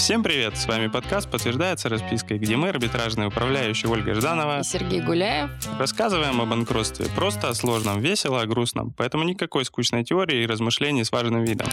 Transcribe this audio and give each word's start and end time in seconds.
Всем 0.00 0.22
привет! 0.22 0.56
С 0.56 0.66
вами 0.66 0.86
подкаст 0.86 1.30
«Подтверждается 1.30 1.90
распиской», 1.90 2.38
где 2.38 2.56
мы, 2.56 2.70
арбитражные 2.70 3.28
управляющие 3.28 3.92
Ольга 3.92 4.14
Жданова 4.14 4.60
и 4.60 4.62
Сергей 4.62 5.02
Гуляев, 5.02 5.50
рассказываем 5.78 6.40
о 6.40 6.46
банкротстве 6.46 7.04
просто, 7.14 7.50
о 7.50 7.54
сложном, 7.54 8.00
весело, 8.00 8.40
о 8.40 8.46
грустном. 8.46 8.94
Поэтому 8.96 9.24
никакой 9.24 9.66
скучной 9.66 10.02
теории 10.02 10.42
и 10.42 10.46
размышлений 10.46 11.04
с 11.04 11.12
важным 11.12 11.44
видом. 11.44 11.68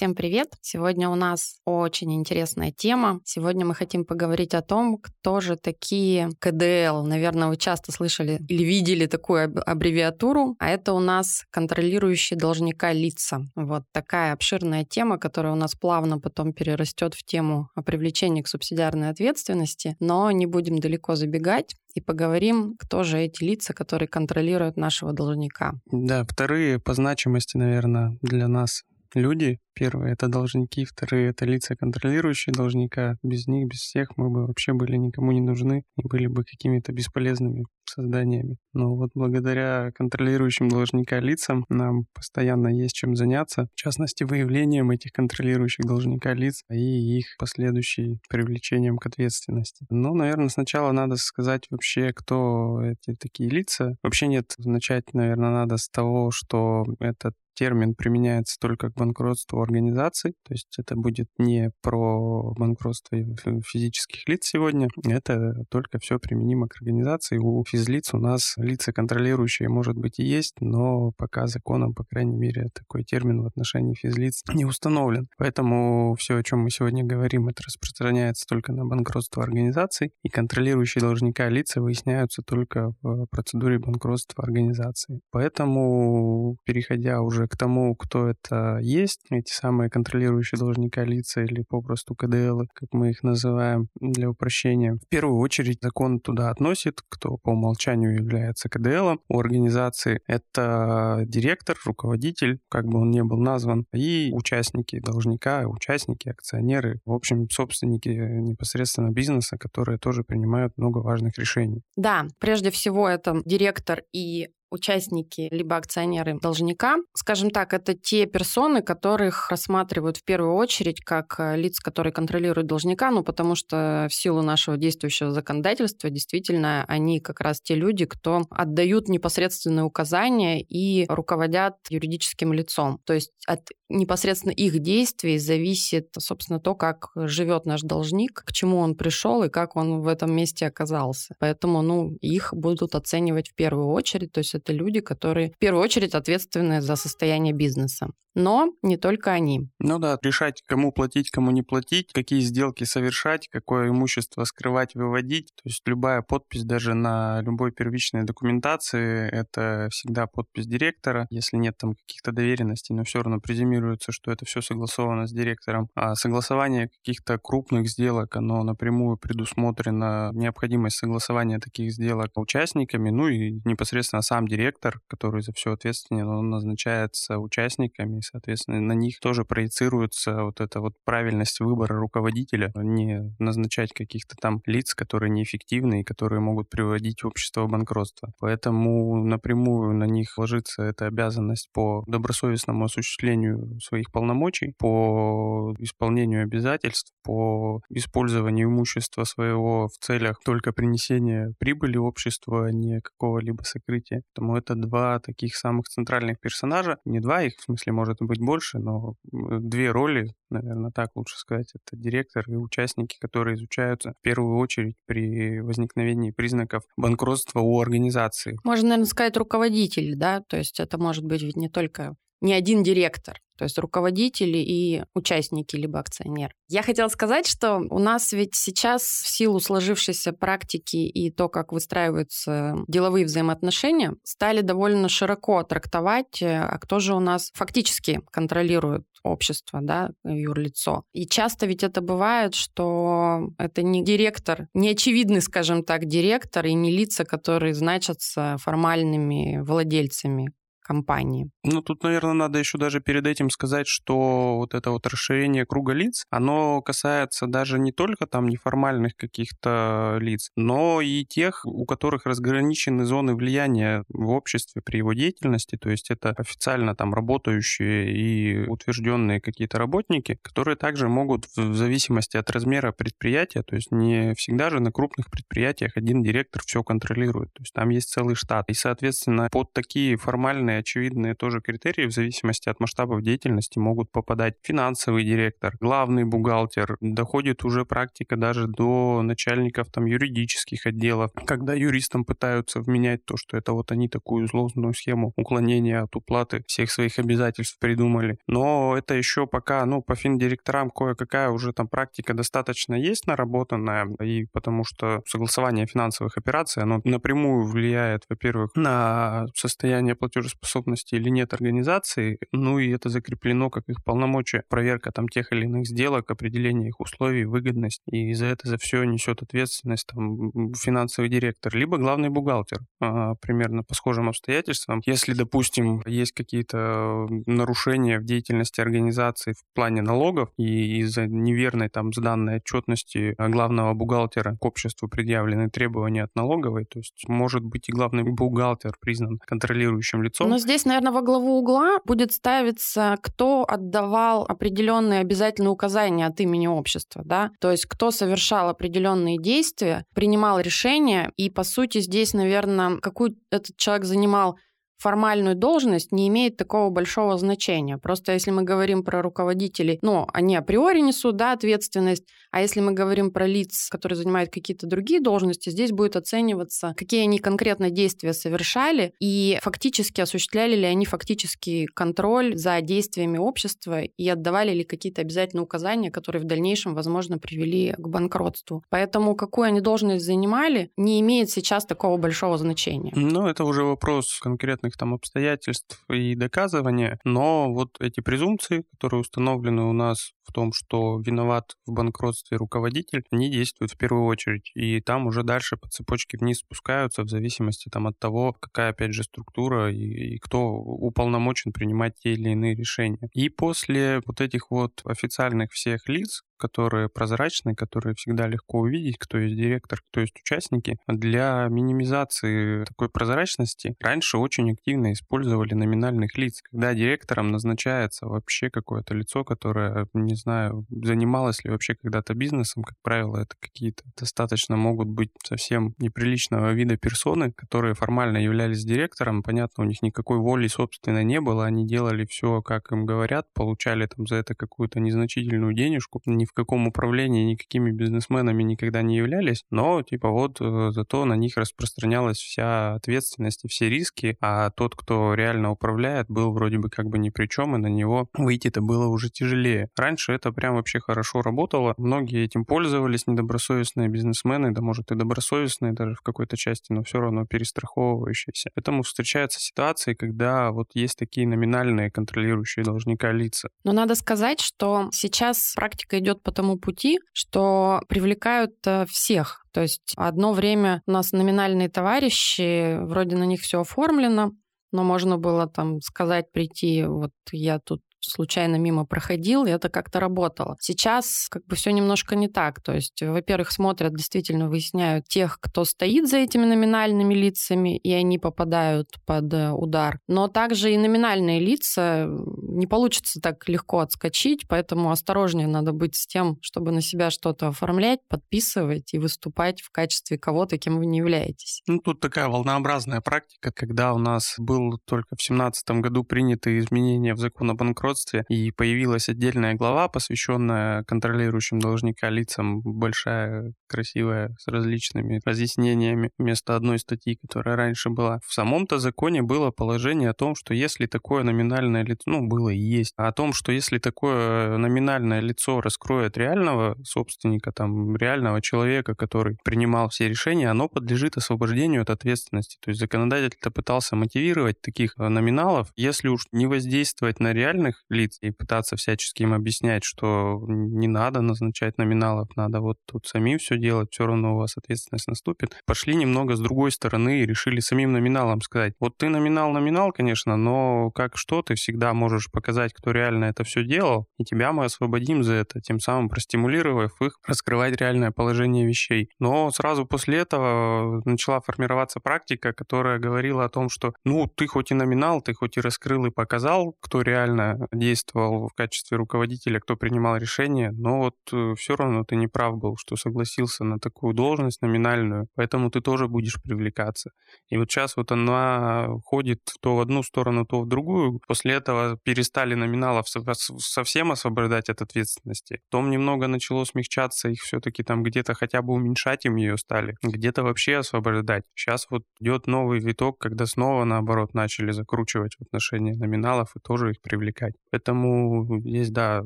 Всем 0.00 0.14
привет! 0.14 0.54
Сегодня 0.62 1.10
у 1.10 1.14
нас 1.14 1.56
очень 1.66 2.14
интересная 2.14 2.72
тема. 2.72 3.20
Сегодня 3.26 3.66
мы 3.66 3.74
хотим 3.74 4.06
поговорить 4.06 4.54
о 4.54 4.62
том, 4.62 4.96
кто 4.96 5.42
же 5.42 5.56
такие 5.56 6.30
КДЛ. 6.38 7.02
Наверное, 7.04 7.48
вы 7.48 7.58
часто 7.58 7.92
слышали 7.92 8.40
или 8.48 8.62
видели 8.64 9.04
такую 9.04 9.60
аббревиатуру, 9.68 10.56
а 10.58 10.70
это 10.70 10.94
у 10.94 11.00
нас 11.00 11.44
контролирующие 11.50 12.38
должника 12.38 12.94
лица. 12.94 13.42
Вот 13.54 13.82
такая 13.92 14.32
обширная 14.32 14.86
тема, 14.86 15.18
которая 15.18 15.52
у 15.52 15.56
нас 15.56 15.74
плавно 15.74 16.18
потом 16.18 16.54
перерастет 16.54 17.12
в 17.12 17.22
тему 17.22 17.68
о 17.74 17.82
привлечении 17.82 18.40
к 18.40 18.48
субсидиарной 18.48 19.10
ответственности, 19.10 19.96
но 20.00 20.30
не 20.30 20.46
будем 20.46 20.78
далеко 20.78 21.14
забегать 21.14 21.74
и 21.94 22.00
поговорим, 22.00 22.74
кто 22.78 23.02
же 23.02 23.18
эти 23.18 23.44
лица, 23.44 23.74
которые 23.74 24.08
контролируют 24.08 24.78
нашего 24.78 25.12
должника. 25.12 25.74
Да, 25.92 26.24
вторые 26.26 26.78
по 26.78 26.94
значимости, 26.94 27.58
наверное, 27.58 28.16
для 28.22 28.48
нас 28.48 28.84
люди. 29.14 29.58
Первые— 29.74 30.12
это 30.14 30.28
должники, 30.28 30.84
вторые— 30.84 31.28
это 31.30 31.46
лица, 31.46 31.74
контролирующие 31.76 32.52
должника. 32.52 33.16
Без 33.22 33.46
них, 33.46 33.68
без 33.68 33.78
всех 33.78 34.16
мы 34.16 34.28
бы 34.30 34.46
вообще 34.46 34.72
были 34.72 34.96
никому 34.96 35.32
не 35.32 35.40
нужны 35.40 35.84
и 35.96 36.06
были 36.06 36.26
бы 36.26 36.44
какими-то 36.44 36.92
бесполезными 36.92 37.64
созданиями. 37.90 38.56
Но 38.72 38.94
вот 38.94 39.10
благодаря 39.14 39.90
контролирующим 39.94 40.68
должника 40.68 41.18
лицам 41.20 41.64
нам 41.68 42.04
постоянно 42.14 42.68
есть 42.68 42.94
чем 42.94 43.16
заняться, 43.16 43.68
в 43.74 43.76
частности, 43.76 44.24
выявлением 44.24 44.90
этих 44.90 45.12
контролирующих 45.12 45.84
должника 45.84 46.34
лиц 46.34 46.62
и 46.70 47.18
их 47.18 47.26
последующей 47.38 48.18
привлечением 48.28 48.98
к 48.98 49.06
ответственности. 49.06 49.86
Но, 49.90 50.14
наверное, 50.14 50.48
сначала 50.48 50.92
надо 50.92 51.16
сказать 51.16 51.66
вообще, 51.70 52.12
кто 52.12 52.82
эти 52.82 53.16
такие 53.16 53.50
лица. 53.50 53.96
Вообще 54.02 54.26
нет, 54.26 54.54
начать, 54.58 55.12
наверное, 55.14 55.50
надо 55.50 55.76
с 55.76 55.88
того, 55.88 56.30
что 56.30 56.84
этот 57.00 57.34
термин 57.60 57.94
применяется 57.94 58.56
только 58.58 58.88
к 58.88 58.94
банкротству 58.94 59.60
организаций, 59.60 60.32
то 60.48 60.54
есть 60.54 60.78
это 60.78 60.96
будет 60.96 61.26
не 61.36 61.72
про 61.82 62.54
банкротство 62.54 63.18
физических 63.66 64.26
лиц 64.26 64.46
сегодня, 64.46 64.88
это 65.06 65.52
только 65.68 65.98
все 65.98 66.18
применимо 66.18 66.68
к 66.68 66.76
организации. 66.80 67.36
У 67.36 67.62
физлиц 67.68 68.14
у 68.14 68.18
нас 68.18 68.54
лица 68.56 68.94
контролирующие, 68.94 69.68
может 69.68 69.94
быть, 69.94 70.20
и 70.20 70.24
есть, 70.24 70.54
но 70.60 71.12
пока 71.18 71.46
законом, 71.48 71.92
по 71.92 72.02
крайней 72.04 72.36
мере, 72.36 72.68
такой 72.72 73.04
термин 73.04 73.42
в 73.42 73.46
отношении 73.46 73.94
физлиц 73.94 74.42
не 74.54 74.64
установлен. 74.64 75.28
Поэтому 75.36 76.14
все, 76.18 76.38
о 76.38 76.42
чем 76.42 76.60
мы 76.60 76.70
сегодня 76.70 77.04
говорим, 77.04 77.48
это 77.48 77.62
распространяется 77.66 78.46
только 78.48 78.72
на 78.72 78.86
банкротство 78.86 79.42
организаций, 79.42 80.12
и 80.22 80.30
контролирующие 80.30 81.02
должника 81.02 81.50
лица 81.50 81.82
выясняются 81.82 82.40
только 82.40 82.94
в 83.02 83.26
процедуре 83.26 83.78
банкротства 83.78 84.42
организации. 84.44 85.20
Поэтому, 85.30 86.56
переходя 86.64 87.20
уже 87.20 87.49
к 87.50 87.56
тому, 87.56 87.94
кто 87.96 88.28
это 88.28 88.78
есть, 88.80 89.20
эти 89.30 89.52
самые 89.52 89.90
контролирующие 89.90 90.58
должника 90.58 91.04
лица 91.04 91.42
или 91.42 91.64
попросту 91.68 92.14
КДЛ, 92.14 92.62
как 92.72 92.88
мы 92.92 93.10
их 93.10 93.22
называем 93.22 93.88
для 94.00 94.30
упрощения. 94.30 94.94
В 94.94 95.08
первую 95.08 95.38
очередь 95.38 95.78
закон 95.82 96.20
туда 96.20 96.50
относит, 96.50 97.00
кто 97.08 97.36
по 97.36 97.50
умолчанию 97.50 98.14
является 98.14 98.68
КДЛ 98.68 99.16
у 99.28 99.38
организации. 99.40 100.20
Это 100.26 101.24
директор, 101.26 101.76
руководитель, 101.84 102.60
как 102.68 102.86
бы 102.86 103.00
он 103.00 103.10
ни 103.10 103.20
был 103.20 103.38
назван, 103.38 103.84
и 103.92 104.30
участники 104.32 105.00
должника, 105.00 105.66
участники, 105.66 106.28
акционеры, 106.28 107.00
в 107.04 107.12
общем, 107.12 107.50
собственники 107.50 108.08
непосредственно 108.08 109.10
бизнеса, 109.10 109.58
которые 109.58 109.98
тоже 109.98 110.22
принимают 110.22 110.72
много 110.76 110.98
важных 110.98 111.36
решений. 111.38 111.82
Да, 111.96 112.26
прежде 112.38 112.70
всего 112.70 113.08
это 113.08 113.42
директор 113.44 114.02
и 114.12 114.50
участники 114.70 115.48
либо 115.50 115.76
акционеры 115.76 116.38
должника. 116.40 116.96
Скажем 117.14 117.50
так, 117.50 117.74
это 117.74 117.94
те 117.94 118.26
персоны, 118.26 118.82
которых 118.82 119.50
рассматривают 119.50 120.18
в 120.18 120.24
первую 120.24 120.54
очередь 120.54 121.00
как 121.00 121.36
э, 121.38 121.56
лиц, 121.56 121.80
которые 121.80 122.12
контролируют 122.12 122.66
должника, 122.66 123.10
ну 123.10 123.22
потому 123.22 123.54
что 123.54 124.06
в 124.10 124.14
силу 124.14 124.42
нашего 124.42 124.76
действующего 124.76 125.32
законодательства 125.32 126.10
действительно 126.10 126.84
они 126.88 127.20
как 127.20 127.40
раз 127.40 127.60
те 127.60 127.74
люди, 127.74 128.04
кто 128.04 128.42
отдают 128.50 129.08
непосредственные 129.08 129.84
указания 129.84 130.60
и 130.60 131.06
руководят 131.08 131.74
юридическим 131.88 132.52
лицом. 132.52 133.00
То 133.04 133.14
есть 133.14 133.32
от 133.46 133.60
непосредственно 133.88 134.52
их 134.52 134.78
действий 134.78 135.38
зависит, 135.38 136.08
собственно, 136.18 136.60
то, 136.60 136.74
как 136.74 137.10
живет 137.16 137.66
наш 137.66 137.82
должник, 137.82 138.42
к 138.44 138.52
чему 138.52 138.78
он 138.78 138.94
пришел 138.94 139.42
и 139.42 139.48
как 139.48 139.76
он 139.76 140.00
в 140.00 140.08
этом 140.08 140.32
месте 140.32 140.66
оказался. 140.66 141.34
Поэтому, 141.38 141.82
ну, 141.82 142.14
их 142.20 142.54
будут 142.54 142.94
оценивать 142.94 143.50
в 143.50 143.54
первую 143.54 143.88
очередь. 143.88 144.32
То 144.32 144.38
есть 144.38 144.54
это 144.60 144.72
люди, 144.72 145.00
которые 145.00 145.50
в 145.50 145.58
первую 145.58 145.82
очередь 145.82 146.14
ответственны 146.14 146.80
за 146.80 146.96
состояние 146.96 147.52
бизнеса. 147.52 148.10
Но 148.34 148.72
не 148.82 148.96
только 148.96 149.32
они. 149.32 149.68
Ну 149.80 149.98
да, 149.98 150.18
решать, 150.22 150.62
кому 150.66 150.92
платить, 150.92 151.30
кому 151.30 151.50
не 151.50 151.62
платить, 151.62 152.12
какие 152.12 152.40
сделки 152.40 152.84
совершать, 152.84 153.48
какое 153.48 153.88
имущество 153.88 154.44
скрывать, 154.44 154.94
выводить. 154.94 155.48
То 155.56 155.62
есть 155.64 155.82
любая 155.86 156.22
подпись 156.22 156.64
даже 156.64 156.94
на 156.94 157.42
любой 157.42 157.72
первичной 157.72 158.22
документации— 158.22 159.28
это 159.32 159.88
всегда 159.90 160.26
подпись 160.26 160.66
директора. 160.66 161.26
Если 161.30 161.56
нет 161.56 161.76
там 161.76 161.94
каких-то 161.94 162.30
доверенностей, 162.30 162.94
но 162.94 163.02
все 163.02 163.20
равно 163.22 163.40
презюмируется, 163.40 164.12
что 164.12 164.30
это 164.30 164.44
все 164.44 164.60
согласовано 164.60 165.26
с 165.26 165.32
директором. 165.32 165.88
А 165.94 166.14
согласование 166.14 166.88
каких-то 166.88 167.36
крупных 167.38 167.88
сделок, 167.88 168.36
оно 168.36 168.62
напрямую 168.62 169.16
предусмотрено, 169.16 170.30
необходимость 170.34 170.98
согласования 170.98 171.58
таких 171.58 171.92
сделок 171.92 172.30
участниками, 172.36 173.10
ну 173.10 173.26
и 173.26 173.60
непосредственно 173.64 174.22
сам 174.22 174.46
директор, 174.50 175.00
который 175.06 175.42
за 175.42 175.52
все 175.52 175.72
ответственен, 175.72 176.28
он 176.28 176.50
назначается 176.50 177.38
участниками, 177.38 178.18
и, 178.18 178.22
соответственно, 178.22 178.80
на 178.80 178.92
них 178.92 179.20
тоже 179.20 179.44
проецируется 179.44 180.42
вот 180.42 180.60
эта 180.60 180.80
вот 180.80 180.94
правильность 181.04 181.60
выбора 181.60 181.96
руководителя, 181.96 182.72
не 182.74 183.32
назначать 183.38 183.92
каких-то 183.92 184.36
там 184.36 184.60
лиц, 184.66 184.94
которые 184.94 185.30
неэффективны 185.30 186.00
и 186.00 186.04
которые 186.04 186.40
могут 186.40 186.68
приводить 186.68 187.24
общество 187.24 187.62
в 187.62 187.70
банкротство. 187.70 188.32
Поэтому 188.40 189.24
напрямую 189.24 189.94
на 189.94 190.04
них 190.04 190.36
ложится 190.36 190.82
эта 190.82 191.06
обязанность 191.06 191.70
по 191.72 192.02
добросовестному 192.06 192.84
осуществлению 192.84 193.78
своих 193.80 194.10
полномочий, 194.10 194.74
по 194.78 195.74
исполнению 195.78 196.42
обязательств, 196.42 197.12
по 197.22 197.82
использованию 197.88 198.68
имущества 198.68 199.24
своего 199.24 199.88
в 199.88 199.96
целях 199.98 200.40
только 200.44 200.72
принесения 200.72 201.54
прибыли 201.58 201.96
обществу, 201.96 202.62
а 202.62 202.72
не 202.72 203.00
какого-либо 203.00 203.62
сокрытия. 203.62 204.22
Поэтому 204.40 204.56
это 204.56 204.74
два 204.74 205.18
таких 205.18 205.54
самых 205.54 205.88
центральных 205.88 206.40
персонажа. 206.40 206.96
Не 207.04 207.20
два 207.20 207.42
их, 207.42 207.56
в 207.58 207.62
смысле, 207.62 207.92
может 207.92 208.16
быть 208.20 208.40
больше, 208.40 208.78
но 208.78 209.16
две 209.30 209.90
роли, 209.90 210.32
наверное, 210.48 210.90
так 210.90 211.10
лучше 211.14 211.36
сказать, 211.36 211.70
это 211.74 212.00
директор 212.00 212.42
и 212.48 212.56
участники, 212.56 213.18
которые 213.20 213.56
изучаются 213.56 214.14
в 214.18 214.22
первую 214.22 214.56
очередь 214.56 214.96
при 215.04 215.60
возникновении 215.60 216.30
признаков 216.30 216.84
банкротства 216.96 217.60
у 217.60 217.78
организации. 217.80 218.58
Можно, 218.64 218.88
наверное, 218.88 219.10
сказать 219.10 219.36
руководитель, 219.36 220.14
да, 220.16 220.40
то 220.40 220.56
есть 220.56 220.80
это 220.80 220.96
может 220.96 221.24
быть 221.24 221.42
ведь 221.42 221.56
не 221.56 221.68
только 221.68 222.16
не 222.40 222.54
один 222.54 222.82
директор, 222.82 223.38
то 223.60 223.64
есть 223.64 223.76
руководители 223.76 224.56
и 224.56 225.04
участники, 225.12 225.76
либо 225.76 225.98
акционер. 225.98 226.54
Я 226.70 226.82
хотела 226.82 227.08
сказать, 227.08 227.46
что 227.46 227.76
у 227.90 227.98
нас 227.98 228.32
ведь 228.32 228.54
сейчас 228.54 229.02
в 229.02 229.28
силу 229.28 229.60
сложившейся 229.60 230.32
практики 230.32 230.96
и 230.96 231.30
то, 231.30 231.50
как 231.50 231.72
выстраиваются 231.72 232.76
деловые 232.88 233.26
взаимоотношения, 233.26 234.14
стали 234.24 234.62
довольно 234.62 235.10
широко 235.10 235.62
трактовать, 235.62 236.40
э, 236.40 236.58
а 236.58 236.78
кто 236.78 237.00
же 237.00 237.14
у 237.14 237.20
нас 237.20 237.50
фактически 237.52 238.22
контролирует 238.32 239.04
общество, 239.22 239.80
да, 239.82 240.08
юрлицо. 240.24 241.02
И 241.12 241.26
часто 241.26 241.66
ведь 241.66 241.82
это 241.82 242.00
бывает, 242.00 242.54
что 242.54 243.50
это 243.58 243.82
не 243.82 244.02
директор, 244.02 244.68
не 244.72 244.88
очевидный, 244.88 245.42
скажем 245.42 245.84
так, 245.84 246.06
директор 246.06 246.64
и 246.64 246.72
не 246.72 246.90
лица, 246.90 247.26
которые 247.26 247.74
значатся 247.74 248.56
формальными 248.58 249.58
владельцами 249.60 250.54
компании. 250.90 251.50
Ну, 251.62 251.82
тут, 251.82 252.02
наверное, 252.02 252.32
надо 252.32 252.58
еще 252.58 252.76
даже 252.76 253.00
перед 253.00 253.24
этим 253.24 253.48
сказать, 253.48 253.86
что 253.86 254.56
вот 254.56 254.74
это 254.74 254.90
вот 254.90 255.06
расширение 255.06 255.64
круга 255.64 255.92
лиц, 255.92 256.24
оно 256.30 256.82
касается 256.82 257.46
даже 257.46 257.78
не 257.78 257.92
только 257.92 258.26
там 258.26 258.48
неформальных 258.48 259.14
каких-то 259.14 260.18
лиц, 260.20 260.50
но 260.56 261.00
и 261.00 261.24
тех, 261.24 261.60
у 261.64 261.84
которых 261.86 262.26
разграничены 262.26 263.04
зоны 263.04 263.36
влияния 263.36 264.02
в 264.08 264.30
обществе 264.30 264.82
при 264.84 264.98
его 264.98 265.12
деятельности, 265.12 265.76
то 265.76 265.90
есть 265.90 266.10
это 266.10 266.30
официально 266.30 266.96
там 266.96 267.14
работающие 267.14 268.12
и 268.12 268.66
утвержденные 268.66 269.40
какие-то 269.40 269.78
работники, 269.78 270.38
которые 270.42 270.74
также 270.74 271.08
могут 271.08 271.46
в 271.54 271.74
зависимости 271.76 272.36
от 272.36 272.50
размера 272.50 272.90
предприятия, 272.90 273.62
то 273.62 273.76
есть 273.76 273.92
не 273.92 274.34
всегда 274.34 274.70
же 274.70 274.80
на 274.80 274.90
крупных 274.90 275.30
предприятиях 275.30 275.96
один 275.96 276.24
директор 276.24 276.62
все 276.66 276.82
контролирует, 276.82 277.52
то 277.52 277.62
есть 277.62 277.74
там 277.74 277.90
есть 277.90 278.08
целый 278.08 278.34
штат, 278.34 278.64
и, 278.68 278.74
соответственно, 278.74 279.48
под 279.52 279.72
такие 279.72 280.16
формальные 280.16 280.79
очевидные 280.80 281.34
тоже 281.34 281.60
критерии 281.60 282.06
в 282.06 282.12
зависимости 282.12 282.68
от 282.68 282.80
масштабов 282.80 283.22
деятельности 283.22 283.78
могут 283.78 284.10
попадать 284.10 284.54
финансовый 284.62 285.24
директор, 285.24 285.74
главный 285.80 286.24
бухгалтер. 286.24 286.96
Доходит 287.00 287.64
уже 287.64 287.84
практика 287.84 288.36
даже 288.36 288.66
до 288.66 289.22
начальников 289.22 289.90
там 289.90 290.06
юридических 290.06 290.86
отделов, 290.86 291.30
когда 291.46 291.74
юристам 291.74 292.24
пытаются 292.24 292.80
вменять 292.80 293.24
то, 293.24 293.36
что 293.36 293.56
это 293.56 293.72
вот 293.72 293.92
они 293.92 294.08
такую 294.08 294.48
сложную 294.48 294.94
схему 294.94 295.32
уклонения 295.36 296.02
от 296.02 296.16
уплаты 296.16 296.62
всех 296.66 296.90
своих 296.90 297.18
обязательств 297.18 297.78
придумали. 297.78 298.38
Но 298.46 298.96
это 298.96 299.14
еще 299.14 299.46
пока, 299.46 299.84
ну, 299.86 300.02
по 300.02 300.14
финдиректорам 300.14 300.90
кое-какая 300.90 301.50
уже 301.50 301.72
там 301.72 301.88
практика 301.88 302.34
достаточно 302.34 302.94
есть 302.94 303.26
наработанная, 303.26 304.06
и 304.22 304.46
потому 304.52 304.84
что 304.84 305.22
согласование 305.26 305.86
финансовых 305.86 306.36
операций, 306.36 306.82
оно 306.82 307.00
напрямую 307.04 307.66
влияет, 307.66 308.24
во-первых, 308.28 308.70
на 308.74 309.46
состояние 309.54 310.14
платежеспособности 310.14 310.69
или 311.12 311.28
нет 311.28 311.52
организации, 311.52 312.38
ну 312.52 312.78
и 312.78 312.90
это 312.90 313.08
закреплено 313.08 313.70
как 313.70 313.84
их 313.88 314.02
полномочия, 314.04 314.64
проверка 314.68 315.12
там 315.12 315.28
тех 315.28 315.52
или 315.52 315.64
иных 315.64 315.86
сделок, 315.86 316.30
определение 316.30 316.88
их 316.88 317.00
условий, 317.00 317.44
выгодность, 317.44 318.02
и 318.06 318.32
за 318.34 318.46
это 318.46 318.68
за 318.68 318.78
все 318.78 319.04
несет 319.04 319.42
ответственность 319.42 320.06
там 320.06 320.74
финансовый 320.74 321.28
директор, 321.28 321.74
либо 321.74 321.98
главный 321.98 322.28
бухгалтер, 322.28 322.80
а, 323.00 323.34
примерно 323.40 323.82
по 323.82 323.94
схожим 323.94 324.28
обстоятельствам. 324.28 325.02
Если, 325.06 325.34
допустим, 325.34 326.02
есть 326.06 326.32
какие-то 326.32 327.26
нарушения 327.46 328.18
в 328.18 328.24
деятельности 328.24 328.80
организации 328.80 329.52
в 329.52 329.74
плане 329.74 330.02
налогов, 330.02 330.50
и 330.56 331.00
из-за 331.00 331.26
неверной 331.26 331.88
там 331.88 332.12
сданной 332.12 332.56
отчетности 332.56 333.34
главного 333.38 333.94
бухгалтера 333.94 334.56
к 334.60 334.64
обществу 334.64 335.08
предъявлены 335.08 335.70
требования 335.70 336.24
от 336.24 336.34
налоговой, 336.34 336.84
то 336.84 336.98
есть 336.98 337.24
может 337.28 337.62
быть 337.62 337.88
и 337.88 337.92
главный 337.92 338.22
бухгалтер 338.22 338.92
признан 339.00 339.38
контролирующим 339.38 340.22
лицом. 340.22 340.49
Но 340.50 340.58
здесь, 340.58 340.84
наверное, 340.84 341.12
во 341.12 341.22
главу 341.22 341.58
угла 341.58 342.00
будет 342.04 342.32
ставиться, 342.32 343.16
кто 343.22 343.64
отдавал 343.68 344.44
определенные 344.48 345.20
обязательные 345.20 345.70
указания 345.70 346.26
от 346.26 346.40
имени 346.40 346.66
общества, 346.66 347.22
да, 347.24 347.52
то 347.60 347.70
есть 347.70 347.86
кто 347.86 348.10
совершал 348.10 348.68
определенные 348.68 349.38
действия, 349.38 350.04
принимал 350.12 350.58
решения, 350.58 351.30
и 351.36 351.50
по 351.50 351.62
сути 351.62 352.00
здесь, 352.00 352.34
наверное, 352.34 352.96
какую 352.96 353.36
этот 353.52 353.76
человек 353.76 354.04
занимал 354.04 354.58
формальную 355.00 355.56
должность 355.56 356.12
не 356.12 356.28
имеет 356.28 356.56
такого 356.56 356.90
большого 356.90 357.38
значения. 357.38 357.98
Просто 357.98 358.32
если 358.32 358.50
мы 358.50 358.62
говорим 358.62 359.02
про 359.02 359.22
руководителей, 359.22 359.98
ну, 360.02 360.26
они 360.32 360.54
априори 360.54 361.00
несут, 361.00 361.36
да, 361.36 361.52
ответственность, 361.52 362.24
а 362.50 362.60
если 362.60 362.80
мы 362.80 362.92
говорим 362.92 363.30
про 363.30 363.46
лиц, 363.46 363.88
которые 363.90 364.16
занимают 364.16 364.50
какие-то 364.50 364.86
другие 364.86 365.20
должности, 365.20 365.70
здесь 365.70 365.92
будет 365.92 366.16
оцениваться, 366.16 366.94
какие 366.96 367.22
они 367.22 367.38
конкретно 367.38 367.90
действия 367.90 368.32
совершали 368.32 369.14
и 369.20 369.58
фактически 369.62 370.20
осуществляли 370.20 370.76
ли 370.76 370.84
они 370.84 371.06
фактический 371.06 371.86
контроль 371.86 372.56
за 372.56 372.80
действиями 372.80 373.38
общества 373.38 374.02
и 374.02 374.28
отдавали 374.28 374.72
ли 374.72 374.84
какие-то 374.84 375.22
обязательные 375.22 375.64
указания, 375.64 376.10
которые 376.10 376.42
в 376.42 376.46
дальнейшем, 376.46 376.94
возможно, 376.94 377.38
привели 377.38 377.94
к 377.96 378.08
банкротству. 378.08 378.82
Поэтому 378.90 379.34
какую 379.34 379.68
они 379.68 379.80
должность 379.80 380.24
занимали, 380.24 380.90
не 380.96 381.20
имеет 381.20 381.50
сейчас 381.50 381.86
такого 381.86 382.16
большого 382.18 382.58
значения. 382.58 383.12
Ну, 383.14 383.46
это 383.46 383.64
уже 383.64 383.84
вопрос 383.84 384.38
конкретных 384.40 384.89
конкретных 384.90 384.96
там 384.96 385.14
обстоятельств 385.14 386.04
и 386.10 386.34
доказывания, 386.34 387.18
но 387.24 387.72
вот 387.72 387.96
эти 388.00 388.20
презумпции, 388.20 388.84
которые 388.92 389.20
установлены 389.20 389.82
у 389.82 389.92
нас 389.92 390.32
в 390.44 390.52
том, 390.52 390.72
что 390.72 391.20
виноват 391.20 391.76
в 391.86 391.92
банкротстве 391.92 392.56
руководитель, 392.56 393.22
они 393.30 393.50
действуют 393.50 393.92
в 393.92 393.96
первую 393.96 394.24
очередь, 394.24 394.70
и 394.74 395.00
там 395.00 395.26
уже 395.26 395.42
дальше 395.42 395.76
по 395.76 395.88
цепочке 395.88 396.38
вниз 396.38 396.58
спускаются 396.58 397.22
в 397.22 397.28
зависимости 397.28 397.88
там 397.90 398.06
от 398.06 398.18
того, 398.18 398.52
какая 398.60 398.90
опять 398.90 399.14
же 399.14 399.22
структура 399.22 399.92
и, 399.92 400.34
и 400.34 400.38
кто 400.38 400.60
уполномочен 400.60 401.72
принимать 401.72 402.14
те 402.22 402.32
или 402.32 402.50
иные 402.50 402.74
решения. 402.74 403.28
И 403.32 403.48
после 403.48 404.20
вот 404.26 404.40
этих 404.40 404.70
вот 404.70 405.02
официальных 405.04 405.70
всех 405.72 406.08
лиц, 406.08 406.42
которые 406.60 407.08
прозрачны, 407.08 407.74
которые 407.74 408.14
всегда 408.14 408.46
легко 408.46 408.80
увидеть, 408.80 409.18
кто 409.18 409.38
есть 409.38 409.56
директор, 409.56 410.00
кто 410.10 410.20
есть 410.20 410.38
участники. 410.40 410.98
Для 411.08 411.66
минимизации 411.68 412.84
такой 412.84 413.08
прозрачности 413.08 413.94
раньше 414.00 414.36
очень 414.36 414.70
активно 414.72 415.12
использовали 415.12 415.74
номинальных 415.74 416.36
лиц, 416.36 416.60
когда 416.70 416.94
директором 416.94 417.50
назначается 417.50 418.26
вообще 418.26 418.70
какое-то 418.70 419.14
лицо, 419.14 419.42
которое, 419.42 420.06
не 420.12 420.34
знаю, 420.34 420.84
занималось 420.90 421.64
ли 421.64 421.70
вообще 421.70 421.94
когда-то 421.94 422.34
бизнесом, 422.34 422.82
как 422.82 422.96
правило, 423.02 423.38
это 423.38 423.56
какие-то 423.58 424.04
достаточно 424.16 424.76
могут 424.76 425.08
быть 425.08 425.30
совсем 425.42 425.94
неприличного 425.98 426.72
вида 426.72 426.96
персоны, 426.96 427.52
которые 427.52 427.94
формально 427.94 428.38
являлись 428.38 428.84
директором, 428.84 429.42
понятно, 429.42 429.84
у 429.84 429.86
них 429.86 430.02
никакой 430.02 430.38
воли 430.38 430.68
собственно 430.68 431.24
не 431.24 431.40
было, 431.40 431.64
они 431.64 431.86
делали 431.86 432.26
все, 432.26 432.60
как 432.60 432.92
им 432.92 433.06
говорят, 433.06 433.46
получали 433.54 434.06
там 434.06 434.26
за 434.26 434.36
это 434.36 434.54
какую-то 434.54 435.00
незначительную 435.00 435.72
денежку, 435.72 436.20
не 436.26 436.46
в 436.50 436.52
каком 436.52 436.88
управлении 436.88 437.52
никакими 437.52 437.92
бизнесменами 437.92 438.64
никогда 438.64 439.02
не 439.02 439.16
являлись, 439.16 439.64
но 439.70 440.02
типа 440.02 440.30
вот 440.30 440.60
э, 440.60 440.90
зато 440.90 441.24
на 441.24 441.34
них 441.34 441.56
распространялась 441.56 442.38
вся 442.38 442.94
ответственность 442.94 443.64
и 443.64 443.68
все 443.68 443.88
риски, 443.88 444.36
а 444.40 444.70
тот, 444.70 444.96
кто 444.96 445.34
реально 445.34 445.70
управляет, 445.70 446.26
был 446.28 446.52
вроде 446.52 446.78
бы 446.78 446.90
как 446.90 447.06
бы 447.06 447.18
ни 447.18 447.30
при 447.30 447.46
чем, 447.46 447.76
и 447.76 447.78
на 447.78 447.86
него 447.86 448.28
выйти-то 448.34 448.80
было 448.80 449.06
уже 449.06 449.30
тяжелее. 449.30 449.88
Раньше 449.96 450.32
это 450.32 450.50
прям 450.50 450.74
вообще 450.74 450.98
хорошо 450.98 451.42
работало, 451.42 451.94
многие 451.98 452.44
этим 452.44 452.64
пользовались, 452.64 453.28
недобросовестные 453.28 454.08
бизнесмены, 454.08 454.72
да 454.72 454.82
может 454.82 455.12
и 455.12 455.14
добросовестные 455.14 455.92
даже 455.92 456.14
в 456.14 456.22
какой-то 456.22 456.56
части, 456.56 456.92
но 456.92 457.04
все 457.04 457.20
равно 457.20 457.46
перестраховывающиеся. 457.46 458.70
Поэтому 458.74 459.04
встречаются 459.04 459.60
ситуации, 459.60 460.14
когда 460.14 460.72
вот 460.72 460.88
есть 460.94 461.16
такие 461.16 461.46
номинальные 461.46 462.10
контролирующие 462.10 462.84
должника 462.84 463.30
лица. 463.30 463.68
Но 463.84 463.92
надо 463.92 464.14
сказать, 464.14 464.60
что 464.60 465.08
сейчас 465.12 465.74
практика 465.76 466.18
идет 466.18 466.39
по 466.42 466.52
тому 466.52 466.78
пути, 466.78 467.18
что 467.32 468.00
привлекают 468.08 468.74
э, 468.86 469.06
всех. 469.08 469.64
То 469.72 469.82
есть 469.82 470.12
одно 470.16 470.52
время 470.52 471.02
у 471.06 471.12
нас 471.12 471.32
номинальные 471.32 471.88
товарищи, 471.88 472.98
вроде 472.98 473.36
на 473.36 473.44
них 473.44 473.60
все 473.60 473.80
оформлено, 473.80 474.52
но 474.92 475.04
можно 475.04 475.38
было 475.38 475.66
там 475.66 476.00
сказать, 476.00 476.50
прийти, 476.52 477.04
вот 477.04 477.32
я 477.52 477.78
тут 477.78 478.02
случайно 478.20 478.76
мимо 478.76 479.04
проходил, 479.04 479.64
и 479.64 479.70
это 479.70 479.88
как-то 479.88 480.20
работало. 480.20 480.76
Сейчас 480.80 481.48
как 481.50 481.66
бы 481.66 481.76
все 481.76 481.90
немножко 481.92 482.36
не 482.36 482.48
так. 482.48 482.82
То 482.82 482.92
есть, 482.92 483.22
во-первых, 483.22 483.72
смотрят, 483.72 484.14
действительно 484.14 484.68
выясняют 484.68 485.26
тех, 485.26 485.58
кто 485.60 485.84
стоит 485.84 486.28
за 486.28 486.38
этими 486.38 486.64
номинальными 486.64 487.34
лицами, 487.34 487.96
и 487.96 488.12
они 488.12 488.38
попадают 488.38 489.08
под 489.26 489.52
э, 489.52 489.70
удар. 489.70 490.20
Но 490.28 490.48
также 490.48 490.92
и 490.92 490.98
номинальные 490.98 491.60
лица 491.60 492.26
не 492.62 492.86
получится 492.86 493.40
так 493.40 493.68
легко 493.68 494.00
отскочить, 494.00 494.66
поэтому 494.68 495.10
осторожнее 495.10 495.66
надо 495.66 495.92
быть 495.92 496.16
с 496.16 496.26
тем, 496.26 496.58
чтобы 496.60 496.92
на 496.92 497.00
себя 497.00 497.30
что-то 497.30 497.68
оформлять, 497.68 498.20
подписывать 498.28 499.14
и 499.14 499.18
выступать 499.18 499.80
в 499.80 499.90
качестве 499.90 500.38
кого-то, 500.38 500.78
кем 500.78 500.98
вы 500.98 501.06
не 501.06 501.18
являетесь. 501.18 501.82
Ну, 501.86 501.98
тут 501.98 502.20
такая 502.20 502.48
волнообразная 502.48 503.20
практика, 503.20 503.72
когда 503.72 504.12
у 504.12 504.18
нас 504.18 504.54
был 504.58 504.98
только 505.04 505.36
в 505.36 505.40
2017 505.40 505.90
году 506.02 506.24
приняты 506.24 506.78
изменения 506.78 507.34
в 507.34 507.38
закон 507.38 507.70
о 507.70 507.74
банкротстве, 507.74 508.09
банкротстве, 508.10 508.44
и 508.48 508.70
появилась 508.70 509.28
отдельная 509.28 509.74
глава, 509.74 510.08
посвященная 510.08 511.04
контролирующим 511.04 511.78
должника 511.78 512.30
лицам, 512.30 512.80
большая, 512.82 513.72
красивая, 513.88 514.54
с 514.58 514.66
различными 514.68 515.40
разъяснениями 515.44 516.30
вместо 516.38 516.76
одной 516.76 516.98
статьи, 516.98 517.38
которая 517.40 517.76
раньше 517.76 518.10
была. 518.10 518.40
В 518.46 518.52
самом-то 518.52 518.98
законе 518.98 519.42
было 519.42 519.70
положение 519.70 520.30
о 520.30 520.34
том, 520.34 520.54
что 520.54 520.74
если 520.74 521.06
такое 521.06 521.42
номинальное 521.42 522.04
лицо, 522.04 522.22
ну, 522.26 522.46
было 522.46 522.70
и 522.70 522.78
есть, 522.78 523.12
о 523.16 523.32
том, 523.32 523.52
что 523.52 523.72
если 523.72 523.98
такое 523.98 524.76
номинальное 524.76 525.40
лицо 525.40 525.80
раскроет 525.80 526.36
реального 526.36 526.96
собственника, 527.04 527.72
там, 527.72 528.16
реального 528.16 528.60
человека, 528.60 529.14
который 529.14 529.56
принимал 529.64 530.08
все 530.08 530.28
решения, 530.28 530.70
оно 530.70 530.88
подлежит 530.88 531.36
освобождению 531.36 532.02
от 532.02 532.10
ответственности. 532.10 532.78
То 532.80 532.90
есть 532.90 533.00
законодатель-то 533.00 533.70
пытался 533.70 534.16
мотивировать 534.16 534.80
таких 534.80 535.16
номиналов, 535.16 535.88
если 535.96 536.28
уж 536.28 536.46
не 536.52 536.66
воздействовать 536.66 537.40
на 537.40 537.52
реальных 537.52 537.99
лиц 538.08 538.38
и 538.40 538.50
пытаться 538.50 538.96
всячески 538.96 539.42
им 539.42 539.52
объяснять, 539.52 540.04
что 540.04 540.60
не 540.68 541.08
надо 541.08 541.40
назначать 541.40 541.98
номиналов, 541.98 542.48
надо 542.56 542.80
вот 542.80 542.98
тут 543.06 543.26
самим 543.26 543.58
все 543.58 543.76
делать, 543.76 544.08
все 544.10 544.26
равно 544.26 544.54
у 544.54 544.58
вас 544.58 544.76
ответственность 544.76 545.28
наступит. 545.28 545.76
Пошли 545.86 546.14
немного 546.14 546.56
с 546.56 546.60
другой 546.60 546.92
стороны 546.92 547.40
и 547.40 547.46
решили 547.46 547.80
самим 547.80 548.12
номиналом 548.12 548.60
сказать, 548.60 548.94
вот 549.00 549.16
ты 549.16 549.28
номинал 549.28 549.72
номинал, 549.72 550.12
конечно, 550.12 550.56
но 550.56 551.10
как 551.10 551.36
что, 551.36 551.62
ты 551.62 551.74
всегда 551.74 552.14
можешь 552.14 552.50
показать, 552.50 552.92
кто 552.92 553.10
реально 553.10 553.46
это 553.46 553.64
все 553.64 553.84
делал, 553.84 554.26
и 554.38 554.44
тебя 554.44 554.72
мы 554.72 554.84
освободим 554.84 555.42
за 555.42 555.54
это, 555.54 555.80
тем 555.80 556.00
самым 556.00 556.28
простимулировав 556.28 557.20
их 557.20 557.38
раскрывать 557.46 558.00
реальное 558.00 558.30
положение 558.30 558.86
вещей. 558.86 559.30
Но 559.38 559.70
сразу 559.70 560.06
после 560.06 560.38
этого 560.38 561.22
начала 561.24 561.60
формироваться 561.60 562.20
практика, 562.20 562.72
которая 562.72 563.18
говорила 563.18 563.64
о 563.64 563.68
том, 563.68 563.88
что 563.88 564.12
ну 564.24 564.46
ты 564.46 564.66
хоть 564.66 564.90
и 564.90 564.94
номинал, 564.94 565.42
ты 565.42 565.54
хоть 565.54 565.76
и 565.76 565.80
раскрыл 565.80 566.26
и 566.26 566.30
показал, 566.30 566.94
кто 567.00 567.22
реально 567.22 567.88
действовал 567.92 568.68
в 568.68 568.74
качестве 568.74 569.16
руководителя, 569.16 569.80
кто 569.80 569.96
принимал 569.96 570.36
решение, 570.36 570.90
но 570.92 571.18
вот 571.18 571.34
э, 571.52 571.74
все 571.76 571.96
равно 571.96 572.24
ты 572.24 572.36
не 572.36 572.46
прав 572.46 572.76
был, 572.76 572.96
что 572.96 573.16
согласился 573.16 573.84
на 573.84 573.98
такую 573.98 574.34
должность 574.34 574.82
номинальную, 574.82 575.48
поэтому 575.54 575.90
ты 575.90 576.00
тоже 576.00 576.28
будешь 576.28 576.62
привлекаться. 576.62 577.30
И 577.68 577.76
вот 577.76 577.90
сейчас 577.90 578.16
вот 578.16 578.32
она 578.32 579.08
ходит 579.24 579.60
то 579.80 579.96
в 579.96 580.00
одну 580.00 580.22
сторону, 580.22 580.64
то 580.66 580.80
в 580.80 580.88
другую. 580.88 581.40
После 581.46 581.74
этого 581.74 582.18
перестали 582.22 582.74
номиналов 582.74 583.26
совсем 583.28 584.32
освобождать 584.32 584.88
от 584.88 585.02
ответственности. 585.02 585.80
Потом 585.90 586.10
немного 586.10 586.46
начало 586.46 586.84
смягчаться, 586.84 587.48
их 587.48 587.60
все-таки 587.60 588.02
там 588.02 588.22
где-то 588.22 588.54
хотя 588.54 588.82
бы 588.82 588.94
уменьшать 588.94 589.46
им 589.46 589.56
ее 589.56 589.76
стали, 589.76 590.16
где-то 590.22 590.62
вообще 590.62 590.98
освобождать. 590.98 591.64
Сейчас 591.74 592.06
вот 592.10 592.22
идет 592.40 592.66
новый 592.66 593.00
виток, 593.00 593.38
когда 593.38 593.66
снова 593.66 594.04
наоборот 594.04 594.54
начали 594.54 594.92
закручивать 594.92 595.56
в 595.58 595.62
отношении 595.62 596.12
номиналов 596.12 596.76
и 596.76 596.80
тоже 596.80 597.10
их 597.10 597.20
привлекать. 597.20 597.74
Поэтому 597.90 598.80
есть, 598.84 599.12
да, 599.12 599.42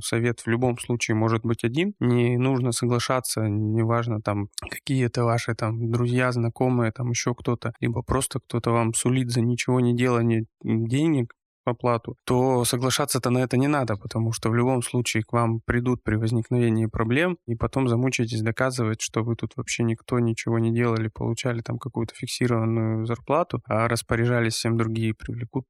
совет 0.00 0.40
в 0.40 0.46
любом 0.46 0.78
случае 0.78 1.16
может 1.16 1.42
быть 1.42 1.64
один. 1.64 1.94
Не 1.98 2.36
нужно 2.36 2.72
соглашаться, 2.72 3.48
неважно 3.48 4.20
там, 4.22 4.48
какие 4.70 5.06
это 5.06 5.24
ваши 5.24 5.54
там 5.54 5.90
друзья, 5.90 6.30
знакомые, 6.32 6.92
там 6.92 7.10
еще 7.10 7.34
кто-то, 7.34 7.72
либо 7.80 8.02
просто 8.02 8.38
кто-то 8.40 8.70
вам 8.70 8.94
сулит 8.94 9.30
за 9.30 9.40
ничего 9.40 9.80
не 9.80 9.96
делание 9.96 10.44
денег, 10.62 11.32
оплату, 11.68 12.16
то 12.24 12.64
соглашаться-то 12.64 13.30
на 13.30 13.38
это 13.38 13.56
не 13.56 13.68
надо, 13.68 13.96
потому 13.96 14.32
что 14.32 14.50
в 14.50 14.54
любом 14.54 14.82
случае 14.82 15.22
к 15.24 15.32
вам 15.32 15.60
придут 15.64 16.02
при 16.02 16.16
возникновении 16.16 16.86
проблем, 16.86 17.38
и 17.46 17.56
потом 17.56 17.88
замучаетесь 17.88 18.42
доказывать, 18.42 19.00
что 19.00 19.22
вы 19.22 19.36
тут 19.36 19.52
вообще 19.56 19.82
никто 19.82 20.18
ничего 20.18 20.58
не 20.58 20.72
делали, 20.72 21.08
получали 21.08 21.60
там 21.60 21.78
какую-то 21.78 22.14
фиксированную 22.14 23.06
зарплату, 23.06 23.60
а 23.66 23.88
распоряжались 23.88 24.54
всем 24.54 24.76
другие, 24.76 25.14
привлекут 25.14 25.66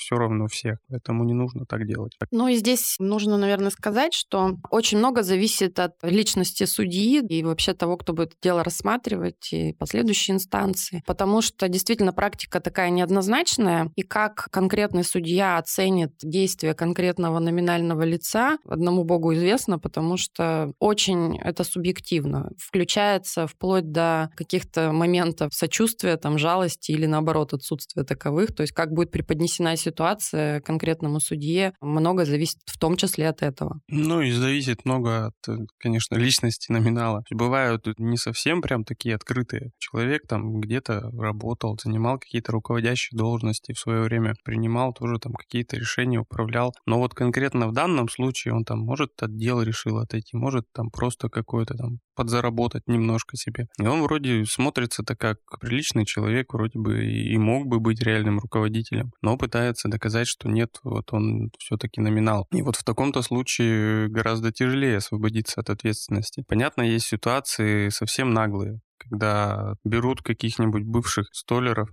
все 0.00 0.16
равно 0.16 0.46
всех, 0.48 0.78
поэтому 0.88 1.24
не 1.24 1.34
нужно 1.34 1.66
так 1.66 1.86
делать. 1.86 2.16
Ну 2.30 2.48
и 2.48 2.56
здесь 2.56 2.96
нужно, 2.98 3.36
наверное, 3.36 3.70
сказать, 3.70 4.14
что 4.14 4.56
очень 4.70 4.98
много 4.98 5.22
зависит 5.22 5.78
от 5.78 5.92
личности 6.02 6.64
судьи 6.64 7.20
и 7.20 7.44
вообще 7.44 7.74
того, 7.74 7.98
кто 7.98 8.14
будет 8.14 8.32
дело 8.42 8.64
рассматривать, 8.64 9.52
и 9.52 9.74
последующие 9.74 10.36
инстанции, 10.36 11.02
потому 11.06 11.42
что 11.42 11.68
действительно 11.68 12.12
практика 12.12 12.60
такая 12.60 12.90
неоднозначная, 12.90 13.92
и 13.94 14.02
как 14.02 14.48
конкретный 14.50 15.04
судья 15.04 15.58
оценит 15.58 16.14
действия 16.22 16.72
конкретного 16.74 17.38
номинального 17.38 18.02
лица, 18.02 18.56
одному 18.64 19.04
богу 19.04 19.34
известно, 19.34 19.78
потому 19.78 20.16
что 20.16 20.72
очень 20.78 21.38
это 21.38 21.62
субъективно, 21.62 22.50
включается 22.58 23.46
вплоть 23.46 23.92
до 23.92 24.30
каких-то 24.34 24.92
моментов 24.92 25.52
сочувствия, 25.52 26.16
там, 26.16 26.38
жалости 26.38 26.92
или, 26.92 27.04
наоборот, 27.04 27.52
отсутствия 27.52 28.04
таковых, 28.04 28.54
то 28.54 28.62
есть 28.62 28.72
как 28.72 28.92
будет 28.92 29.10
преподнесена 29.10 29.76
ситуация 29.76 29.89
ситуация 29.90 30.60
конкретному 30.60 31.20
судье, 31.20 31.74
много 31.80 32.24
зависит 32.24 32.58
в 32.66 32.78
том 32.78 32.96
числе 32.96 33.28
от 33.28 33.42
этого. 33.42 33.80
Ну 33.88 34.22
и 34.22 34.30
зависит 34.30 34.84
много 34.84 35.26
от, 35.26 35.48
э, 35.48 35.56
конечно, 35.78 36.16
личности 36.16 36.72
номинала. 36.72 37.22
Бывают 37.30 37.86
не 37.98 38.16
совсем 38.16 38.62
прям 38.62 38.84
такие 38.84 39.14
открытые. 39.14 39.72
Человек 39.78 40.26
там 40.28 40.60
где-то 40.60 41.10
работал, 41.18 41.78
занимал 41.82 42.18
какие-то 42.18 42.52
руководящие 42.52 43.18
должности 43.18 43.72
в 43.72 43.78
свое 43.78 44.02
время, 44.02 44.34
принимал 44.44 44.92
тоже 44.92 45.18
там 45.18 45.32
какие-то 45.32 45.76
решения, 45.76 46.20
управлял. 46.20 46.72
Но 46.86 46.98
вот 46.98 47.14
конкретно 47.14 47.68
в 47.68 47.72
данном 47.72 48.08
случае 48.08 48.54
он 48.54 48.64
там 48.64 48.80
может 48.80 49.10
отдел 49.22 49.62
решил 49.62 49.98
отойти, 49.98 50.36
может 50.36 50.66
там 50.72 50.90
просто 50.90 51.28
какой-то 51.28 51.74
там 51.74 51.98
подзаработать 52.20 52.82
немножко 52.86 53.36
себе. 53.36 53.66
И 53.78 53.86
он 53.86 54.02
вроде 54.02 54.44
смотрится-то 54.44 55.16
как 55.16 55.38
приличный 55.58 56.04
человек, 56.04 56.52
вроде 56.52 56.78
бы 56.78 57.02
и 57.02 57.38
мог 57.38 57.66
бы 57.66 57.80
быть 57.80 58.02
реальным 58.02 58.38
руководителем, 58.38 59.10
но 59.22 59.38
пытается 59.38 59.79
доказать, 59.88 60.26
что 60.26 60.48
нет, 60.48 60.78
вот 60.82 61.12
он 61.12 61.50
все-таки 61.58 62.00
номинал. 62.00 62.46
И 62.52 62.62
вот 62.62 62.76
в 62.76 62.84
таком-то 62.84 63.22
случае 63.22 64.08
гораздо 64.08 64.52
тяжелее 64.52 64.98
освободиться 64.98 65.60
от 65.60 65.70
ответственности. 65.70 66.44
Понятно, 66.46 66.82
есть 66.82 67.06
ситуации 67.06 67.88
совсем 67.88 68.32
наглые, 68.32 68.80
когда 68.98 69.74
берут 69.84 70.22
каких-нибудь 70.22 70.84
бывших 70.84 71.28
столеров, 71.32 71.90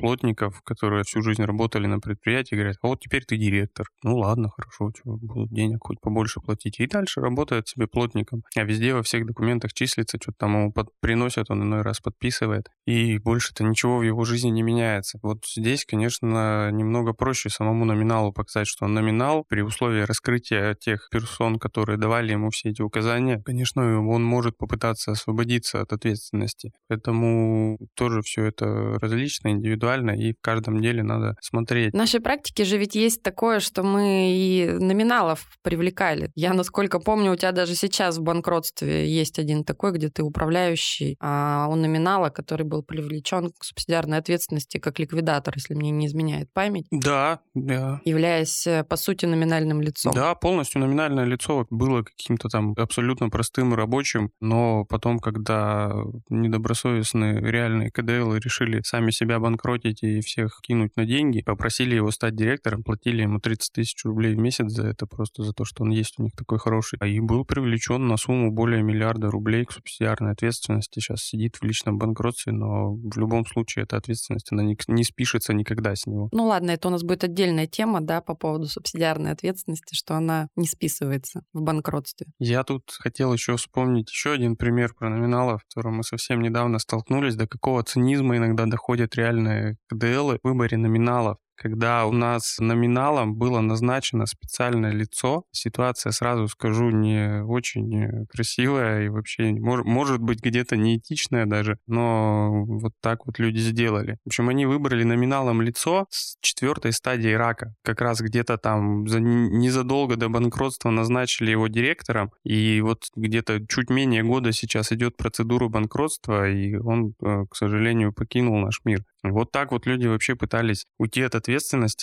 плотников, 0.00 0.62
которые 0.62 1.04
всю 1.04 1.22
жизнь 1.22 1.44
работали 1.44 1.86
на 1.86 2.00
предприятии, 2.00 2.54
говорят, 2.54 2.76
а 2.82 2.88
вот 2.88 3.00
теперь 3.00 3.24
ты 3.24 3.36
директор. 3.36 3.86
Ну 4.02 4.16
ладно, 4.16 4.48
хорошо, 4.48 4.90
что, 4.96 5.16
будут 5.16 5.50
денег 5.52 5.78
хоть 5.82 6.00
побольше 6.00 6.40
платить. 6.40 6.80
И 6.80 6.86
дальше 6.86 7.20
работает 7.20 7.68
себе 7.68 7.86
плотником. 7.86 8.42
А 8.56 8.64
везде 8.64 8.94
во 8.94 9.02
всех 9.02 9.26
документах 9.26 9.72
числится, 9.72 10.18
что-то 10.20 10.38
там 10.38 10.54
ему 10.54 10.72
под... 10.72 10.88
приносят, 11.00 11.50
он 11.50 11.62
иной 11.62 11.82
раз 11.82 12.00
подписывает. 12.00 12.68
И 12.86 13.18
больше-то 13.18 13.62
ничего 13.62 13.98
в 13.98 14.02
его 14.02 14.24
жизни 14.24 14.48
не 14.48 14.62
меняется. 14.62 15.18
Вот 15.22 15.44
здесь, 15.46 15.84
конечно, 15.84 16.70
немного 16.70 17.12
проще 17.12 17.50
самому 17.50 17.84
номиналу 17.84 18.32
показать, 18.32 18.66
что 18.66 18.86
он 18.86 18.94
номинал 18.94 19.44
при 19.48 19.60
условии 19.60 20.02
раскрытия 20.02 20.74
тех 20.74 21.08
персон, 21.10 21.58
которые 21.58 21.98
давали 21.98 22.32
ему 22.32 22.50
все 22.50 22.70
эти 22.70 22.82
указания. 22.82 23.42
Конечно, 23.44 23.82
он 24.08 24.24
может 24.24 24.56
попытаться 24.56 25.12
освободиться 25.12 25.80
от 25.80 25.92
ответственности. 25.92 26.72
Поэтому 26.88 27.78
тоже 27.94 28.22
все 28.22 28.44
это 28.44 28.98
различно, 28.98 29.48
индивидуально 29.48 29.89
индивидуально, 29.90 30.10
и 30.10 30.32
в 30.32 30.40
каждом 30.40 30.80
деле 30.80 31.02
надо 31.02 31.36
смотреть. 31.40 31.92
В 31.92 31.96
нашей 31.96 32.20
практике 32.20 32.64
же 32.64 32.78
ведь 32.78 32.94
есть 32.94 33.22
такое, 33.22 33.60
что 33.60 33.82
мы 33.82 34.32
и 34.32 34.66
номиналов 34.78 35.46
привлекали. 35.62 36.30
Я, 36.34 36.52
насколько 36.52 37.00
помню, 37.00 37.32
у 37.32 37.36
тебя 37.36 37.52
даже 37.52 37.74
сейчас 37.74 38.18
в 38.18 38.22
банкротстве 38.22 39.08
есть 39.08 39.38
один 39.38 39.64
такой, 39.64 39.92
где 39.92 40.08
ты 40.08 40.22
управляющий, 40.22 41.16
а 41.20 41.66
у 41.68 41.74
номинала, 41.74 42.30
который 42.30 42.66
был 42.66 42.82
привлечен 42.82 43.50
к 43.50 43.64
субсидиарной 43.64 44.18
ответственности 44.18 44.78
как 44.78 44.98
ликвидатор, 44.98 45.54
если 45.56 45.74
мне 45.74 45.90
не 45.90 46.06
изменяет 46.06 46.52
память. 46.52 46.86
Да, 46.90 47.40
да. 47.54 48.00
Являясь, 48.04 48.66
э, 48.66 48.84
по 48.84 48.96
сути, 48.96 49.26
номинальным 49.26 49.80
лицом. 49.80 50.12
Да, 50.14 50.34
полностью 50.34 50.80
номинальное 50.80 51.24
лицо 51.24 51.66
было 51.70 52.02
каким-то 52.02 52.48
там 52.48 52.74
абсолютно 52.76 53.28
простым 53.28 53.74
рабочим, 53.74 54.30
но 54.40 54.84
потом, 54.84 55.18
когда 55.18 55.92
недобросовестные 56.28 57.40
реальные 57.40 57.90
КДЛ 57.90 58.34
решили 58.34 58.82
сами 58.84 59.10
себя 59.10 59.38
банкротить, 59.38 59.79
обанкротить 59.80 60.02
и 60.02 60.20
всех 60.20 60.60
кинуть 60.62 60.96
на 60.96 61.04
деньги. 61.04 61.42
Попросили 61.42 61.94
его 61.94 62.10
стать 62.10 62.36
директором, 62.36 62.82
платили 62.82 63.22
ему 63.22 63.40
30 63.40 63.72
тысяч 63.72 64.04
рублей 64.04 64.34
в 64.34 64.38
месяц 64.38 64.70
за 64.70 64.86
это, 64.86 65.06
просто 65.06 65.42
за 65.42 65.52
то, 65.52 65.64
что 65.64 65.84
он 65.84 65.90
есть 65.90 66.18
у 66.18 66.22
них 66.22 66.32
такой 66.36 66.58
хороший. 66.58 66.98
А 67.00 67.06
и 67.06 67.20
был 67.20 67.44
привлечен 67.44 68.06
на 68.06 68.16
сумму 68.16 68.50
более 68.50 68.82
миллиарда 68.82 69.30
рублей 69.30 69.64
к 69.64 69.72
субсидиарной 69.72 70.32
ответственности. 70.32 71.00
Сейчас 71.00 71.22
сидит 71.22 71.56
в 71.56 71.64
личном 71.64 71.98
банкротстве, 71.98 72.52
но 72.52 72.94
в 72.94 73.18
любом 73.18 73.46
случае 73.46 73.84
эта 73.84 73.96
ответственность, 73.96 74.52
она 74.52 74.62
не, 74.62 74.76
не 74.88 75.04
спишется 75.04 75.52
никогда 75.54 75.94
с 75.94 76.06
него. 76.06 76.28
Ну 76.32 76.46
ладно, 76.46 76.70
это 76.70 76.88
у 76.88 76.90
нас 76.90 77.02
будет 77.02 77.24
отдельная 77.24 77.66
тема, 77.66 78.00
да, 78.00 78.20
по 78.20 78.34
поводу 78.34 78.66
субсидиарной 78.66 79.32
ответственности, 79.32 79.94
что 79.94 80.14
она 80.14 80.48
не 80.56 80.66
списывается 80.66 81.42
в 81.52 81.62
банкротстве. 81.62 82.26
Я 82.38 82.64
тут 82.64 82.84
хотел 82.98 83.32
еще 83.32 83.56
вспомнить 83.56 84.10
еще 84.10 84.32
один 84.32 84.56
пример 84.56 84.94
про 84.94 85.08
номиналов, 85.08 85.62
с 85.62 85.74
которым 85.74 85.96
мы 85.96 86.02
совсем 86.02 86.40
недавно 86.40 86.78
столкнулись, 86.78 87.36
до 87.36 87.46
какого 87.46 87.82
цинизма 87.82 88.36
иногда 88.36 88.66
доходят 88.66 89.14
реальные 89.14 89.59
КДЛ 89.88 90.32
в 90.32 90.38
выборе 90.42 90.76
номиналов 90.76 91.38
когда 91.60 92.06
у 92.06 92.12
нас 92.12 92.56
номиналом 92.58 93.34
было 93.34 93.60
назначено 93.60 94.24
специальное 94.24 94.92
лицо, 94.92 95.44
ситуация, 95.52 96.10
сразу 96.10 96.48
скажу, 96.48 96.88
не 96.88 97.42
очень 97.42 98.26
красивая 98.28 99.04
и 99.04 99.08
вообще, 99.08 99.52
может, 99.52 99.84
может 99.84 100.20
быть, 100.20 100.40
где-то 100.40 100.78
неэтичная 100.78 101.44
даже, 101.44 101.78
но 101.86 102.64
вот 102.64 102.92
так 103.02 103.26
вот 103.26 103.38
люди 103.38 103.58
сделали. 103.58 104.16
В 104.24 104.28
общем, 104.28 104.48
они 104.48 104.64
выбрали 104.64 105.04
номиналом 105.04 105.60
лицо 105.60 106.06
с 106.08 106.36
четвертой 106.40 106.92
стадии 106.92 107.32
рака. 107.32 107.74
Как 107.84 108.00
раз 108.00 108.22
где-то 108.22 108.56
там 108.56 109.06
за, 109.06 109.20
незадолго 109.20 110.16
до 110.16 110.30
банкротства 110.30 110.88
назначили 110.88 111.50
его 111.50 111.68
директором, 111.68 112.32
и 112.42 112.80
вот 112.80 113.02
где-то 113.14 113.66
чуть 113.66 113.90
менее 113.90 114.22
года 114.22 114.52
сейчас 114.52 114.92
идет 114.92 115.18
процедура 115.18 115.68
банкротства, 115.68 116.48
и 116.48 116.76
он, 116.76 117.12
э, 117.22 117.44
к 117.50 117.54
сожалению, 117.54 118.14
покинул 118.14 118.56
наш 118.58 118.80
мир. 118.84 119.04
Вот 119.22 119.52
так 119.52 119.72
вот 119.72 119.86
люди 119.86 120.06
вообще 120.06 120.34
пытались 120.34 120.86
уйти 120.98 121.22
от 121.22 121.34
ответственности, 121.34 121.49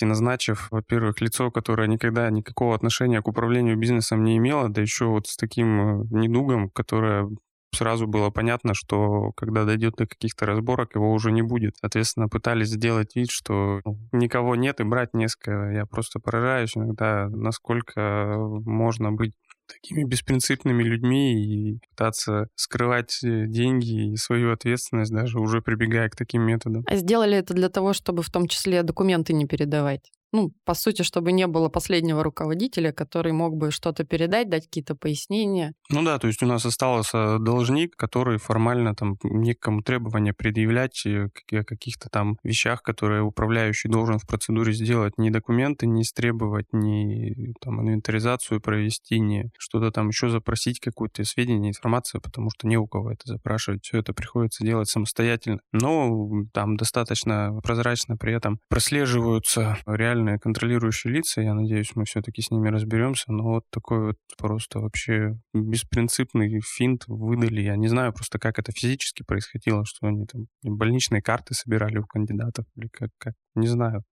назначив, 0.04 0.68
во-первых, 0.70 1.20
лицо, 1.20 1.50
которое 1.50 1.88
никогда 1.88 2.30
никакого 2.30 2.74
отношения 2.74 3.22
к 3.22 3.28
управлению 3.28 3.76
бизнесом 3.76 4.24
не 4.24 4.36
имело, 4.36 4.68
да 4.68 4.82
еще 4.82 5.06
вот 5.06 5.26
с 5.26 5.36
таким 5.36 5.80
э, 5.80 6.04
недугом, 6.10 6.70
которое 6.70 7.28
сразу 7.74 8.06
было 8.06 8.30
понятно, 8.30 8.74
что 8.74 9.32
когда 9.32 9.64
дойдет 9.64 9.94
до 9.96 10.06
каких-то 10.06 10.46
разборок, 10.46 10.94
его 10.94 11.12
уже 11.12 11.32
не 11.32 11.42
будет. 11.42 11.76
Соответственно, 11.80 12.28
пытались 12.28 12.68
сделать 12.68 13.14
вид, 13.14 13.30
что 13.30 13.80
ну, 13.84 13.98
никого 14.12 14.56
нет 14.56 14.80
и 14.80 14.84
брать 14.84 15.14
не 15.14 15.28
с 15.28 15.36
кого. 15.36 15.70
Я 15.70 15.86
просто 15.86 16.20
поражаюсь 16.20 16.76
иногда, 16.76 17.28
насколько 17.28 18.36
можно 18.64 19.12
быть 19.12 19.34
такими 19.68 20.04
беспринципными 20.04 20.82
людьми 20.82 21.34
и 21.34 21.78
пытаться 21.90 22.48
скрывать 22.54 23.22
э, 23.22 23.46
деньги 23.46 24.12
и 24.12 24.16
свою 24.16 24.52
ответственность, 24.52 25.12
даже 25.12 25.38
уже 25.38 25.60
прибегая 25.62 26.08
к 26.08 26.16
таким 26.16 26.42
методам. 26.42 26.84
А 26.86 26.96
сделали 26.96 27.36
это 27.36 27.54
для 27.54 27.68
того, 27.68 27.92
чтобы 27.92 28.22
в 28.22 28.30
том 28.30 28.48
числе 28.48 28.82
документы 28.82 29.32
не 29.32 29.46
передавать? 29.46 30.10
Ну, 30.32 30.52
по 30.64 30.74
сути, 30.74 31.02
чтобы 31.02 31.32
не 31.32 31.46
было 31.46 31.68
последнего 31.68 32.22
руководителя, 32.22 32.92
который 32.92 33.32
мог 33.32 33.56
бы 33.56 33.70
что-то 33.70 34.04
передать, 34.04 34.48
дать 34.48 34.64
какие-то 34.64 34.94
пояснения. 34.94 35.74
Ну 35.90 36.02
да, 36.02 36.18
то 36.18 36.26
есть 36.26 36.42
у 36.42 36.46
нас 36.46 36.64
остался 36.66 37.38
должник, 37.38 37.96
который 37.96 38.38
формально 38.38 38.94
там 38.94 39.16
некому 39.22 39.82
требования 39.82 40.32
предъявлять 40.32 41.06
о 41.06 41.30
каких-то 41.64 42.08
там 42.10 42.36
вещах, 42.42 42.82
которые 42.82 43.22
управляющий 43.22 43.88
должен 43.88 44.18
в 44.18 44.26
процедуре 44.26 44.72
сделать, 44.72 45.14
ни 45.18 45.30
документы 45.30 45.86
не 45.86 46.02
истребовать, 46.02 46.66
ни 46.72 47.54
там 47.60 47.80
инвентаризацию 47.80 48.60
провести, 48.60 49.18
ни 49.20 49.50
что-то 49.58 49.90
там 49.90 50.08
еще 50.08 50.28
запросить, 50.28 50.80
какую-то 50.80 51.24
сведения, 51.24 51.70
информацию, 51.70 52.20
потому 52.20 52.50
что 52.50 52.66
не 52.66 52.76
у 52.76 52.86
кого 52.86 53.12
это 53.12 53.22
запрашивать. 53.24 53.84
Все 53.84 53.98
это 53.98 54.12
приходится 54.12 54.64
делать 54.64 54.88
самостоятельно. 54.88 55.60
Но 55.72 56.44
там 56.52 56.76
достаточно 56.76 57.58
прозрачно 57.62 58.16
при 58.16 58.34
этом 58.34 58.60
прослеживаются 58.68 59.78
реальные 60.18 60.38
контролирующие 60.38 61.12
лица. 61.12 61.40
Я 61.40 61.54
надеюсь, 61.54 61.92
мы 61.94 62.04
все-таки 62.04 62.42
с 62.42 62.50
ними 62.50 62.68
разберемся. 62.68 63.32
Но 63.32 63.44
вот 63.44 63.64
такой 63.70 64.08
вот 64.08 64.16
просто 64.36 64.80
вообще 64.80 65.38
беспринципный 65.54 66.60
финт 66.60 67.04
выдали. 67.06 67.62
Я 67.62 67.76
не 67.76 67.88
знаю 67.88 68.12
просто, 68.12 68.38
как 68.38 68.58
это 68.58 68.72
физически 68.72 69.22
происходило, 69.22 69.84
что 69.84 70.06
они 70.06 70.26
там 70.26 70.46
больничные 70.62 71.22
карты 71.22 71.54
собирали 71.54 71.98
у 71.98 72.06
кандидатов 72.06 72.66
или 72.76 72.88
как, 72.88 73.10
как 73.18 73.34
не 73.54 73.68
знаю 73.68 74.04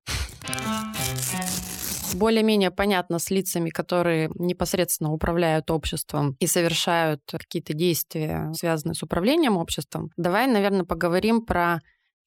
более-менее 2.14 2.70
понятно 2.70 3.18
с 3.18 3.30
лицами, 3.30 3.68
которые 3.68 4.30
непосредственно 4.36 5.12
управляют 5.12 5.70
обществом 5.70 6.36
и 6.40 6.46
совершают 6.46 7.20
какие-то 7.30 7.74
действия, 7.74 8.52
связанные 8.54 8.94
с 8.94 9.02
управлением 9.02 9.56
обществом. 9.56 10.10
Давай, 10.16 10.46
наверное, 10.46 10.84
поговорим 10.84 11.44
про 11.44 11.80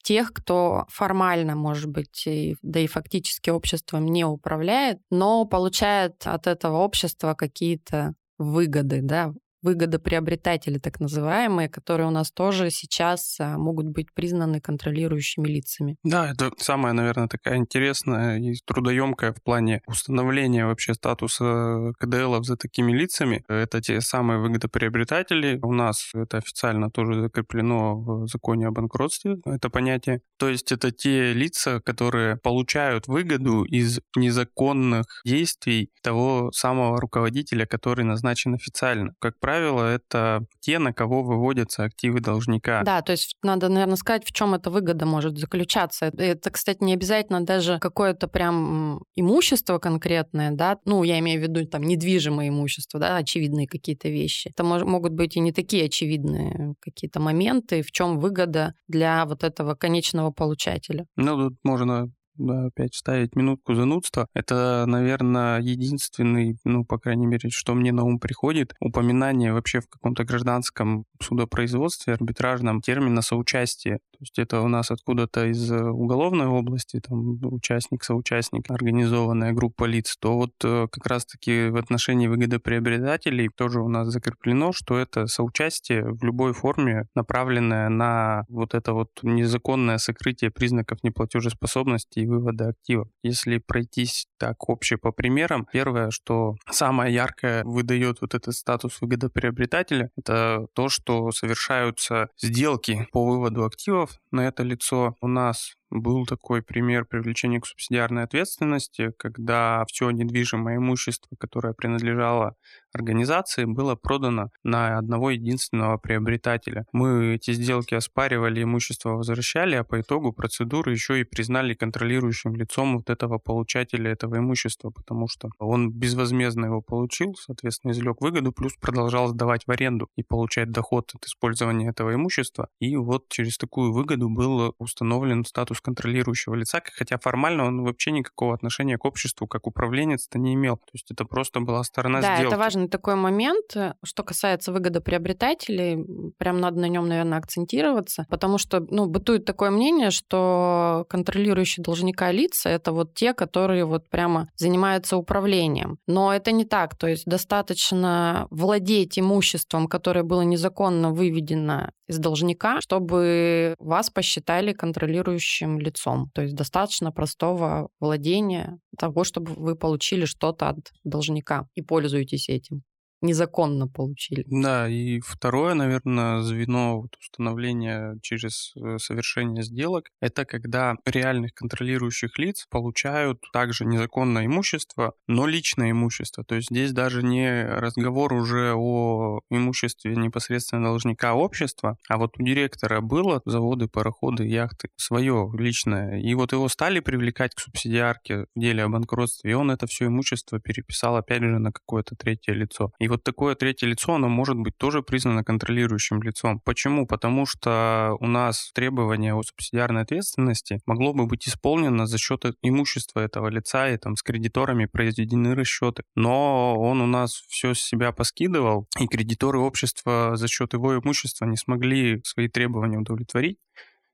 тех, 0.10 0.34
кто 0.34 0.86
формально, 0.90 1.56
может 1.56 1.88
быть, 1.88 2.26
и, 2.26 2.56
да 2.64 2.80
и 2.80 2.88
фактически 2.88 3.52
обществом 3.52 4.08
не 4.08 4.26
управляет, 4.26 4.98
но 5.12 5.46
получает 5.46 6.26
от 6.26 6.48
этого 6.48 6.78
общества 6.78 7.36
какие-то 7.36 8.16
выгоды, 8.40 9.02
да, 9.04 9.32
выгодоприобретатели, 9.62 10.78
так 10.78 11.00
называемые, 11.00 11.70
которые 11.70 12.08
у 12.08 12.12
нас 12.12 12.32
тоже 12.32 12.70
сейчас 12.70 13.38
а, 13.40 13.58
могут 13.58 13.88
быть 13.88 14.14
признаны 14.14 14.62
контролирующими 14.62 15.48
лицами. 15.48 15.98
Да, 16.04 16.32
это 16.32 16.52
самая, 16.58 16.94
наверное, 16.94 17.28
такая 17.28 17.58
интересная 17.58 18.40
и 18.40 18.56
трудоемкая 18.66 19.34
в 19.34 19.44
плане 19.44 19.82
установления 19.88 20.66
вообще 20.66 20.94
статуса 20.94 21.94
КДЛов 22.00 22.46
за 22.46 22.56
такими 22.56 22.92
лицами. 22.92 23.44
Это 23.48 23.82
те 23.82 24.02
самые 24.02 24.40
выгодоприобретатели. 24.40 25.60
У 25.62 25.74
нас 25.74 26.12
это 26.14 26.38
официально 26.38 26.90
тоже 26.90 27.22
закреплено 27.22 27.96
в 27.96 28.28
законе 28.28 28.68
о 28.68 28.72
банкротстве, 28.72 29.38
это 29.46 29.70
понятие. 29.70 30.22
То 30.38 30.50
есть 30.50 30.72
это 30.72 30.92
те 30.92 31.34
лица, 31.34 31.82
которые 31.82 32.38
получают 32.38 33.08
выгоду 33.08 33.64
из 33.64 34.00
незаконных 34.16 35.06
действий 35.26 35.90
того 36.02 36.52
самого 36.54 37.00
руководителя, 37.00 37.66
который 37.66 38.06
назначен 38.06 38.54
официально. 38.56 39.14
Как 39.20 39.40
правило, 39.40 39.49
правило, 39.50 39.84
это 39.84 40.46
те, 40.60 40.78
на 40.78 40.94
кого 40.94 41.24
выводятся 41.24 41.84
активы 41.84 42.20
должника. 42.20 42.84
Да, 42.84 43.02
то 43.02 43.14
есть 43.14 43.36
надо, 43.42 43.68
наверное, 43.68 43.96
сказать, 43.96 44.24
в 44.24 44.32
чем 44.32 44.54
эта 44.54 44.70
выгода 44.70 45.08
может 45.08 45.40
заключаться. 45.40 46.12
Это, 46.18 46.52
кстати, 46.52 46.84
не 46.84 46.94
обязательно 46.94 47.42
даже 47.42 47.80
какое-то 47.80 48.28
прям 48.28 49.02
имущество 49.16 49.80
конкретное, 49.80 50.52
да, 50.52 50.78
ну, 50.86 51.02
я 51.04 51.18
имею 51.18 51.40
в 51.40 51.44
виду 51.44 51.66
там 51.66 51.82
недвижимое 51.82 52.50
имущество, 52.50 53.00
да, 53.00 53.18
очевидные 53.18 53.68
какие-то 53.68 54.10
вещи. 54.10 54.50
Это 54.50 54.64
мож- 54.64 54.86
могут 54.86 55.14
быть 55.14 55.36
и 55.36 55.40
не 55.40 55.52
такие 55.52 55.86
очевидные 55.86 56.76
какие-то 56.80 57.20
моменты, 57.20 57.82
в 57.82 57.92
чем 57.92 58.20
выгода 58.20 58.76
для 58.88 59.26
вот 59.26 59.44
этого 59.44 59.74
конечного 59.74 60.30
получателя. 60.30 61.06
Ну, 61.16 61.50
тут 61.50 61.58
можно 61.64 62.12
опять 62.40 62.94
вставить 62.94 63.36
минутку 63.36 63.76
занудства. 63.76 64.28
Это, 64.34 64.86
наверное, 64.88 65.60
единственный, 65.60 66.58
ну, 66.64 66.86
по 66.86 66.98
крайней 66.98 67.28
мере, 67.28 67.50
что 67.50 67.74
мне 67.74 67.92
на 67.92 68.04
ум 68.04 68.20
приходит, 68.20 68.74
упоминание 68.80 69.54
вообще 69.54 69.82
в 69.82 69.90
каком-то 69.90 70.24
гражданском 70.24 71.06
судопроизводстве, 71.22 72.14
арбитражном 72.14 72.82
термина 72.82 73.22
соучастие. 73.22 73.98
То 73.98 74.18
есть 74.22 74.40
это 74.40 74.62
у 74.62 74.68
нас 74.68 74.92
откуда-то 74.92 75.46
из 75.46 75.72
э, 75.72 75.82
уголовной 75.82 76.48
области, 76.48 77.00
там, 77.00 77.38
участник, 77.46 78.04
соучастник, 78.04 78.70
организованная 78.70 79.54
группа 79.54 79.86
лиц, 79.86 80.18
то 80.20 80.36
вот 80.36 80.52
э, 80.64 80.88
как 80.92 81.06
раз-таки 81.08 81.70
в 81.70 81.78
отношении 81.78 82.28
выгодоприобретателей 82.28 83.50
тоже 83.56 83.82
у 83.82 83.88
нас 83.88 84.10
закреплено, 84.10 84.72
что 84.74 84.98
это 84.98 85.28
соучастие 85.28 86.04
в 86.04 86.24
любой 86.24 86.54
форме, 86.54 87.08
направленное 87.16 87.90
на 87.90 88.44
вот 88.50 88.74
это 88.74 88.94
вот 88.94 89.10
незаконное 89.24 89.98
сокрытие 89.98 90.52
признаков 90.52 91.00
неплатежеспособности 91.04 92.20
вывода 92.30 92.70
активов. 92.70 93.08
Если 93.24 93.58
пройтись 93.58 94.28
так 94.38 94.58
обще 94.70 94.98
по 94.98 95.12
примерам, 95.12 95.68
первое, 95.72 96.12
что 96.12 96.56
самое 96.70 97.14
яркое 97.14 97.64
выдает 97.64 98.22
вот 98.22 98.34
этот 98.36 98.56
статус 98.56 99.02
выгодоприобретателя, 99.02 100.12
это 100.18 100.68
то, 100.74 100.90
что 100.90 101.32
совершаются 101.32 102.30
сделки 102.42 103.08
по 103.12 103.26
выводу 103.26 103.66
активов 103.66 104.12
на 104.32 104.48
это 104.48 104.64
лицо. 104.64 105.16
У 105.22 105.28
нас 105.28 105.74
был 105.90 106.26
такой 106.26 106.62
пример 106.62 107.06
привлечения 107.06 107.60
к 107.60 107.66
субсидиарной 107.66 108.24
ответственности, 108.24 109.12
когда 109.18 109.86
все 109.88 110.10
недвижимое 110.12 110.78
имущество, 110.78 111.36
которое 111.38 111.74
принадлежало 111.74 112.56
организации, 112.94 113.66
было 113.66 113.96
продано 113.96 114.50
на 114.64 114.98
одного 114.98 115.32
единственного 115.32 115.98
приобретателя. 115.98 116.86
Мы 116.92 117.36
эти 117.36 117.54
сделки 117.54 117.96
оспаривали, 117.96 118.64
имущество 118.64 119.12
возвращали, 119.12 119.76
а 119.76 119.84
по 119.84 120.02
итогу 120.02 120.34
процедуры 120.34 120.92
еще 120.92 121.22
и 121.22 121.24
признали 121.24 121.74
контролирующим 121.74 122.56
лицом 122.56 122.98
вот 122.98 123.10
этого 123.10 123.38
получателя 123.38 124.12
этого 124.12 124.38
имущества, 124.38 124.90
потому 124.90 125.28
что 125.28 125.50
он 125.60 125.92
безвозмездно 125.92 126.66
его 126.66 126.82
получил, 126.82 127.36
соответственно, 127.36 127.92
извлек 127.92 128.22
выгоду, 128.22 128.52
плюс 128.52 128.76
продолжал 128.76 129.28
сдавать 129.28 129.66
в 129.68 129.72
аренду 129.72 130.10
и 130.16 130.24
получать 130.24 130.72
доход 130.72 131.12
от 131.14 131.26
использования 131.26 131.90
этого 131.90 132.14
имущества. 132.14 132.70
И 132.80 132.96
вот 132.96 133.30
через 133.30 133.58
такую 133.58 133.92
выгоду 133.94 134.30
был 134.30 134.76
установлен 134.78 135.46
статус 135.46 135.79
статус 135.80 135.82
контролирующего 135.82 136.56
лица, 136.56 136.82
хотя 136.98 137.18
формально 137.18 137.66
он 137.66 137.84
вообще 137.84 138.12
никакого 138.12 138.54
отношения 138.54 138.98
к 138.98 139.06
обществу 139.06 139.48
как 139.48 139.68
управленец-то 139.68 140.38
не 140.40 140.54
имел. 140.54 140.78
То 140.78 140.92
есть 140.94 141.12
это 141.12 141.26
просто 141.26 141.60
была 141.60 141.84
сторона 141.84 142.22
да, 142.22 142.36
сделки. 142.36 142.42
Да, 142.42 142.48
это 142.48 142.58
важный 142.58 142.88
такой 142.88 143.16
момент. 143.16 143.76
Что 144.04 144.24
касается 144.24 144.72
выгодоприобретателей, 144.72 146.34
прям 146.38 146.60
надо 146.60 146.80
на 146.80 146.90
нем, 146.90 147.08
наверное, 147.08 147.38
акцентироваться, 147.38 148.26
потому 148.30 148.58
что 148.58 148.80
ну, 148.92 149.08
бытует 149.08 149.46
такое 149.46 149.72
мнение, 149.72 150.12
что 150.12 151.06
контролирующие 151.10 151.84
должника 151.84 152.32
лица— 152.32 152.70
это 152.72 152.92
вот 152.92 153.14
те, 153.14 153.34
которые 153.34 153.86
вот 153.86 154.10
прямо 154.10 154.48
занимаются 154.56 155.18
управлением. 155.18 155.98
Но 156.08 156.34
это 156.34 156.52
не 156.52 156.66
так. 156.66 156.96
То 156.96 157.08
есть 157.08 157.26
достаточно 157.26 158.48
владеть 158.50 159.20
имуществом, 159.20 159.88
которое 159.88 160.24
было 160.24 160.42
незаконно 160.42 161.12
выведено 161.12 161.92
из 162.10 162.18
должника, 162.18 162.82
чтобы 162.82 163.76
вас 163.78 164.10
посчитали 164.10 164.74
контролирующим 164.74 165.80
лицом. 165.80 166.32
То 166.34 166.42
есть 166.42 166.56
достаточно 166.56 167.12
простого 167.12 167.90
владения 168.00 168.80
того, 168.98 169.24
чтобы 169.24 169.54
вы 169.54 169.76
получили 169.76 170.26
что-то 170.26 170.70
от 170.70 170.92
должника 171.04 171.68
и 171.76 171.82
пользуетесь 171.84 172.50
этим 172.50 172.82
незаконно 173.22 173.88
получили. 173.88 174.44
Да, 174.48 174.88
и 174.88 175.20
второе, 175.20 175.74
наверное, 175.74 176.42
звено 176.42 177.06
установления 177.20 178.18
через 178.22 178.74
э, 178.76 178.98
совершение 178.98 179.64
сделок, 179.64 180.10
это 180.22 180.46
когда 180.46 180.96
реальных 181.06 181.54
контролирующих 181.54 182.38
лиц 182.38 182.66
получают 182.70 183.42
также 183.52 183.86
незаконное 183.86 184.46
имущество, 184.46 185.14
но 185.28 185.48
личное 185.48 185.92
имущество. 185.92 186.44
То 186.44 186.56
есть 186.56 186.70
здесь 186.70 186.92
даже 186.92 187.24
не 187.24 187.66
разговор 187.66 188.34
уже 188.34 188.74
о 188.76 189.40
имуществе 189.50 190.16
непосредственно 190.16 190.86
должника 190.86 191.34
общества, 191.34 191.98
а 192.08 192.18
вот 192.18 192.40
у 192.40 192.44
директора 192.44 193.02
было 193.02 193.42
заводы, 193.46 193.88
пароходы, 193.88 194.46
яхты, 194.46 194.90
свое 194.96 195.52
личное. 195.58 196.22
И 196.22 196.34
вот 196.34 196.54
его 196.54 196.70
стали 196.70 197.00
привлекать 197.00 197.54
к 197.56 197.60
субсидиарке 197.60 198.46
в 198.56 198.60
деле 198.60 198.84
о 198.84 198.90
банкротстве, 198.90 199.52
и 199.52 199.54
он 199.54 199.72
это 199.72 199.88
все 199.88 200.08
имущество 200.08 200.60
переписал 200.60 201.18
опять 201.18 201.42
же 201.42 201.60
на 201.60 201.72
какое-то 201.72 202.16
третье 202.16 202.54
лицо. 202.54 202.92
И 203.00 203.09
вот 203.10 203.24
такое 203.24 203.56
третье 203.56 203.88
лицо, 203.88 204.16
оно 204.16 204.30
может 204.30 204.56
быть 204.58 204.78
тоже 204.78 205.02
признано 205.02 205.44
контролирующим 205.44 206.22
лицом. 206.22 206.60
Почему? 206.60 207.06
Потому 207.06 207.46
что 207.46 208.16
у 208.20 208.28
нас 208.28 208.72
требование 208.74 209.34
о 209.34 209.44
субсидиарной 209.44 210.04
ответственности 210.04 210.80
могло 210.86 211.14
бы 211.14 211.26
быть 211.26 211.48
исполнено 211.48 212.06
за 212.06 212.18
счет 212.18 212.46
имущества 212.62 213.20
этого 213.20 213.48
лица, 213.50 213.90
и 213.90 213.98
там 213.98 214.16
с 214.16 214.24
кредиторами 214.24 214.86
произведены 214.86 215.56
расчеты. 215.56 216.04
Но 216.16 216.80
он 216.80 217.02
у 217.02 217.08
нас 217.08 217.44
все 217.48 217.74
с 217.74 217.80
себя 217.80 218.12
поскидывал, 218.12 218.88
и 219.00 219.08
кредиторы 219.08 219.60
общества 219.60 220.32
за 220.36 220.48
счет 220.48 220.74
его 220.74 220.98
имущества 220.98 221.46
не 221.46 221.58
смогли 221.58 222.22
свои 222.24 222.48
требования 222.48 222.98
удовлетворить. 222.98 223.58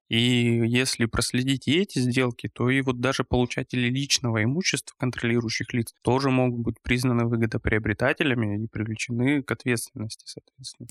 И 0.08 0.18
если 0.18 1.06
проследить 1.06 1.68
и 1.68 1.80
эти 1.80 2.00
сделки, 2.00 2.48
то 2.48 2.70
и 2.70 2.82
вот 2.82 3.00
даже 3.00 3.24
получатели 3.24 3.90
личного 3.90 4.44
имущества 4.44 4.96
контролирующих 5.00 5.74
лиц 5.74 5.94
тоже 6.04 6.30
могут 6.30 6.62
быть 6.62 6.76
признаны 6.82 7.26
выгодоприобретателями 7.26 8.64
и 8.64 8.68
привлечены 8.68 9.42
к 9.42 9.52
ответственности, 9.52 10.26
соответственно. 10.26 10.90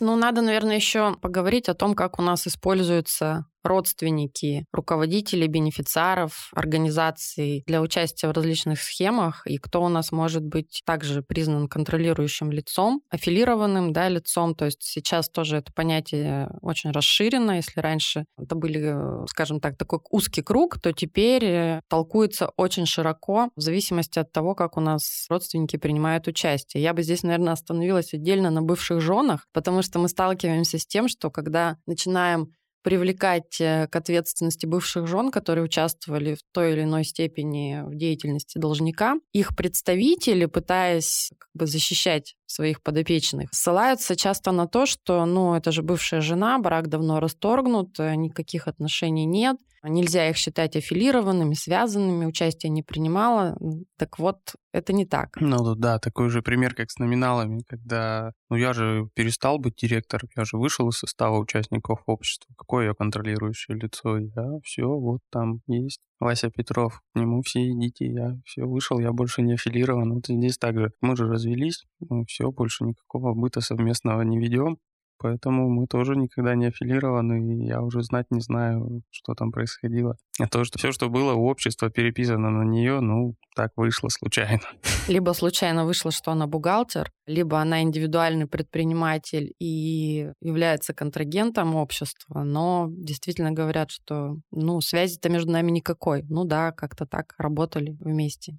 Ну, 0.00 0.16
надо, 0.16 0.42
наверное, 0.42 0.76
еще 0.76 1.16
поговорить 1.20 1.68
о 1.68 1.74
том, 1.74 1.94
как 1.94 2.18
у 2.18 2.22
нас 2.22 2.46
используется 2.48 3.46
родственники, 3.64 4.66
руководители, 4.72 5.46
бенефициаров, 5.46 6.50
организаций 6.54 7.62
для 7.66 7.80
участия 7.80 8.28
в 8.28 8.32
различных 8.32 8.80
схемах, 8.80 9.46
и 9.46 9.58
кто 9.58 9.82
у 9.82 9.88
нас 9.88 10.12
может 10.12 10.42
быть 10.42 10.82
также 10.84 11.22
признан 11.22 11.68
контролирующим 11.68 12.50
лицом, 12.50 13.02
аффилированным 13.10 13.92
да, 13.92 14.08
лицом. 14.08 14.54
То 14.54 14.66
есть 14.66 14.82
сейчас 14.82 15.28
тоже 15.28 15.58
это 15.58 15.72
понятие 15.72 16.50
очень 16.60 16.90
расширено. 16.90 17.52
Если 17.52 17.80
раньше 17.80 18.24
это 18.38 18.54
были, 18.54 19.26
скажем 19.28 19.60
так, 19.60 19.76
такой 19.76 20.00
узкий 20.10 20.42
круг, 20.42 20.80
то 20.80 20.92
теперь 20.92 21.44
э, 21.44 21.80
толкуется 21.88 22.50
очень 22.56 22.86
широко 22.86 23.50
в 23.56 23.60
зависимости 23.60 24.18
от 24.18 24.32
того, 24.32 24.54
как 24.54 24.76
у 24.76 24.80
нас 24.80 25.26
родственники 25.28 25.76
принимают 25.76 26.26
участие. 26.26 26.82
Я 26.82 26.94
бы 26.94 27.02
здесь, 27.02 27.22
наверное, 27.22 27.52
остановилась 27.52 28.14
отдельно 28.14 28.50
на 28.50 28.62
бывших 28.62 29.00
женах, 29.00 29.46
потому 29.52 29.82
что 29.82 29.98
мы 29.98 30.08
сталкиваемся 30.08 30.78
с 30.78 30.86
тем, 30.86 31.08
что 31.08 31.30
когда 31.30 31.76
начинаем 31.86 32.52
привлекать 32.82 33.60
э, 33.60 33.86
к 33.88 33.96
ответственности 33.96 34.66
бывших 34.66 35.06
жен, 35.06 35.30
которые 35.30 35.64
участвовали 35.64 36.34
в 36.34 36.40
той 36.52 36.72
или 36.72 36.82
иной 36.82 37.04
степени 37.04 37.82
в 37.84 37.94
деятельности 37.96 38.58
должника. 38.58 39.16
Их 39.32 39.56
представители, 39.56 40.46
пытаясь 40.46 41.30
как 41.38 41.48
бы 41.54 41.66
защищать 41.66 42.36
своих 42.52 42.82
подопечных, 42.82 43.50
ссылаются 43.52 44.16
часто 44.16 44.52
на 44.52 44.66
то, 44.66 44.86
что, 44.86 45.24
ну, 45.24 45.54
это 45.54 45.72
же 45.72 45.82
бывшая 45.82 46.20
жена, 46.20 46.58
брак 46.58 46.88
давно 46.88 47.20
расторгнут, 47.20 47.98
э, 47.98 48.14
никаких 48.14 48.68
отношений 48.68 49.26
нет, 49.26 49.56
нельзя 49.82 50.28
их 50.28 50.36
считать 50.36 50.76
аффилированными, 50.76 51.54
связанными, 51.54 52.26
участие 52.26 52.70
не 52.70 52.82
принимала. 52.82 53.58
Так 53.98 54.18
вот, 54.18 54.54
это 54.72 54.92
не 54.92 55.04
так. 55.04 55.36
Ну 55.40 55.74
да, 55.74 55.98
такой 55.98 56.30
же 56.30 56.42
пример, 56.42 56.74
как 56.74 56.90
с 56.90 56.98
номиналами, 56.98 57.62
когда, 57.66 58.32
ну 58.48 58.56
я 58.56 58.72
же 58.72 59.08
перестал 59.14 59.58
быть 59.58 59.76
директором, 59.76 60.28
я 60.36 60.44
же 60.44 60.56
вышел 60.56 60.88
из 60.88 60.98
состава 60.98 61.38
участников 61.38 62.02
общества. 62.06 62.54
Какое 62.56 62.88
я 62.88 62.94
контролирующее 62.94 63.76
лицо? 63.76 64.18
Я 64.18 64.58
все, 64.62 64.86
вот 64.86 65.20
там 65.30 65.60
есть 65.66 66.00
Вася 66.20 66.50
Петров, 66.50 67.00
к 67.12 67.18
нему 67.18 67.42
все 67.42 67.68
идите, 67.70 68.06
я 68.06 68.36
все 68.44 68.64
вышел, 68.64 68.98
я 68.98 69.12
больше 69.12 69.42
не 69.42 69.54
аффилирован. 69.54 70.14
Вот 70.14 70.26
здесь 70.28 70.58
также 70.58 70.92
мы 71.00 71.16
же 71.16 71.26
развелись, 71.26 71.84
мы 72.08 72.24
все, 72.42 72.50
больше 72.50 72.84
никакого 72.84 73.34
быта 73.34 73.60
совместного 73.60 74.22
не 74.22 74.38
ведем. 74.38 74.78
Поэтому 75.18 75.68
мы 75.68 75.86
тоже 75.86 76.16
никогда 76.16 76.56
не 76.56 76.66
аффилированы, 76.66 77.54
и 77.54 77.66
я 77.68 77.80
уже 77.80 78.02
знать 78.02 78.26
не 78.30 78.40
знаю, 78.40 79.02
что 79.10 79.34
там 79.34 79.52
происходило. 79.52 80.16
А 80.40 80.48
то, 80.48 80.64
что 80.64 80.80
все, 80.80 80.90
что 80.90 81.08
было 81.08 81.34
у 81.34 81.46
общества, 81.46 81.90
переписано 81.90 82.50
на 82.50 82.64
нее, 82.64 82.98
ну, 82.98 83.36
так 83.54 83.70
вышло 83.76 84.08
случайно. 84.08 84.64
Либо 85.08 85.30
случайно 85.32 85.84
вышло, 85.84 86.10
что 86.10 86.32
она 86.32 86.48
бухгалтер, 86.48 87.12
либо 87.26 87.60
она 87.60 87.82
индивидуальный 87.82 88.48
предприниматель 88.48 89.52
и 89.60 90.32
является 90.40 90.92
контрагентом 90.92 91.76
общества, 91.76 92.42
но 92.42 92.88
действительно 92.90 93.52
говорят, 93.52 93.92
что, 93.92 94.38
ну, 94.50 94.80
связи-то 94.80 95.28
между 95.28 95.52
нами 95.52 95.70
никакой. 95.70 96.24
Ну 96.24 96.44
да, 96.44 96.72
как-то 96.72 97.06
так 97.06 97.34
работали 97.38 97.96
вместе. 98.00 98.58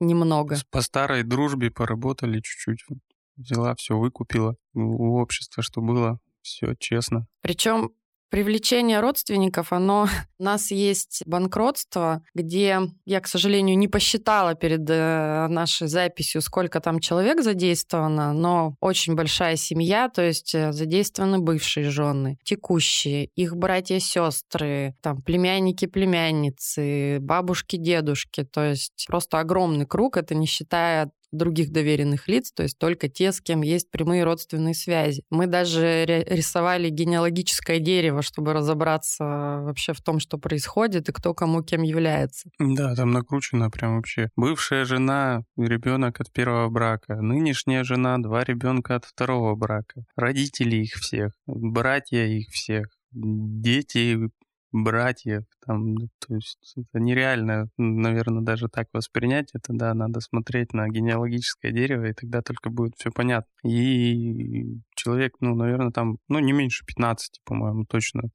Немного. 0.00 0.56
По 0.70 0.82
старой 0.82 1.22
дружбе 1.22 1.70
поработали 1.70 2.40
чуть-чуть 2.40 2.84
взяла, 3.36 3.74
все 3.74 3.96
выкупила 3.96 4.56
у 4.74 5.18
общества, 5.18 5.62
что 5.62 5.80
было, 5.80 6.18
все 6.42 6.74
честно. 6.78 7.26
Причем 7.40 7.92
Привлечение 8.28 9.00
родственников, 9.00 9.72
оно... 9.72 10.08
У 10.38 10.44
нас 10.44 10.70
есть 10.70 11.22
банкротство, 11.24 12.22
где 12.34 12.78
я, 13.06 13.20
к 13.20 13.26
сожалению, 13.26 13.78
не 13.78 13.88
посчитала 13.88 14.54
перед 14.54 14.82
э, 14.90 15.46
нашей 15.48 15.88
записью, 15.88 16.42
сколько 16.42 16.78
там 16.80 17.00
человек 17.00 17.40
задействовано, 17.42 18.34
но 18.34 18.76
очень 18.80 19.14
большая 19.14 19.56
семья, 19.56 20.10
то 20.10 20.20
есть 20.20 20.54
э, 20.54 20.72
задействованы 20.72 21.38
бывшие 21.38 21.88
жены, 21.88 22.36
текущие, 22.44 23.30
их 23.34 23.56
братья, 23.56 23.98
сестры, 23.98 24.94
там 25.00 25.22
племянники, 25.22 25.86
племянницы, 25.86 27.16
бабушки, 27.20 27.76
дедушки, 27.76 28.44
то 28.44 28.62
есть 28.62 29.06
просто 29.06 29.38
огромный 29.38 29.86
круг, 29.86 30.18
это 30.18 30.34
не 30.34 30.46
считая 30.46 31.10
других 31.32 31.72
доверенных 31.72 32.28
лиц, 32.28 32.52
то 32.52 32.62
есть 32.62 32.78
только 32.78 33.08
те, 33.08 33.32
с 33.32 33.40
кем 33.40 33.62
есть 33.62 33.90
прямые 33.90 34.24
родственные 34.24 34.74
связи. 34.74 35.22
Мы 35.30 35.46
даже 35.46 36.04
рисовали 36.04 36.88
генеалогическое 36.88 37.78
дерево, 37.78 38.22
чтобы 38.22 38.52
разобраться 38.52 39.24
вообще 39.24 39.92
в 39.92 40.00
том, 40.00 40.20
что 40.20 40.38
происходит 40.38 41.08
и 41.08 41.12
кто 41.12 41.34
кому 41.34 41.62
кем 41.62 41.82
является. 41.82 42.50
Да, 42.58 42.94
там 42.94 43.10
накручено 43.10 43.70
прям 43.70 43.96
вообще. 43.96 44.30
Бывшая 44.36 44.84
жена, 44.84 45.42
ребенок 45.56 46.20
от 46.20 46.32
первого 46.32 46.68
брака, 46.68 47.16
нынешняя 47.16 47.84
жена, 47.84 48.18
два 48.18 48.44
ребенка 48.44 48.96
от 48.96 49.04
второго 49.04 49.54
брака, 49.54 50.04
родители 50.16 50.76
их 50.76 50.94
всех, 50.94 51.32
братья 51.46 52.24
их 52.24 52.48
всех, 52.50 52.86
дети 53.12 54.18
братьев, 54.82 55.44
там, 55.64 55.94
ну, 55.94 56.08
то 56.26 56.34
есть 56.34 56.74
это 56.76 57.00
нереально, 57.00 57.68
наверное, 57.76 58.42
даже 58.42 58.68
так 58.68 58.88
воспринять 58.92 59.50
это, 59.54 59.72
да, 59.72 59.94
надо 59.94 60.20
смотреть 60.20 60.72
на 60.72 60.88
генеалогическое 60.88 61.72
дерево, 61.72 62.06
и 62.06 62.12
тогда 62.12 62.42
только 62.42 62.70
будет 62.70 62.94
все 62.96 63.10
понятно. 63.10 63.50
И 63.64 64.80
человек, 64.94 65.34
ну, 65.40 65.54
наверное, 65.54 65.90
там, 65.90 66.18
ну, 66.28 66.38
не 66.38 66.52
меньше 66.52 66.84
15, 66.86 67.40
по-моему, 67.44 67.84
точно, 67.86 68.30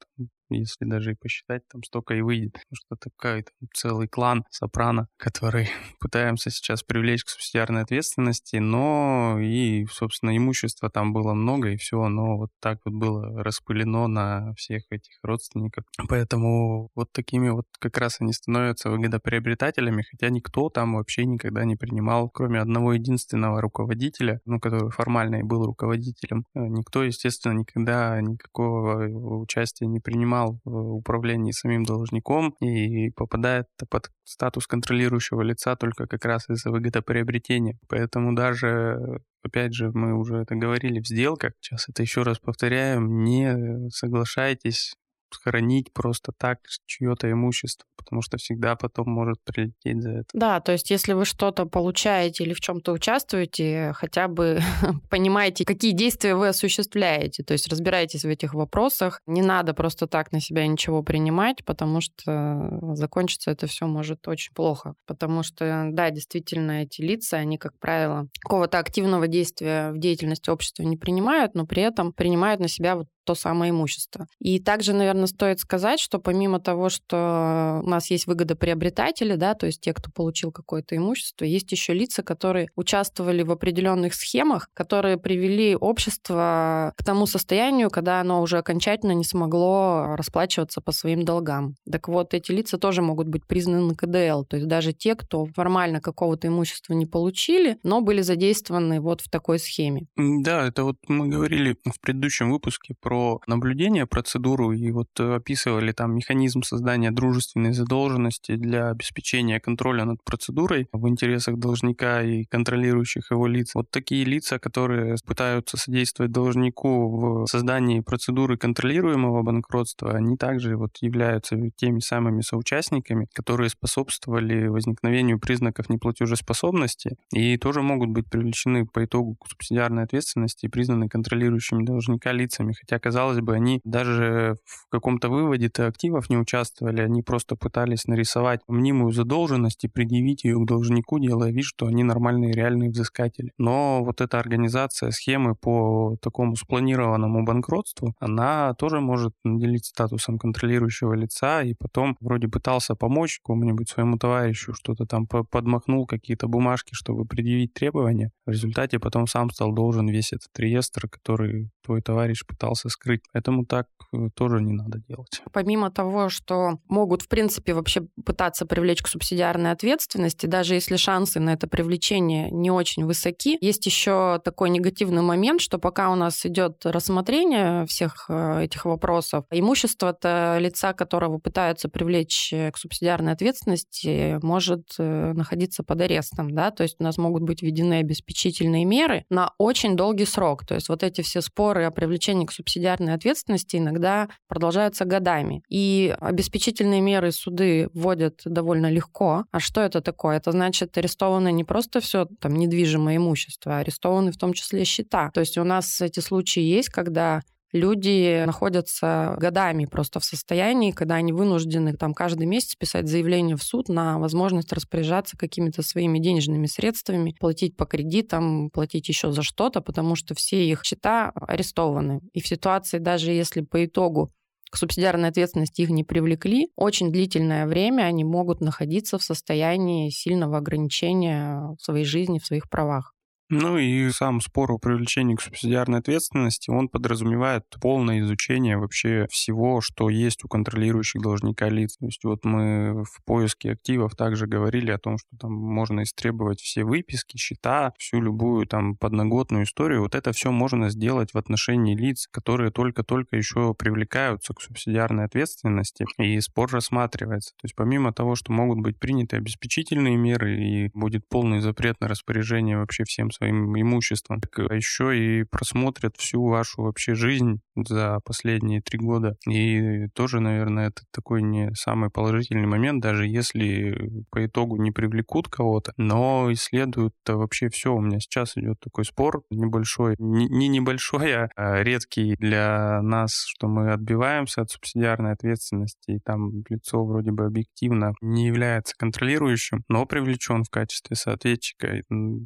если 0.56 0.86
даже 0.86 1.12
и 1.12 1.16
посчитать, 1.16 1.64
там 1.68 1.84
столько 1.84 2.14
и 2.14 2.22
выйдет. 2.22 2.54
Потому 2.54 2.76
что 2.76 2.96
такой 2.96 3.44
там, 3.44 3.70
целый 3.74 4.08
клан 4.08 4.46
сопрано, 4.50 5.08
который 5.18 5.70
пытаемся 6.00 6.50
сейчас 6.50 6.84
привлечь 6.84 7.24
к 7.24 7.30
субсидиарной 7.30 7.82
ответственности, 7.82 8.58
но 8.58 9.38
и, 9.40 9.86
собственно, 9.92 10.36
имущества 10.36 10.90
там 10.90 11.14
было 11.14 11.34
много, 11.34 11.70
и 11.70 11.78
все 11.78 12.02
оно 12.02 12.38
вот 12.38 12.50
так 12.60 12.80
вот 12.86 12.94
было 12.94 13.44
распылено 13.44 14.08
на 14.08 14.54
всех 14.56 14.84
этих 14.90 15.14
родственников. 15.24 15.86
Поэтому 16.10 16.90
вот 16.96 17.12
такими 17.12 17.50
вот 17.50 17.66
как 17.80 17.98
раз 17.98 18.18
они 18.20 18.34
становятся 18.34 18.90
выгодоприобретателями, 18.90 20.04
хотя 20.10 20.30
никто 20.30 20.70
там 20.70 20.96
вообще 20.96 21.26
никогда 21.26 21.66
не 21.66 21.76
принимал, 21.76 22.30
кроме 22.30 22.60
одного 22.60 22.94
единственного 22.94 23.62
руководителя, 23.62 24.40
ну, 24.46 24.60
который 24.60 24.92
формально 24.92 25.38
и 25.38 25.44
был 25.44 25.66
руководителем. 25.66 26.46
Э, 26.56 26.60
никто, 26.68 27.04
естественно, 27.04 27.54
никогда 27.54 28.20
никакого 28.22 29.40
участия 29.42 29.86
не 29.86 30.00
принимал 30.00 30.40
профессионал 30.41 30.60
в 30.63 30.95
управлении 30.95 31.51
самим 31.51 31.84
должником 31.84 32.56
и 32.62 33.10
попадает 33.12 33.67
под 33.89 34.10
статус 34.23 34.67
контролирующего 34.67 35.41
лица 35.41 35.75
только 35.75 36.08
как 36.08 36.25
раз 36.25 36.49
из-за 36.49 36.71
выгодоприобретения. 36.71 37.77
Поэтому 37.88 38.34
даже 38.36 39.21
опять 39.43 39.73
же, 39.73 39.91
мы 39.93 40.13
уже 40.13 40.38
это 40.38 40.56
говорили 40.56 40.99
в 40.99 41.08
сделках, 41.08 41.54
сейчас 41.60 41.89
это 41.89 42.04
еще 42.04 42.21
раз 42.23 42.39
повторяем, 42.39 43.23
не 43.23 43.89
соглашайтесь 43.89 44.93
хранить 45.36 45.94
просто 45.94 46.32
так 46.38 46.60
чье-то 46.86 47.32
имущество, 47.32 47.86
потому 47.96 48.22
что 48.22 48.38
всегда 48.38 48.76
потом 48.76 49.10
может 49.10 49.38
прилететь 49.44 50.02
за 50.02 50.12
это. 50.12 50.28
Да, 50.34 50.60
то 50.60 50.72
есть 50.72 50.89
если 50.89 51.13
вы 51.13 51.26
что-то 51.26 51.65
получаете 51.65 52.44
или 52.44 52.54
в 52.54 52.60
чем-то 52.60 52.91
участвуете, 52.91 53.94
хотя 53.96 54.28
бы 54.28 54.60
понимаете, 55.10 55.65
какие 55.65 55.91
действия 55.91 56.36
вы 56.36 56.50
осуществляете, 56.50 57.44
то 57.44 57.54
есть 57.54 57.67
разбирайтесь 57.67 58.24
в 58.24 58.28
этих 58.30 58.54
вопросах. 58.54 59.22
Не 59.26 59.41
надо 59.41 59.74
просто 59.74 60.08
так 60.08 60.32
на 60.32 60.39
себя 60.39 60.65
ничего 60.67 61.04
принимать, 61.04 61.63
потому 61.65 62.02
что 62.02 62.96
закончится 62.96 63.52
это 63.52 63.67
все 63.67 63.88
может 63.88 64.28
очень 64.28 64.54
плохо. 64.54 64.96
Потому 65.06 65.44
что, 65.44 65.89
да, 65.91 66.10
действительно, 66.10 66.84
эти 66.84 67.02
лица, 67.02 67.38
они, 67.38 67.58
как 67.58 67.78
правило, 67.80 68.28
какого-то 68.41 68.80
активного 68.80 69.28
действия 69.28 69.91
в 69.91 70.00
деятельности 70.00 70.50
общества 70.50 70.84
не 70.84 70.98
принимают, 70.98 71.56
но 71.56 71.65
при 71.65 71.84
этом 71.84 72.13
принимают 72.13 72.60
на 72.60 72.67
себя 72.67 72.96
вот 72.96 73.08
то 73.23 73.36
самое 73.36 73.71
имущество. 73.71 74.27
И 74.39 74.60
также, 74.60 74.93
наверное, 74.93 75.27
стоит 75.27 75.60
сказать, 75.60 75.99
что 75.99 76.19
помимо 76.19 76.60
того, 76.60 76.89
что 76.89 77.81
у 77.84 77.89
нас 77.89 78.10
есть 78.10 78.27
выгодоприобретатели, 78.27 79.36
да, 79.36 79.53
то 79.53 79.65
есть 79.65 79.81
те, 79.81 79.93
кто 79.93 80.12
получил 80.12 80.51
какое-то 80.51 80.95
имущество, 80.95 81.45
есть 81.45 81.71
еще 81.71 81.93
лица, 81.93 82.23
которые 82.23 82.69
участвовали 82.75 83.43
в 83.43 83.51
определенных 83.51 84.13
схемах, 84.13 84.69
которые 84.73 85.17
привели 85.17 85.75
общество 85.75 86.93
к 86.97 87.03
тому 87.03 87.25
состоянию, 87.25 87.89
когда 87.89 88.21
оно 88.21 88.41
уже 88.41 88.57
окончательно 88.57 89.13
не 89.13 89.23
смогло 89.23 90.15
расплачиваться 90.15 90.81
по 90.81 90.91
своим 90.91 91.23
долгам. 91.23 91.75
Так 91.89 92.07
вот, 92.07 92.34
эти 92.34 92.51
лица 92.51 92.77
тоже 92.77 93.01
могут 93.01 93.27
быть 93.27 93.45
признаны 93.45 93.95
КДЛ, 93.95 94.43
то 94.43 94.57
есть 94.57 94.67
даже 94.67 94.93
те, 94.93 95.15
кто 95.15 95.45
формально 95.45 96.01
какого-то 96.01 96.47
имущества 96.47 96.93
не 96.93 97.05
получили, 97.05 97.77
но 97.84 98.01
были 98.01 98.21
задействованы 98.21 98.99
вот 99.01 99.21
в 99.21 99.29
такой 99.29 99.60
схеме. 99.60 100.07
Да, 100.15 100.67
это 100.67 100.84
вот 100.84 100.97
мы 101.07 101.27
говорили 101.27 101.75
в 101.86 101.99
предыдущем 102.01 102.51
выпуске 102.51 102.95
про 102.99 103.11
про 103.12 103.41
наблюдение, 103.45 104.06
процедуру, 104.06 104.71
и 104.71 104.89
вот 104.89 105.10
э, 105.19 105.36
описывали 105.36 105.91
там 105.91 106.15
механизм 106.15 106.62
создания 106.62 107.12
дружественной 107.12 107.74
задолженности 107.74 108.56
для 108.56 108.88
обеспечения 108.88 109.60
контроля 109.60 110.06
над 110.06 110.24
процедурой 110.24 110.88
в 110.93 111.10
интересах 111.10 111.58
должника 111.58 112.24
и 112.24 112.45
контролирующих 112.45 113.30
его 113.32 113.47
лиц. 113.47 113.71
Вот 113.76 113.91
такие 113.91 114.24
лица, 114.24 114.60
которые 114.60 115.17
пытаются 115.26 115.76
содействовать 115.76 116.32
должнику 116.32 117.10
в 117.10 117.47
создании 117.47 118.00
процедуры 118.00 118.56
контролируемого 118.56 119.43
банкротства, 119.43 120.13
они 120.13 120.38
также 120.38 120.78
вот 120.78 120.91
являются 121.02 121.58
теми 121.76 122.00
самыми 122.00 122.39
соучастниками, 122.39 123.28
которые 123.34 123.69
способствовали 123.69 124.67
возникновению 124.67 125.38
признаков 125.38 125.89
неплатежеспособности 125.89 127.17
и 127.34 127.58
тоже 127.58 127.82
могут 127.82 128.12
быть 128.12 128.30
привлечены 128.30 128.86
по 128.86 129.04
итогу 129.04 129.36
к 129.36 129.50
субсидиарной 129.50 130.04
ответственности 130.04 130.67
и 130.67 130.69
признаны 130.69 131.10
контролирующими 131.10 131.84
должника 131.84 132.32
лицами. 132.32 132.71
Хотя 132.71 133.01
казалось 133.02 133.42
бы, 133.42 133.54
они 133.54 133.82
даже 133.84 134.56
в 134.64 134.90
каком-то 134.90 135.30
выводе 135.30 135.70
активов 135.78 136.30
не 136.30 136.38
участвовали, 136.38 137.02
они 137.02 137.22
просто 137.22 137.56
пытались 137.56 138.06
нарисовать 138.06 138.62
мнимую 138.68 139.12
задолженность 139.12 139.84
и 139.84 139.88
предъявить 139.88 140.44
ее 140.44 140.58
к 140.60 140.66
должнику, 140.66 141.20
делая 141.20 141.52
вид, 141.52 141.66
что 141.66 141.88
они 141.88 142.04
нормальные 142.04 142.54
реальные 142.54 142.92
взыскатели. 142.92 143.52
Но 143.58 144.04
вот 144.04 144.22
эта 144.22 144.40
организация 144.40 145.12
схемы 145.12 145.56
по 145.56 146.16
такому 146.22 146.56
спланированному 146.56 147.44
банкротству, 147.44 148.14
она 148.20 148.74
тоже 148.76 149.02
может 149.02 149.34
наделить 149.44 149.86
статусом 149.86 150.38
контролирующего 150.38 151.14
лица 151.14 151.64
и 151.64 151.74
потом 151.74 152.18
вроде 152.20 152.48
пытался 152.48 152.96
помочь 152.96 153.40
кому-нибудь 153.44 153.90
своему 153.90 154.18
товарищу, 154.18 154.74
что-то 154.74 155.06
там 155.06 155.28
подмахнул 155.28 156.06
какие-то 156.06 156.48
бумажки, 156.48 156.94
чтобы 156.94 157.26
предъявить 157.26 157.74
требования. 157.74 158.32
В 158.46 158.52
результате 158.52 159.00
потом 159.00 159.28
сам 159.28 159.50
стал 159.50 159.74
должен 159.74 160.08
весь 160.08 160.34
этот 160.34 160.58
реестр, 160.58 161.08
который 161.10 161.72
твой 161.84 162.02
товарищ 162.02 162.46
пытался 162.46 162.90
скрыть. 162.91 163.21
Поэтому 163.34 163.65
так 163.65 163.88
э, 164.13 164.30
тоже 164.36 164.62
не 164.62 164.73
надо 164.73 164.99
делать. 164.99 165.41
Помимо 165.51 165.91
того, 165.91 166.30
что 166.30 166.80
могут, 166.88 167.23
в 167.23 167.27
принципе, 167.27 167.73
вообще 167.73 168.04
пытаться 168.25 168.65
привлечь 168.65 169.01
к 169.01 169.08
субсидиарной 169.08 169.71
ответственности, 169.71 170.45
даже 170.45 170.75
если 170.75 170.95
шансы 170.95 171.39
на 171.39 171.54
это 171.54 171.67
привлечение 171.67 172.51
не 172.51 172.71
очень 172.71 173.06
высоки, 173.06 173.58
есть 173.62 173.86
еще 173.86 174.39
такой 174.43 174.69
негативный 174.69 175.21
момент, 175.21 175.62
что 175.62 175.77
пока 175.77 176.10
у 176.12 176.15
нас 176.15 176.45
идет 176.45 176.86
рассмотрение 176.86 177.86
всех 177.86 178.25
э, 178.30 178.63
этих 178.63 178.86
вопросов, 178.86 179.45
имущество-то 179.51 180.58
лица, 180.60 180.93
которого 180.93 181.38
пытаются 181.39 181.89
привлечь 181.89 182.54
к 182.73 182.77
субсидиарной 182.77 183.34
ответственности, 183.34 184.39
может 184.43 184.88
э, 184.97 185.34
находиться 185.34 185.84
под 185.84 186.01
арестом, 186.01 186.51
да, 186.54 186.71
то 186.71 186.84
есть 186.84 186.97
у 186.99 187.04
нас 187.04 187.17
могут 187.17 187.43
быть 187.43 187.62
введены 187.62 187.95
обеспечительные 187.95 188.86
меры 188.86 189.25
на 189.30 189.54
очень 189.58 189.95
долгий 189.95 190.25
срок. 190.25 190.65
То 190.65 190.75
есть 190.75 190.89
вот 190.89 191.04
эти 191.04 191.21
все 191.21 191.41
споры 191.41 191.86
о 191.86 191.91
привлечении 191.91 192.45
к 192.45 192.51
субсидиарной 192.51 192.81
ответственности 192.88 193.78
иногда 193.78 194.30
продолжаются 194.48 195.06
годами. 195.06 195.63
И 195.70 196.15
обеспечительные 196.20 197.02
меры 197.02 197.32
суды 197.32 197.89
вводят 197.94 198.41
довольно 198.46 198.89
легко. 198.89 199.46
А 199.52 199.60
что 199.60 199.82
это 199.82 200.02
такое? 200.02 200.38
Это 200.38 200.52
значит, 200.52 200.98
арестовано 200.98 201.50
не 201.52 201.63
просто 201.63 202.00
все 202.00 202.28
там 202.39 202.56
недвижимое 202.56 203.17
имущество, 203.17 203.78
а 203.78 203.80
арестованы 203.80 204.32
в 204.32 204.38
том 204.38 204.54
числе 204.54 204.86
счета. 204.86 205.32
То 205.32 205.39
есть 205.39 205.58
у 205.58 205.63
нас 205.63 206.02
эти 206.02 206.20
случаи 206.20 206.62
есть, 206.62 206.89
когда 206.89 207.41
люди 207.73 208.43
находятся 208.45 209.36
годами 209.39 209.86
просто 209.86 210.19
в 210.19 210.25
состоянии, 210.25 210.91
когда 210.91 211.15
они 211.15 211.34
вынуждены 211.34 211.93
там 211.93 212.13
каждый 212.13 212.47
месяц 212.47 212.75
писать 212.75 213.07
заявление 213.07 213.55
в 213.55 213.63
суд 213.63 213.89
на 213.89 214.19
возможность 214.19 214.73
распоряжаться 214.73 215.38
какими-то 215.38 215.81
своими 215.81 216.19
денежными 216.19 216.67
средствами, 216.67 217.36
платить 217.39 217.75
по 217.75 217.86
кредитам, 217.86 218.69
платить 218.69 219.07
еще 219.10 219.31
за 219.31 219.43
что-то, 219.43 219.81
потому 219.81 220.15
что 220.15 220.36
все 220.36 220.65
их 220.65 220.84
счета 220.84 221.31
арестованы. 221.36 222.21
И 222.34 222.41
в 222.41 222.47
ситуации, 222.47 222.97
даже 222.97 223.31
если 223.31 223.62
по 223.62 223.86
итогу 223.86 224.31
к 224.71 224.77
субсидиарной 224.77 225.29
ответственности 225.29 225.81
их 225.81 225.89
не 225.89 226.03
привлекли, 226.03 226.69
очень 226.77 227.12
длительное 227.12 227.67
время 227.67 228.03
они 228.03 228.23
могут 228.23 228.62
находиться 228.62 229.17
в 229.17 229.23
состоянии 229.23 230.10
сильного 230.10 230.57
ограничения 230.57 231.75
в 231.77 231.84
своей 231.84 232.05
жизни, 232.05 232.39
в 232.39 232.45
своих 232.45 232.69
правах. 232.69 233.13
Ну 233.54 233.78
и 233.78 234.10
сам 234.12 234.40
спор 234.40 234.72
о 234.72 234.78
привлечении 234.78 235.36
к 235.36 235.42
субсидиарной 235.42 236.00
ответственности, 236.00 236.70
он 236.70 236.88
подразумевает 236.88 237.66
полное 237.82 238.22
изучение 238.22 238.78
вообще 238.78 239.28
всего, 239.30 239.82
что 239.82 240.10
есть 240.10 240.46
у 240.46 240.48
контролирующих 240.48 241.22
должника 241.22 241.68
лиц. 241.68 241.98
То 241.98 242.06
есть 242.06 242.24
вот 242.24 242.46
мы 242.46 243.04
в 243.04 243.22
поиске 243.26 243.74
активов 243.74 244.16
также 244.16 244.48
говорили 244.48 244.92
о 244.92 244.98
том, 244.98 245.18
что 245.18 245.36
там 245.38 245.52
можно 245.52 246.04
истребовать 246.04 246.62
все 246.62 246.86
выписки, 246.86 247.36
счета, 247.36 247.92
всю 247.98 248.22
любую 248.22 248.68
там 248.68 248.96
подноготную 248.96 249.66
историю. 249.66 250.04
Вот 250.04 250.16
это 250.16 250.32
все 250.32 250.50
можно 250.54 250.90
сделать 250.90 251.34
в 251.34 251.38
отношении 251.38 251.94
лиц, 251.94 252.30
которые 252.32 252.72
только-только 252.72 253.36
еще 253.36 253.74
привлекаются 253.74 254.54
к 254.54 254.62
субсидиарной 254.62 255.26
ответственности, 255.26 256.06
и 256.18 256.40
спор 256.40 256.72
рассматривается. 256.72 257.52
То 257.56 257.66
есть 257.66 257.76
помимо 257.76 258.14
того, 258.14 258.36
что 258.36 258.54
могут 258.54 258.80
быть 258.80 258.98
приняты 258.98 259.36
обеспечительные 259.36 260.16
меры 260.16 260.56
и 260.56 260.90
будет 260.94 261.28
полный 261.28 261.60
запрет 261.60 262.00
на 262.00 262.08
распоряжение 262.08 262.78
вообще 262.78 263.04
всем 263.04 263.30
своим 263.41 263.80
имуществом. 263.80 264.39
А 264.69 264.75
еще 264.75 265.17
и 265.17 265.43
просмотрят 265.43 266.15
всю 266.17 266.45
вашу 266.45 266.84
вообще 266.84 267.15
жизнь 267.15 267.60
за 267.75 268.19
последние 268.23 268.82
три 268.82 268.99
года. 268.99 269.36
И 269.47 270.08
тоже, 270.13 270.39
наверное, 270.39 270.89
это 270.89 271.01
такой 271.12 271.41
не 271.41 271.73
самый 271.73 272.10
положительный 272.12 272.67
момент, 272.67 273.01
даже 273.01 273.25
если 273.25 274.23
по 274.30 274.45
итогу 274.45 274.77
не 274.77 274.91
привлекут 274.91 275.47
кого-то, 275.47 275.93
но 275.97 276.51
исследуют 276.51 277.13
вообще 277.27 277.69
все. 277.69 277.95
У 277.95 278.01
меня 278.01 278.19
сейчас 278.19 278.58
идет 278.58 278.80
такой 278.80 279.06
спор 279.06 279.41
небольшой, 279.49 280.15
не, 280.19 280.47
не 280.47 280.67
небольшой, 280.67 281.34
а, 281.34 281.49
а 281.56 281.84
редкий 281.84 282.36
для 282.38 283.01
нас, 283.01 283.43
что 283.47 283.67
мы 283.67 283.91
отбиваемся 283.91 284.62
от 284.62 284.69
субсидиарной 284.69 285.32
ответственности, 285.32 286.12
и 286.12 286.19
там 286.19 286.63
лицо 286.69 287.04
вроде 287.04 287.32
бы 287.32 287.45
объективно 287.45 288.13
не 288.21 288.45
является 288.47 288.95
контролирующим, 288.95 289.84
но 289.88 290.06
привлечен 290.06 290.63
в 290.63 290.69
качестве 290.69 291.15
соответчика. 291.15 292.01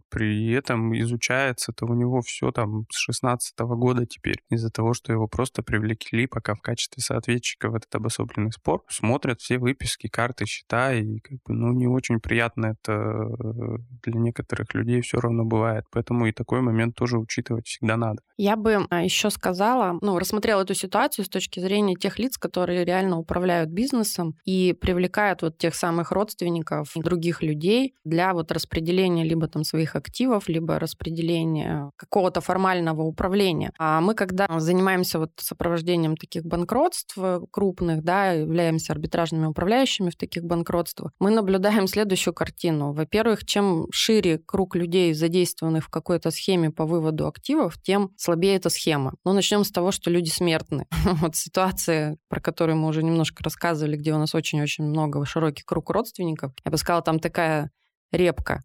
При 0.10 0.52
этом 0.52 0.85
изучается-то 0.94 1.86
у 1.86 1.94
него 1.94 2.22
все 2.22 2.52
там 2.52 2.86
с 2.92 2.98
16 2.98 3.58
года 3.60 4.06
теперь. 4.06 4.42
Из-за 4.50 4.70
того, 4.70 4.94
что 4.94 5.12
его 5.12 5.28
просто 5.28 5.64
привлекли 5.64 6.28
пока 6.28 6.56
в 6.56 6.62
качестве 6.62 7.02
соответчика 7.02 7.70
в 7.70 7.76
этот 7.76 7.94
обособленный 7.96 8.52
спор, 8.52 8.84
смотрят 8.90 9.42
все 9.42 9.58
выписки, 9.58 10.08
карты, 10.08 10.46
счета, 10.46 10.94
и 10.94 11.20
как 11.20 11.40
бы, 11.46 11.54
ну, 11.54 11.72
не 11.74 11.88
очень 11.88 12.20
приятно 12.20 12.76
это 12.78 12.94
э, 12.94 13.78
для 14.04 14.20
некоторых 14.20 14.74
людей 14.74 15.02
все 15.02 15.20
равно 15.20 15.44
бывает. 15.46 15.86
Поэтому 15.92 16.28
и 16.28 16.32
такой 16.32 16.62
момент 16.62 16.96
тоже 16.96 17.18
учитывать 17.18 17.68
всегда 17.68 17.98
надо. 17.98 18.22
Я 18.38 18.56
бы 18.56 18.86
а, 18.90 19.04
еще 19.04 19.30
сказала, 19.30 19.98
ну, 20.02 20.20
рассмотрела 20.20 20.62
эту 20.62 20.74
ситуацию 20.74 21.26
с 21.26 21.30
точки 21.30 21.60
зрения 21.60 21.96
тех 21.96 22.20
лиц, 22.20 22.38
которые 22.38 22.84
реально 22.84 23.18
управляют 23.18 23.70
бизнесом 23.70 24.36
и 24.46 24.74
привлекают 24.74 25.42
вот 25.42 25.58
тех 25.58 25.76
самых 25.76 26.12
родственников 26.12 26.92
других 26.96 27.42
людей 27.42 27.96
для 28.04 28.34
вот 28.34 28.52
распределения 28.52 29.24
либо 29.24 29.48
там 29.48 29.64
своих 29.64 29.96
активов, 29.96 30.50
либо 30.50 30.65
распределения, 30.68 31.92
какого-то 31.96 32.42
формального 32.42 33.04
управления. 33.04 33.72
А 33.80 34.02
мы, 34.02 34.16
когда 34.16 34.48
занимаемся 34.60 35.20
вот 35.20 35.32
сопровождением 35.38 36.18
таких 36.18 36.44
банкротств 36.44 37.18
крупных, 37.52 38.04
да, 38.04 38.32
являемся 38.32 38.94
арбитражными 38.94 39.46
управляющими 39.46 40.10
в 40.10 40.16
таких 40.16 40.44
банкротствах, 40.44 41.12
мы 41.20 41.32
наблюдаем 41.32 41.88
следующую 41.88 42.34
картину. 42.34 42.94
Во-первых, 42.94 43.46
чем 43.46 43.88
шире 43.92 44.40
круг 44.40 44.76
людей, 44.76 45.14
задействованных 45.14 45.86
в 45.86 45.90
какой-то 45.90 46.32
схеме 46.32 46.72
по 46.72 46.86
выводу 46.86 47.28
активов, 47.28 47.82
тем 47.82 48.12
слабее 48.18 48.56
эта 48.56 48.70
схема. 48.70 49.14
Ну, 49.24 49.34
начнем 49.34 49.64
с 49.64 49.72
того, 49.72 49.92
что 49.92 50.10
люди 50.10 50.30
смертны. 50.30 50.88
вот 51.22 51.36
ситуация, 51.36 52.18
про 52.30 52.40
которую 52.40 52.78
мы 52.78 52.88
уже 52.88 53.04
немножко 53.04 53.44
рассказывали, 53.44 53.98
где 53.98 54.14
у 54.14 54.18
нас 54.18 54.36
очень-очень 54.36 54.86
много, 54.86 55.26
широкий 55.26 55.64
круг 55.64 55.90
родственников. 55.90 56.52
Я 56.64 56.72
бы 56.72 56.78
сказала, 56.78 57.02
там 57.02 57.20
такая 57.20 57.72
репка. 58.12 58.64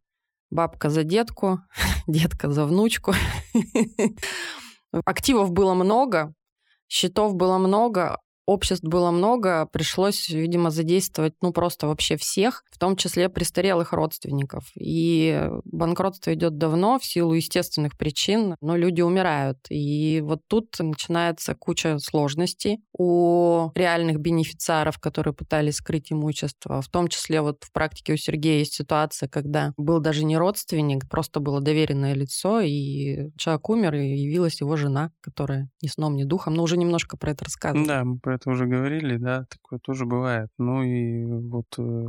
Бабка 0.51 0.91
за 0.91 1.05
детку, 1.05 1.61
детка 2.07 2.51
за 2.51 2.65
внучку. 2.67 3.15
Активов 5.05 5.53
было 5.53 5.75
много, 5.75 6.35
счетов 6.89 7.35
было 7.35 7.59
много, 7.59 8.19
обществ 8.51 8.85
было 8.85 9.11
много, 9.11 9.67
пришлось, 9.67 10.29
видимо, 10.29 10.71
задействовать, 10.71 11.35
ну, 11.41 11.53
просто 11.53 11.87
вообще 11.87 12.17
всех, 12.17 12.65
в 12.71 12.79
том 12.79 12.97
числе 12.97 13.29
престарелых 13.29 13.93
родственников. 13.93 14.65
И 14.75 15.49
банкротство 15.65 16.35
идет 16.35 16.59
давно 16.59 16.99
в 16.99 17.05
силу 17.05 17.35
естественных 17.35 17.97
причин, 17.97 18.57
но 18.61 18.77
люди 18.77 19.03
умирают. 19.03 19.59
И 19.71 20.21
вот 20.25 20.41
тут 20.49 20.77
начинается 20.81 21.55
куча 21.55 21.99
сложностей 21.99 22.81
у 22.97 23.71
реальных 23.75 24.19
бенефициаров, 24.19 24.99
которые 24.99 25.33
пытались 25.33 25.77
скрыть 25.77 26.13
имущество. 26.13 26.83
В 26.83 26.89
том 26.89 27.09
числе 27.09 27.43
вот 27.43 27.63
в 27.63 27.73
практике 27.73 28.15
у 28.15 28.17
Сергея 28.17 28.59
есть 28.59 28.75
ситуация, 28.75 29.29
когда 29.29 29.73
был 29.77 30.01
даже 30.01 30.25
не 30.25 30.37
родственник, 30.37 31.09
просто 31.09 31.39
было 31.39 31.61
доверенное 31.61 32.15
лицо, 32.15 32.61
и 32.61 33.31
человек 33.37 33.69
умер, 33.69 33.95
и 33.95 34.17
явилась 34.17 34.61
его 34.61 34.77
жена, 34.77 35.13
которая 35.21 35.71
ни 35.83 35.89
сном, 35.89 36.17
ни 36.17 36.25
духом, 36.25 36.55
но 36.55 36.65
уже 36.65 36.77
немножко 36.77 37.17
про 37.17 37.31
это 37.31 37.45
рассказывала. 37.45 37.87
Да, 37.87 38.05
мы 38.05 38.19
про 38.19 38.40
это 38.41 38.51
уже 38.51 38.67
говорили, 38.67 39.17
да, 39.17 39.45
такое 39.51 39.79
тоже 39.81 40.07
бывает. 40.07 40.51
Ну 40.59 40.83
и 40.83 41.25
вот 41.27 41.67
э, 41.79 42.07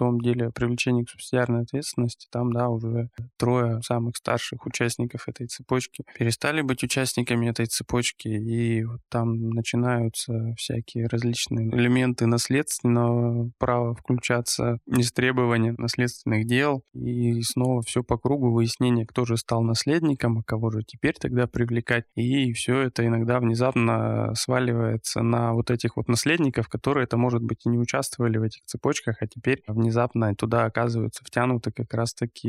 том 0.00 0.18
деле 0.18 0.50
привлечение 0.50 1.04
к 1.04 1.10
субсидиарной 1.10 1.60
ответственности, 1.60 2.26
там, 2.30 2.54
да, 2.54 2.70
уже 2.70 3.10
трое 3.36 3.82
самых 3.82 4.16
старших 4.16 4.64
участников 4.64 5.28
этой 5.28 5.46
цепочки 5.46 6.04
перестали 6.18 6.62
быть 6.62 6.82
участниками 6.82 7.50
этой 7.50 7.66
цепочки, 7.66 8.28
и 8.28 8.82
вот 8.84 9.00
там 9.10 9.50
начинаются 9.50 10.54
всякие 10.56 11.06
различные 11.06 11.68
элементы 11.68 12.24
наследственного 12.24 13.50
права 13.58 13.94
включаться, 13.94 14.78
истребования 14.86 15.74
наследственных 15.76 16.46
дел, 16.46 16.82
и 16.94 17.42
снова 17.42 17.82
все 17.82 18.02
по 18.02 18.16
кругу 18.16 18.52
выяснение, 18.52 19.04
кто 19.04 19.26
же 19.26 19.36
стал 19.36 19.62
наследником, 19.62 20.38
а 20.38 20.42
кого 20.42 20.70
же 20.70 20.82
теперь 20.82 21.14
тогда 21.20 21.46
привлекать, 21.46 22.06
и 22.14 22.54
все 22.54 22.80
это 22.80 23.06
иногда 23.06 23.38
внезапно 23.38 24.34
сваливается 24.34 25.20
на 25.20 25.52
вот 25.52 25.70
этих 25.70 25.98
вот 25.98 26.08
наследников, 26.08 26.68
которые, 26.68 27.04
это 27.04 27.18
может 27.18 27.42
быть, 27.42 27.66
и 27.66 27.68
не 27.68 27.76
участвовали 27.76 28.38
в 28.38 28.42
этих 28.44 28.64
цепочках, 28.64 29.18
а 29.20 29.26
теперь 29.26 29.62
внезапно 29.66 29.89
внезапно 29.90 30.34
туда 30.34 30.64
оказываются 30.64 31.24
втянуты 31.24 31.72
как 31.72 31.92
раз-таки 31.94 32.48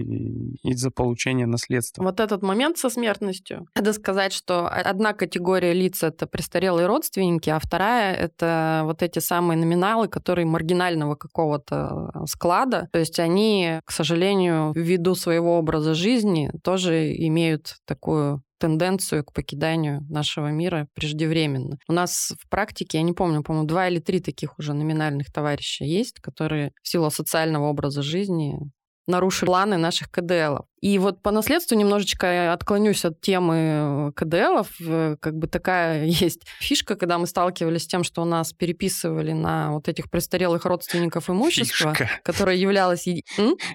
из-за 0.64 0.92
получения 0.92 1.46
наследства. 1.48 2.04
Вот 2.04 2.20
этот 2.20 2.44
момент 2.44 2.78
со 2.78 2.90
смертностью. 2.90 3.66
Надо 3.76 3.94
сказать, 3.94 4.34
что 4.34 4.68
одна 4.68 5.14
категория 5.14 5.74
лиц— 5.74 6.04
это 6.04 6.28
престарелые 6.28 6.88
родственники, 6.88 7.50
а 7.50 7.60
вторая— 7.60 8.16
это 8.16 8.82
вот 8.86 9.02
эти 9.02 9.20
самые 9.20 9.58
номиналы, 9.58 10.08
которые 10.08 10.46
маргинального 10.46 11.16
какого-то 11.16 12.12
склада. 12.28 12.88
То 12.92 13.00
есть 13.00 13.20
они, 13.20 13.80
к 13.86 13.92
сожалению, 13.92 14.72
ввиду 14.76 15.16
своего 15.16 15.58
образа 15.58 15.94
жизни 15.94 16.52
тоже 16.64 17.14
имеют 17.16 17.78
такую 17.86 18.44
тенденцию 18.62 19.26
к 19.26 19.34
покиданию 19.34 20.06
нашего 20.08 20.52
мира 20.52 20.88
преждевременно. 20.94 21.78
У 21.88 21.94
нас 21.94 22.34
в 22.40 22.48
практике, 22.48 23.00
я 23.00 23.04
не 23.04 23.14
помню, 23.14 23.42
по-моему, 23.42 23.68
два 23.68 23.88
или 23.88 24.00
три 24.00 24.20
таких 24.20 24.60
уже 24.60 24.74
номинальных 24.74 25.34
товарища 25.34 25.84
есть, 25.84 26.20
которые 26.20 26.72
в 26.84 26.88
силу 26.88 27.10
социального 27.10 27.68
образа 27.68 28.04
жизни 28.04 28.60
нарушили 29.08 29.48
планы 29.48 29.78
наших 29.78 30.12
КДЛов. 30.12 30.66
И 30.80 30.98
вот 31.00 31.22
по 31.22 31.32
наследству 31.32 31.76
немножечко 31.76 32.54
отклонюсь 32.54 33.04
от 33.04 33.20
темы 33.20 34.12
КДЛов. 34.16 34.70
Э, 34.80 35.16
как 35.20 35.36
бы 35.36 35.48
такая 35.48 36.06
есть 36.06 36.42
фишка, 36.60 36.96
когда 36.96 37.18
мы 37.18 37.26
сталкивались 37.28 37.84
с 37.84 37.88
тем, 37.88 38.04
что 38.04 38.22
у 38.22 38.26
нас 38.26 38.54
переписывали 38.54 39.34
на 39.34 39.72
вот 39.72 39.88
этих 39.88 40.10
престарелых 40.10 40.66
родственников 40.66 41.30
имущество, 41.30 41.94
Фишка. 41.94 42.10
которое 42.24 42.56
являлось... 42.56 43.08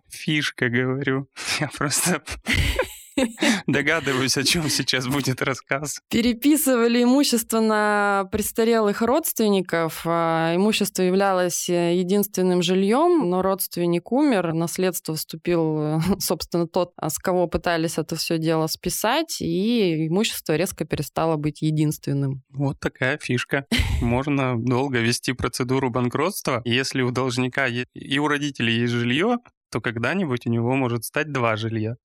Фишка, 0.08 0.68
говорю. 0.68 1.26
Я 1.60 1.70
просто 1.76 2.22
Догадываюсь, 3.66 4.36
о 4.36 4.44
чем 4.44 4.68
сейчас 4.68 5.06
будет 5.06 5.42
рассказ. 5.42 6.00
Переписывали 6.10 7.02
имущество 7.02 7.60
на 7.60 8.28
престарелых 8.30 9.02
родственников. 9.02 10.02
А 10.04 10.54
имущество 10.54 11.02
являлось 11.02 11.68
э, 11.68 11.96
единственным 11.96 12.62
жильем, 12.62 13.28
но 13.30 13.42
родственник 13.42 14.12
умер, 14.12 14.52
наследство 14.52 15.14
вступил, 15.14 15.80
э, 15.80 16.00
собственно, 16.18 16.66
тот, 16.66 16.92
а 16.96 17.10
с 17.10 17.18
кого 17.18 17.46
пытались 17.46 17.98
это 17.98 18.16
все 18.16 18.38
дело 18.38 18.66
списать, 18.66 19.40
и 19.40 20.06
имущество 20.08 20.56
резко 20.56 20.84
перестало 20.84 21.36
быть 21.36 21.62
единственным. 21.62 22.42
Вот 22.50 22.78
такая 22.80 23.18
фишка. 23.18 23.66
Можно 24.00 24.56
долго 24.58 24.98
вести 25.00 25.32
процедуру 25.32 25.90
банкротства. 25.90 26.62
Если 26.64 27.02
у 27.02 27.10
должника 27.10 27.66
и 27.66 28.18
у 28.18 28.28
родителей 28.28 28.80
есть 28.80 28.92
жилье, 28.92 29.38
то 29.70 29.80
когда-нибудь 29.80 30.46
у 30.46 30.50
него 30.50 30.74
может 30.74 31.04
стать 31.04 31.32
два 31.32 31.56
жилья. 31.56 31.96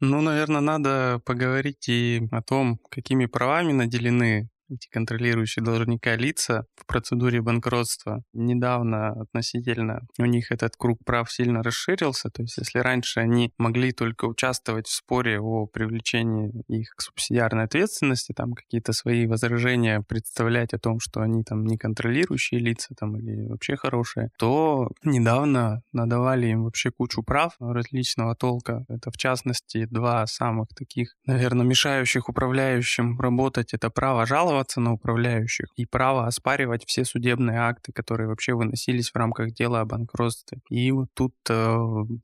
Ну, 0.00 0.20
наверное, 0.20 0.60
надо 0.60 1.20
поговорить 1.24 1.88
и 1.88 2.28
о 2.30 2.42
том, 2.42 2.78
какими 2.90 3.26
правами 3.26 3.72
наделены 3.72 4.48
эти 4.74 4.88
контролирующие 4.88 5.64
должника 5.64 6.16
лица 6.16 6.66
в 6.76 6.86
процедуре 6.86 7.40
банкротства. 7.40 8.22
Недавно 8.32 9.12
относительно 9.22 10.00
у 10.18 10.24
них 10.24 10.52
этот 10.52 10.76
круг 10.76 10.98
прав 11.04 11.30
сильно 11.30 11.62
расширился. 11.62 12.30
То 12.30 12.42
есть 12.42 12.58
если 12.58 12.78
раньше 12.78 13.20
они 13.20 13.52
могли 13.58 13.92
только 13.92 14.26
участвовать 14.26 14.86
в 14.86 14.94
споре 14.94 15.40
о 15.40 15.66
привлечении 15.66 16.52
их 16.68 16.90
к 16.96 17.02
субсидиарной 17.02 17.64
ответственности, 17.64 18.32
там 18.32 18.52
какие-то 18.52 18.92
свои 18.92 19.26
возражения 19.26 20.02
представлять 20.06 20.74
о 20.74 20.78
том, 20.78 21.00
что 21.00 21.20
они 21.20 21.44
там 21.44 21.64
не 21.64 21.78
контролирующие 21.78 22.60
лица 22.60 22.94
там 22.98 23.16
или 23.16 23.48
вообще 23.48 23.76
хорошие, 23.76 24.30
то 24.38 24.90
недавно 25.02 25.82
надавали 25.92 26.48
им 26.48 26.64
вообще 26.64 26.90
кучу 26.90 27.22
прав 27.22 27.54
различного 27.58 28.34
толка. 28.34 28.84
Это 28.88 29.10
в 29.10 29.16
частности 29.16 29.86
два 29.86 30.26
самых 30.26 30.68
таких, 30.76 31.14
наверное, 31.26 31.66
мешающих 31.66 32.28
управляющим 32.28 33.18
работать. 33.20 33.74
Это 33.74 33.90
право 33.90 34.26
жаловаться 34.26 34.63
жаловаться 34.64 34.80
на 34.80 34.92
управляющих 34.92 35.66
и 35.76 35.86
право 35.86 36.26
оспаривать 36.26 36.84
все 36.86 37.04
судебные 37.04 37.58
акты, 37.58 37.92
которые 37.92 38.28
вообще 38.28 38.54
выносились 38.54 39.10
в 39.10 39.16
рамках 39.16 39.52
дела 39.52 39.80
о 39.80 39.84
банкротстве. 39.84 40.60
И 40.70 40.90
вот 40.92 41.08
тут 41.14 41.34
э, 41.48 41.76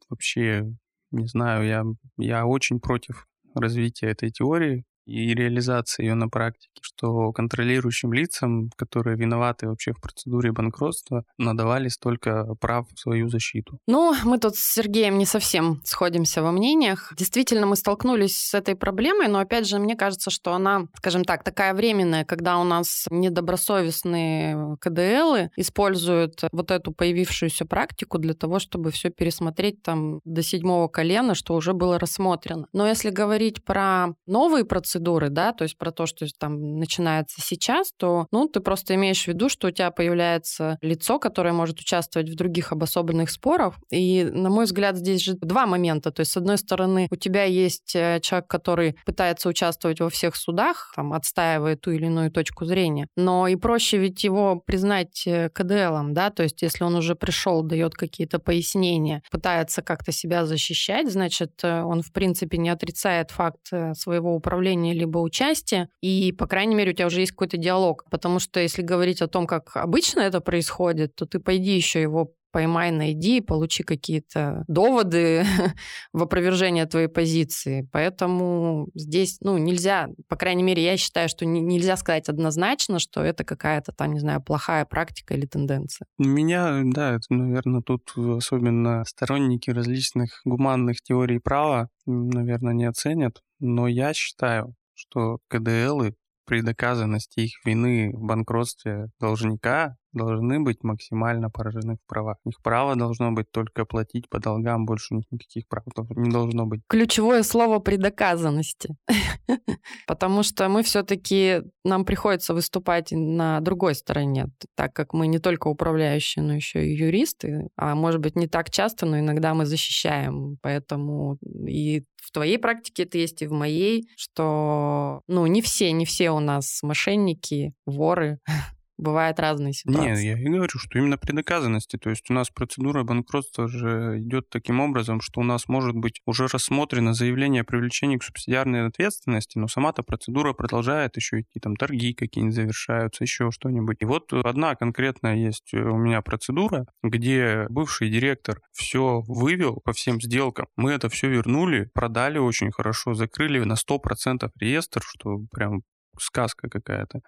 вообще, 0.09 0.73
не 1.11 1.27
знаю, 1.27 1.67
я, 1.67 1.85
я 2.17 2.47
очень 2.47 2.81
против 2.81 3.27
развития 3.55 4.09
этой 4.11 4.31
теории, 4.31 4.85
и 5.07 5.35
реализации 5.35 6.05
ее 6.05 6.15
на 6.15 6.29
практике, 6.29 6.71
что 6.81 7.33
контролирующим 7.33 8.13
лицам, 8.13 8.71
которые 8.77 9.17
виноваты 9.17 9.69
вообще 9.69 9.93
в 9.93 10.01
процедуре 10.01 10.53
банкротства, 10.53 11.25
надавали 11.39 11.89
столько 11.89 12.55
прав 12.61 12.87
в 12.95 12.99
свою 12.99 13.29
защиту. 13.29 13.79
Ну, 13.87 14.15
мы 14.25 14.39
тут 14.39 14.57
с 14.57 14.73
Сергеем 14.73 15.19
не 15.19 15.27
совсем 15.27 15.81
сходимся 15.85 16.43
во 16.43 16.53
мнениях. 16.53 17.13
Действительно, 17.17 17.67
мы 17.67 17.77
столкнулись 17.77 18.37
с 18.37 18.55
этой 18.55 18.77
проблемой, 18.77 19.29
но 19.29 19.39
опять 19.41 19.67
же, 19.67 19.79
мне 19.79 19.97
кажется, 19.97 20.31
что 20.31 20.53
она, 20.53 20.87
скажем 20.97 21.25
так, 21.25 21.45
такая 21.45 21.75
временная, 21.75 22.25
когда 22.25 22.59
у 22.59 22.65
нас 22.65 23.07
недобросовестные 23.11 24.77
КДЛы 24.81 25.51
используют 25.57 26.43
вот 26.53 26.71
эту 26.71 26.93
появившуюся 26.93 27.65
практику 27.65 28.19
для 28.19 28.35
того, 28.35 28.59
чтобы 28.59 28.91
все 28.91 29.11
пересмотреть 29.11 29.83
там 29.83 30.21
до 30.25 30.43
седьмого 30.43 30.89
колена, 30.89 31.35
что 31.35 31.55
уже 31.55 31.73
было 31.73 31.99
рассмотрено. 31.99 32.67
Но 32.73 32.87
если 32.87 33.11
говорить 33.11 33.65
про 33.65 34.09
новые 34.27 34.65
процедуры, 34.65 34.90
процедуры, 34.91 35.29
да, 35.29 35.53
то 35.53 35.63
есть 35.63 35.79
про 35.79 35.93
то, 35.93 36.07
что 36.07 36.27
там 36.39 36.79
начинается 36.79 37.41
сейчас, 37.41 37.93
то, 37.97 38.27
ну, 38.33 38.49
ты 38.49 38.61
просто 38.61 38.95
имеешь 38.95 39.25
в 39.25 39.29
виду, 39.29 39.49
что 39.49 39.69
у 39.69 39.71
тебя 39.71 39.91
появляется 39.91 40.79
лицо, 40.83 41.19
которое 41.19 41.53
может 41.53 41.79
участвовать 41.79 42.29
в 42.29 42.35
других 42.35 42.73
обособленных 42.73 43.31
спорах. 43.31 43.75
И, 43.91 44.25
на 44.25 44.51
мой 44.51 44.65
взгляд, 44.65 44.97
здесь 44.97 45.23
же 45.23 45.35
два 45.35 45.67
момента. 45.67 46.11
То 46.11 46.21
есть, 46.21 46.33
с 46.33 46.37
одной 46.37 46.59
стороны, 46.59 47.07
у 47.11 47.17
тебя 47.17 47.45
есть 47.45 47.95
э, 47.95 48.19
человек, 48.21 48.49
который 48.49 48.97
пытается 49.07 49.49
участвовать 49.49 50.01
во 50.01 50.11
всех 50.11 50.35
судах, 50.35 50.93
там, 50.97 51.13
отстаивая 51.13 51.77
ту 51.77 51.93
или 51.93 52.07
иную 52.07 52.31
точку 52.33 52.65
зрения, 52.65 53.07
но 53.17 53.47
и 53.47 53.57
проще 53.57 53.99
ведь 53.99 54.25
его 54.25 54.57
признать 54.67 55.27
э, 55.27 55.51
КДЛом, 55.51 56.15
да, 56.15 56.31
то 56.31 56.43
есть, 56.43 56.63
если 56.63 56.85
он 56.85 56.97
уже 56.97 57.15
пришел, 57.15 57.63
дает 57.63 57.95
какие-то 57.95 58.39
пояснения, 58.39 59.23
пытается 59.31 59.83
как-то 59.83 60.11
себя 60.11 60.47
защищать, 60.47 61.11
значит, 61.13 61.53
э, 61.63 61.83
он, 61.83 62.03
в 62.03 62.13
принципе, 62.13 62.59
не 62.59 62.71
отрицает 62.71 63.31
факт 63.31 63.71
своего 63.95 64.35
управления 64.35 64.80
решение 64.81 64.95
либо 64.95 65.19
участие, 65.19 65.89
и, 66.03 66.33
по 66.33 66.47
крайней 66.47 66.75
мере, 66.75 66.93
у 66.93 66.95
тебя 66.95 67.07
уже 67.07 67.21
есть 67.21 67.33
какой-то 67.33 67.57
диалог. 67.57 68.05
Потому 68.11 68.41
что 68.41 68.61
если 68.61 68.83
говорить 68.83 69.23
о 69.23 69.29
том, 69.29 69.47
как 69.47 69.77
обычно 69.77 70.21
это 70.21 70.41
происходит, 70.41 71.15
то 71.15 71.27
ты 71.27 71.39
пойди 71.39 71.77
еще 71.77 72.01
его 72.03 72.33
поймай, 72.53 72.91
найди, 72.91 73.41
получи 73.41 73.85
какие-то 73.85 74.65
доводы 74.67 75.45
в 76.13 76.23
опровержение 76.23 76.87
твоей 76.87 77.07
позиции. 77.07 77.89
Поэтому 77.93 78.89
здесь, 78.93 79.39
ну, 79.41 79.57
нельзя, 79.59 80.09
по 80.29 80.35
крайней 80.35 80.65
мере, 80.65 80.83
я 80.83 80.97
считаю, 80.97 81.29
что 81.29 81.47
нельзя 81.47 81.97
сказать 81.97 82.29
однозначно, 82.29 82.99
что 82.99 83.23
это 83.23 83.45
какая-то 83.45 83.93
там, 83.93 84.13
не 84.13 84.19
знаю, 84.19 84.43
плохая 84.43 84.85
практика 84.85 85.35
или 85.35 85.47
тенденция. 85.47 86.07
Меня, 86.19 86.83
да, 86.85 87.15
это, 87.15 87.23
наверное, 87.31 87.83
тут 87.83 88.13
особенно 88.17 89.05
сторонники 89.05 89.71
различных 89.71 90.41
гуманных 90.45 91.01
теорий 91.03 91.39
права, 91.39 91.89
наверное, 92.07 92.75
не 92.75 92.87
оценят, 92.87 93.41
но 93.61 93.87
я 93.87 94.13
считаю, 94.15 94.75
что 94.95 95.39
КДЛы 95.49 96.15
при 96.47 96.63
доказанности 96.63 97.41
их 97.41 97.65
вины 97.65 98.11
в 98.13 98.23
банкротстве 98.23 99.07
должника 99.21 99.97
должны 100.13 100.61
быть 100.61 100.83
максимально 100.83 101.51
поражены 101.51 101.97
в 101.97 102.09
правах. 102.09 102.37
Их 102.45 102.61
право 102.63 102.97
должно 102.97 103.33
быть 103.33 103.51
только 103.51 103.85
платить 103.85 104.29
по 104.29 104.41
долгам, 104.41 104.85
больше 104.85 105.15
никаких 105.15 105.69
прав 105.69 105.85
не 106.17 106.31
должно 106.31 106.67
быть. 106.67 106.81
Ключевое 106.89 107.43
слово 107.43 107.79
при 107.79 107.97
доказанности. 107.97 108.97
Потому 110.07 110.43
что 110.43 110.69
мы 110.69 110.83
все-таки, 110.83 111.63
нам 111.85 112.05
приходится 112.05 112.55
выступать 112.55 113.13
на 113.13 113.61
другой 113.61 113.95
стороне, 113.95 114.47
так 114.75 114.93
как 114.93 115.13
мы 115.13 115.27
не 115.27 115.39
только 115.39 115.69
управляющие, 115.69 116.43
но 116.43 116.55
еще 116.55 116.85
и 116.85 116.97
юристы, 116.97 117.69
а 117.77 117.95
может 117.95 118.21
быть 118.21 118.37
не 118.37 118.49
так 118.49 118.71
часто, 118.71 119.07
но 119.07 119.19
иногда 119.19 119.55
мы 119.55 119.67
защищаем. 119.67 120.59
Поэтому 120.63 121.39
и 121.67 122.05
в 122.21 122.31
твоей 122.33 122.59
практике 122.59 123.05
это 123.05 123.19
есть 123.19 123.43
и 123.43 123.47
в 123.47 123.53
моей, 123.53 124.09
что, 124.17 125.23
ну, 125.27 125.47
не 125.47 125.63
все, 125.63 125.93
не 125.93 126.05
все 126.05 126.31
у 126.31 126.41
нас 126.41 126.81
мошенники, 126.83 127.75
воры, 127.87 128.39
бывают 129.01 129.41
разные 129.41 129.73
ситуации. 129.73 130.11
Нет, 130.11 130.19
я 130.19 130.39
и 130.39 130.49
говорю, 130.49 130.79
что 130.79 130.99
именно 130.99 131.19
при 131.19 131.33
доказанности. 131.33 131.97
То 131.97 132.11
есть 132.11 132.31
у 132.31 132.35
нас 132.35 132.51
процедура 132.51 133.03
банкротства 133.03 133.69
же 133.69 134.19
идет 134.21 134.49
таким 134.51 134.81
образом, 134.81 135.21
что 135.21 135.41
у 135.41 135.45
нас 135.45 135.69
может 135.69 135.97
быть 135.97 136.21
уже 136.27 136.47
рассмотрено 136.47 137.15
заявление 137.15 137.63
о 137.63 137.65
привлечении 137.65 138.19
к 138.19 138.23
субсидиарной 138.23 138.87
ответственности, 138.87 139.59
но 139.59 139.69
сама-то 139.69 140.03
процедура 140.03 140.53
продолжает 140.53 141.17
еще 141.17 141.41
идти, 141.41 141.61
там 141.61 141.77
торги 141.77 142.15
какие-нибудь 142.15 142.55
завершаются, 142.55 143.25
еще 143.25 143.51
что-нибудь. 143.51 143.97
И 144.01 144.05
вот 144.05 144.33
одна 144.33 144.75
конкретная 144.75 145.37
есть 145.37 145.73
у 145.75 145.97
меня 145.97 146.23
процедура, 146.23 146.87
где 147.03 147.67
бывший 147.69 148.11
директор 148.11 148.61
все 148.73 149.23
вывел 149.27 149.81
по 149.85 149.93
всем 149.93 150.21
сделкам. 150.21 150.67
Мы 150.77 150.93
это 150.93 151.09
все 151.09 151.29
вернули, 151.29 151.91
продали 151.95 152.39
очень 152.39 152.71
хорошо, 152.71 153.15
закрыли 153.15 153.61
на 153.61 153.75
100% 153.75 154.51
реестр, 154.59 155.03
что 155.03 155.39
прям 155.51 155.83
сказка 156.19 156.69
какая-то 156.69 157.21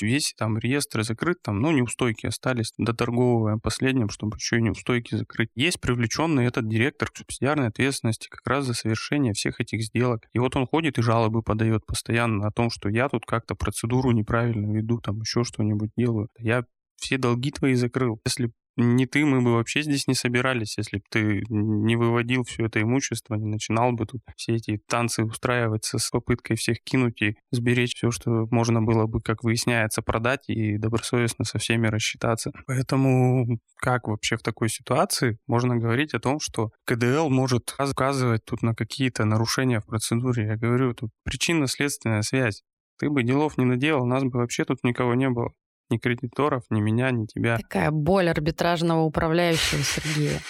весь 0.00 0.34
там 0.36 0.56
реестр 0.58 1.02
закрыт, 1.02 1.42
там, 1.42 1.60
ну, 1.60 1.70
неустойки 1.72 2.26
остались, 2.26 2.72
доторговываем 2.78 3.60
последним, 3.60 4.08
чтобы 4.08 4.36
еще 4.38 4.58
и 4.58 4.62
неустойки 4.62 5.14
закрыть. 5.14 5.50
Есть 5.54 5.80
привлеченный 5.80 6.46
этот 6.46 6.68
директор 6.68 7.10
к 7.10 7.16
субсидиарной 7.16 7.68
ответственности 7.68 8.28
как 8.28 8.46
раз 8.46 8.64
за 8.64 8.74
совершение 8.74 9.34
всех 9.34 9.60
этих 9.60 9.82
сделок. 9.82 10.28
И 10.32 10.38
вот 10.38 10.56
он 10.56 10.66
ходит 10.66 10.98
и 10.98 11.02
жалобы 11.02 11.42
подает 11.42 11.84
постоянно 11.84 12.46
о 12.46 12.52
том, 12.52 12.70
что 12.70 12.88
я 12.88 13.08
тут 13.08 13.26
как-то 13.26 13.54
процедуру 13.54 14.12
неправильно 14.12 14.72
веду, 14.72 15.00
там 15.00 15.20
еще 15.20 15.44
что-нибудь 15.44 15.90
делаю. 15.96 16.28
Я 16.38 16.64
все 16.96 17.18
долги 17.18 17.50
твои 17.50 17.74
закрыл. 17.74 18.20
Если 18.24 18.52
не 18.76 19.06
ты, 19.06 19.24
мы 19.24 19.42
бы 19.42 19.54
вообще 19.54 19.82
здесь 19.82 20.06
не 20.06 20.14
собирались, 20.14 20.78
если 20.78 20.98
бы 20.98 21.04
ты 21.10 21.42
не 21.48 21.96
выводил 21.96 22.44
все 22.44 22.66
это 22.66 22.80
имущество, 22.80 23.34
не 23.34 23.46
начинал 23.46 23.92
бы 23.92 24.06
тут 24.06 24.22
все 24.36 24.54
эти 24.54 24.80
танцы 24.88 25.24
устраивать 25.24 25.84
с 25.84 26.10
попыткой 26.10 26.56
всех 26.56 26.82
кинуть 26.82 27.20
и 27.22 27.36
сберечь 27.50 27.94
все, 27.94 28.10
что 28.10 28.46
можно 28.50 28.80
было 28.80 29.06
бы, 29.06 29.20
как 29.20 29.44
выясняется, 29.44 30.02
продать 30.02 30.48
и 30.48 30.78
добросовестно 30.78 31.44
со 31.44 31.58
всеми 31.58 31.86
рассчитаться. 31.86 32.50
Поэтому 32.66 33.58
как 33.76 34.08
вообще 34.08 34.36
в 34.36 34.42
такой 34.42 34.68
ситуации 34.68 35.38
можно 35.46 35.76
говорить 35.76 36.14
о 36.14 36.20
том, 36.20 36.40
что 36.40 36.70
КДЛ 36.86 37.28
может 37.28 37.74
указывать 37.78 38.44
тут 38.44 38.62
на 38.62 38.74
какие-то 38.74 39.24
нарушения 39.24 39.80
в 39.80 39.86
процедуре? 39.86 40.46
Я 40.46 40.56
говорю, 40.56 40.94
тут 40.94 41.10
причинно-следственная 41.24 42.22
связь. 42.22 42.62
Ты 42.98 43.10
бы 43.10 43.22
делов 43.22 43.58
не 43.58 43.64
наделал, 43.64 44.06
нас 44.06 44.22
бы 44.22 44.38
вообще 44.38 44.64
тут 44.64 44.84
никого 44.84 45.14
не 45.14 45.28
было 45.28 45.50
ни 45.92 45.98
кредиторов, 45.98 46.64
ни 46.70 46.80
меня, 46.80 47.10
ни 47.10 47.26
тебя. 47.26 47.58
Такая 47.58 47.90
боль 47.90 48.28
арбитражного 48.28 49.02
управляющего 49.02 49.82
Сергея. 49.82 50.40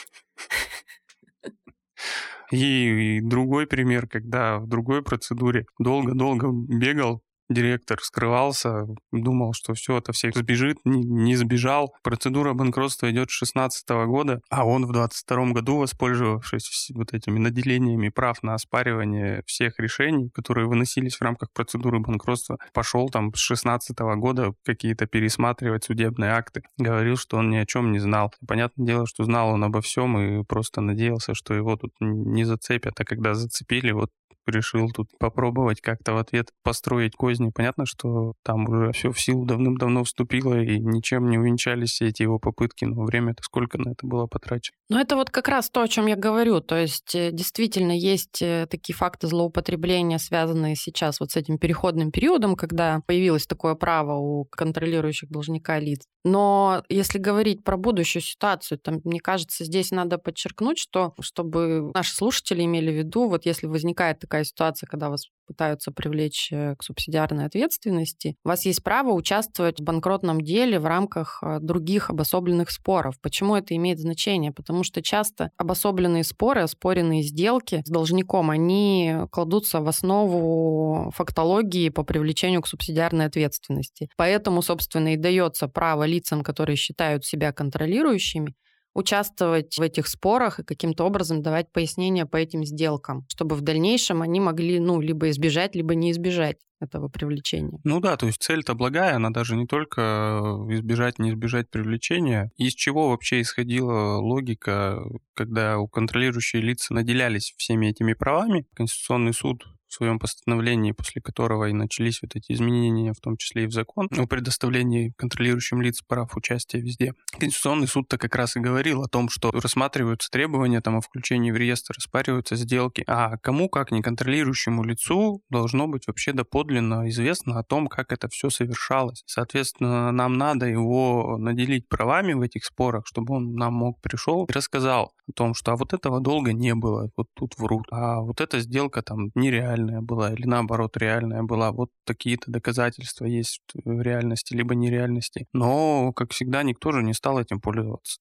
И, 2.51 3.17
и 3.17 3.21
другой 3.21 3.67
пример, 3.67 4.07
когда 4.07 4.59
в 4.59 4.69
другой 4.69 5.03
процедуре 5.03 5.65
долго-долго 5.79 6.51
бегал 6.53 7.23
директор 7.53 8.01
скрывался, 8.01 8.87
думал, 9.13 9.53
что 9.55 9.75
все 9.75 9.99
это 9.99 10.13
всех 10.13 10.37
сбежит, 10.37 10.79
не, 10.85 11.03
не 11.03 11.37
сбежал. 11.37 11.95
Процедура 12.03 12.53
банкротства 12.53 13.11
идет 13.11 13.31
с 13.31 13.35
16 13.35 13.89
года, 14.07 14.41
а 14.51 14.67
он 14.67 14.87
в 14.87 14.93
22 14.93 15.53
году, 15.53 15.79
воспользовавшись 15.79 16.91
вот 16.95 17.13
этими 17.13 17.39
наделениями 17.39 18.09
прав 18.09 18.43
на 18.43 18.55
оспаривание 18.55 19.43
всех 19.47 19.79
решений, 19.79 20.31
которые 20.31 20.67
выносились 20.67 21.17
в 21.17 21.23
рамках 21.23 21.53
процедуры 21.53 22.01
банкротства, 22.01 22.59
пошел 22.73 23.09
там 23.09 23.33
с 23.35 23.39
16 23.39 23.99
года 24.17 24.53
какие-то 24.65 25.07
пересматривать 25.07 25.85
судебные 25.85 26.33
акты. 26.33 26.63
Говорил, 26.79 27.17
что 27.17 27.39
он 27.39 27.51
ни 27.51 27.57
о 27.57 27.67
чем 27.67 27.93
не 27.93 27.99
знал. 27.99 28.33
Понятное 28.47 28.87
дело, 28.87 29.07
что 29.07 29.25
знал 29.25 29.51
он 29.51 29.65
обо 29.65 29.81
всем 29.81 30.19
и 30.19 30.45
просто 30.45 30.81
надеялся, 30.81 31.35
что 31.35 31.55
его 31.55 31.77
тут 31.77 31.93
не 32.01 32.45
зацепят. 32.45 32.99
А 33.01 33.05
когда 33.05 33.35
зацепили, 33.35 33.93
вот 33.93 34.11
решил 34.47 34.91
тут 34.91 35.09
попробовать 35.19 35.81
как-то 35.81 36.13
в 36.13 36.19
ответ 36.19 36.51
построить 36.63 37.15
козни. 37.15 37.51
Понятно, 37.55 37.87
что 37.87 38.35
там 38.43 38.69
уже 38.69 38.93
все 38.93 39.13
в 39.13 39.21
силу 39.21 39.45
давным-давно 39.45 40.05
вступило, 40.05 40.61
и 40.61 40.79
ничем 40.79 41.31
не 41.31 41.39
увенчались 41.39 42.01
эти 42.01 42.23
его 42.23 42.39
попытки, 42.39 42.85
но 42.85 43.05
время-то 43.05 43.43
сколько 43.43 43.79
на 43.79 43.91
это 43.91 44.07
было 44.07 44.27
потрачено. 44.27 44.77
Ну, 44.89 44.99
это 44.99 45.17
вот 45.17 45.31
как 45.31 45.49
раз 45.49 45.71
то, 45.71 45.83
о 45.83 45.89
чем 45.89 46.07
я 46.07 46.17
говорю. 46.17 46.61
То 46.61 46.77
есть 46.77 47.15
э, 47.15 47.31
действительно 47.33 47.93
есть 47.93 48.43
э, 48.43 48.67
такие 48.71 48.95
факты 48.95 49.27
злоупотребления, 49.27 50.19
связанные 50.19 50.77
сейчас 50.77 51.21
вот 51.21 51.31
с 51.31 51.37
этим 51.37 51.59
переходным 51.59 52.11
периодом, 52.11 52.57
когда 52.57 53.01
появилось 53.07 53.47
такое 53.47 53.75
право 53.75 54.17
у 54.17 54.45
контролирующих 54.45 55.31
должника 55.31 55.79
лиц. 55.79 56.07
Но 56.25 56.85
если 56.89 57.19
говорить 57.19 57.65
про 57.65 57.77
будущую 57.77 58.23
ситуацию, 58.23 58.79
то, 58.79 59.01
мне 59.05 59.19
кажется, 59.19 59.65
здесь 59.65 59.91
надо 59.91 60.19
подчеркнуть, 60.19 60.79
что 60.79 61.15
чтобы 61.21 61.91
наши 61.95 62.15
слушатели 62.15 62.65
имели 62.65 62.91
в 62.91 62.99
виду, 62.99 63.29
вот 63.29 63.45
если 63.45 63.67
возникает 63.67 64.22
такая 64.23 64.45
ситуация, 64.45 64.87
когда 64.87 65.11
вас 65.11 65.27
пытаются 65.47 65.93
привлечь 65.93 66.49
э, 66.51 66.75
к 66.77 66.83
субсидиарной 66.83 67.47
ответственности, 67.47 68.37
у 68.45 68.49
вас 68.49 68.65
есть 68.65 68.83
право 68.83 69.11
участвовать 69.13 69.81
в 69.81 69.85
банкротном 69.85 70.41
деле 70.41 70.79
в 70.79 70.87
рамках 70.87 71.43
э, 71.43 71.59
других 71.61 72.11
обособленных 72.11 72.71
споров. 72.71 73.21
Почему 73.21 73.57
это 73.57 73.77
имеет 73.77 73.99
значение? 73.99 74.53
Потому 74.53 74.85
что 74.85 75.03
часто 75.03 75.51
обособленные 75.57 76.25
споры, 76.25 76.63
оспоренные 76.63 77.23
сделки 77.23 77.83
с 77.85 77.91
должником, 77.91 78.51
они 78.51 79.15
кладутся 79.31 79.81
в 79.81 79.89
основу 79.89 81.11
фактологии 81.15 81.89
по 81.91 82.05
привлечению 82.05 82.63
к 82.63 82.69
субсидиарной 82.69 83.27
ответственности. 83.27 84.09
Поэтому, 84.17 84.63
собственно, 84.63 85.15
и 85.15 85.17
дается 85.17 85.69
право 85.69 86.05
лицам, 86.05 86.43
которые 86.43 86.77
считают 86.77 87.25
себя 87.25 87.53
контролирующими, 87.53 88.55
участвовать 88.95 89.77
в 89.79 89.83
этих 89.83 90.07
спорах 90.07 90.59
и 90.59 90.65
каким-то 90.65 91.05
образом 91.05 91.43
давать 91.43 91.73
пояснения 91.73 92.27
по 92.27 92.37
этим 92.37 92.65
сделкам, 92.65 93.27
чтобы 93.29 93.57
в 93.57 93.63
дальнейшем 93.63 94.23
они 94.23 94.41
могли, 94.41 94.81
ну, 94.81 95.01
либо 95.01 95.31
избежать, 95.31 95.75
либо 95.75 95.95
не 95.95 96.11
избежать 96.11 96.59
этого 96.83 97.09
привлечения. 97.09 97.79
Ну 97.85 98.01
да, 98.01 98.17
то 98.17 98.27
есть 98.27 98.43
цель-то 98.43 98.75
благая, 98.75 99.15
она 99.15 99.31
даже 99.31 99.57
не 99.57 99.67
только 99.67 100.43
избежать, 100.69 101.19
не 101.19 101.31
избежать 101.31 101.71
привлечения. 101.71 102.51
Из 102.57 102.75
чего 102.75 103.11
вообще 103.11 103.41
исходила 103.41 104.17
логика, 104.17 105.01
когда 105.35 105.79
у 105.79 105.87
контролирующие 105.87 106.61
лица 106.61 106.93
наделялись 106.93 107.55
всеми 107.57 107.87
этими 107.87 108.15
правами? 108.15 108.67
Конституционный 108.75 109.33
суд 109.33 109.65
в 109.93 109.95
своем 109.95 110.19
постановлении, 110.19 110.93
после 110.93 111.21
которого 111.21 111.69
и 111.69 111.73
начались 111.73 112.23
вот 112.23 112.35
эти 112.35 112.53
изменения, 112.53 113.13
в 113.13 113.21
том 113.21 113.37
числе 113.37 113.65
и 113.65 113.67
в 113.67 113.73
закон 113.73 114.09
о 114.17 114.27
предоставлении 114.27 115.13
контролирующим 115.19 115.83
лиц 115.83 116.01
прав 116.01 116.35
участия 116.35 116.81
везде. 116.81 117.13
Конституционный 117.39 117.87
суд-то 117.87 118.17
как 118.17 118.35
раз 118.35 118.57
и 118.57 118.61
говорил 118.61 119.03
о 119.03 119.09
том, 119.09 119.29
что 119.29 119.51
рассматриваются 119.51 120.31
требования 120.31 120.81
там, 120.81 120.97
о 120.97 121.01
включении 121.03 121.51
в 121.51 121.57
реестр, 121.57 121.95
распариваются 121.95 122.57
сделки, 122.57 123.05
а 123.07 123.37
кому, 123.37 123.69
как 123.69 123.91
неконтролирующему 123.91 124.83
лицу, 124.83 125.43
должно 125.51 125.87
быть 125.87 126.07
вообще 126.07 126.33
доподлинно 126.33 127.09
известно 127.11 127.59
о 127.59 127.63
том, 127.63 127.89
как 127.89 128.13
это 128.13 128.29
все 128.29 128.49
совершалось. 128.49 129.23
Соответственно, 129.27 130.11
нам 130.11 130.39
надо 130.39 130.67
его 130.67 131.37
наделить 131.39 131.89
правами 131.89 132.33
в 132.33 132.41
этих 132.41 132.65
спорах, 132.65 133.07
чтобы 133.07 133.35
он 133.35 133.55
нам 133.55 133.75
мог 133.75 134.01
пришел 134.01 134.47
и 134.47 134.53
рассказал 134.53 135.13
о 135.29 135.33
том, 135.33 135.55
что 135.55 135.73
а 135.73 135.77
вот 135.77 135.93
этого 135.95 136.21
долга 136.21 136.53
не 136.53 136.75
было, 136.75 137.11
вот 137.17 137.29
тут 137.35 137.57
врут, 137.59 137.87
а 137.91 138.21
вот 138.21 138.41
эта 138.41 138.61
сделка 138.61 139.03
там 139.03 139.31
нереальна 139.35 139.43
нереальная 139.63 140.01
была, 140.03 140.33
или 140.33 140.47
наоборот 140.47 140.97
реальная 140.97 141.43
была. 141.43 141.73
Вот 141.73 141.91
такие-то 142.05 142.51
доказательства 142.51 143.25
есть 143.27 143.61
в 143.85 144.01
реальности, 144.03 144.55
либо 144.55 144.75
нереальности. 144.75 145.47
Но, 145.53 146.13
как 146.13 146.33
всегда, 146.33 146.63
никто 146.63 146.93
же 146.93 147.03
не 147.03 147.15
стал 147.15 147.39
этим 147.41 147.61
пользоваться 147.61 148.21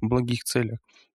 в 0.00 0.08
благих 0.08 0.44
целях. 0.44 0.78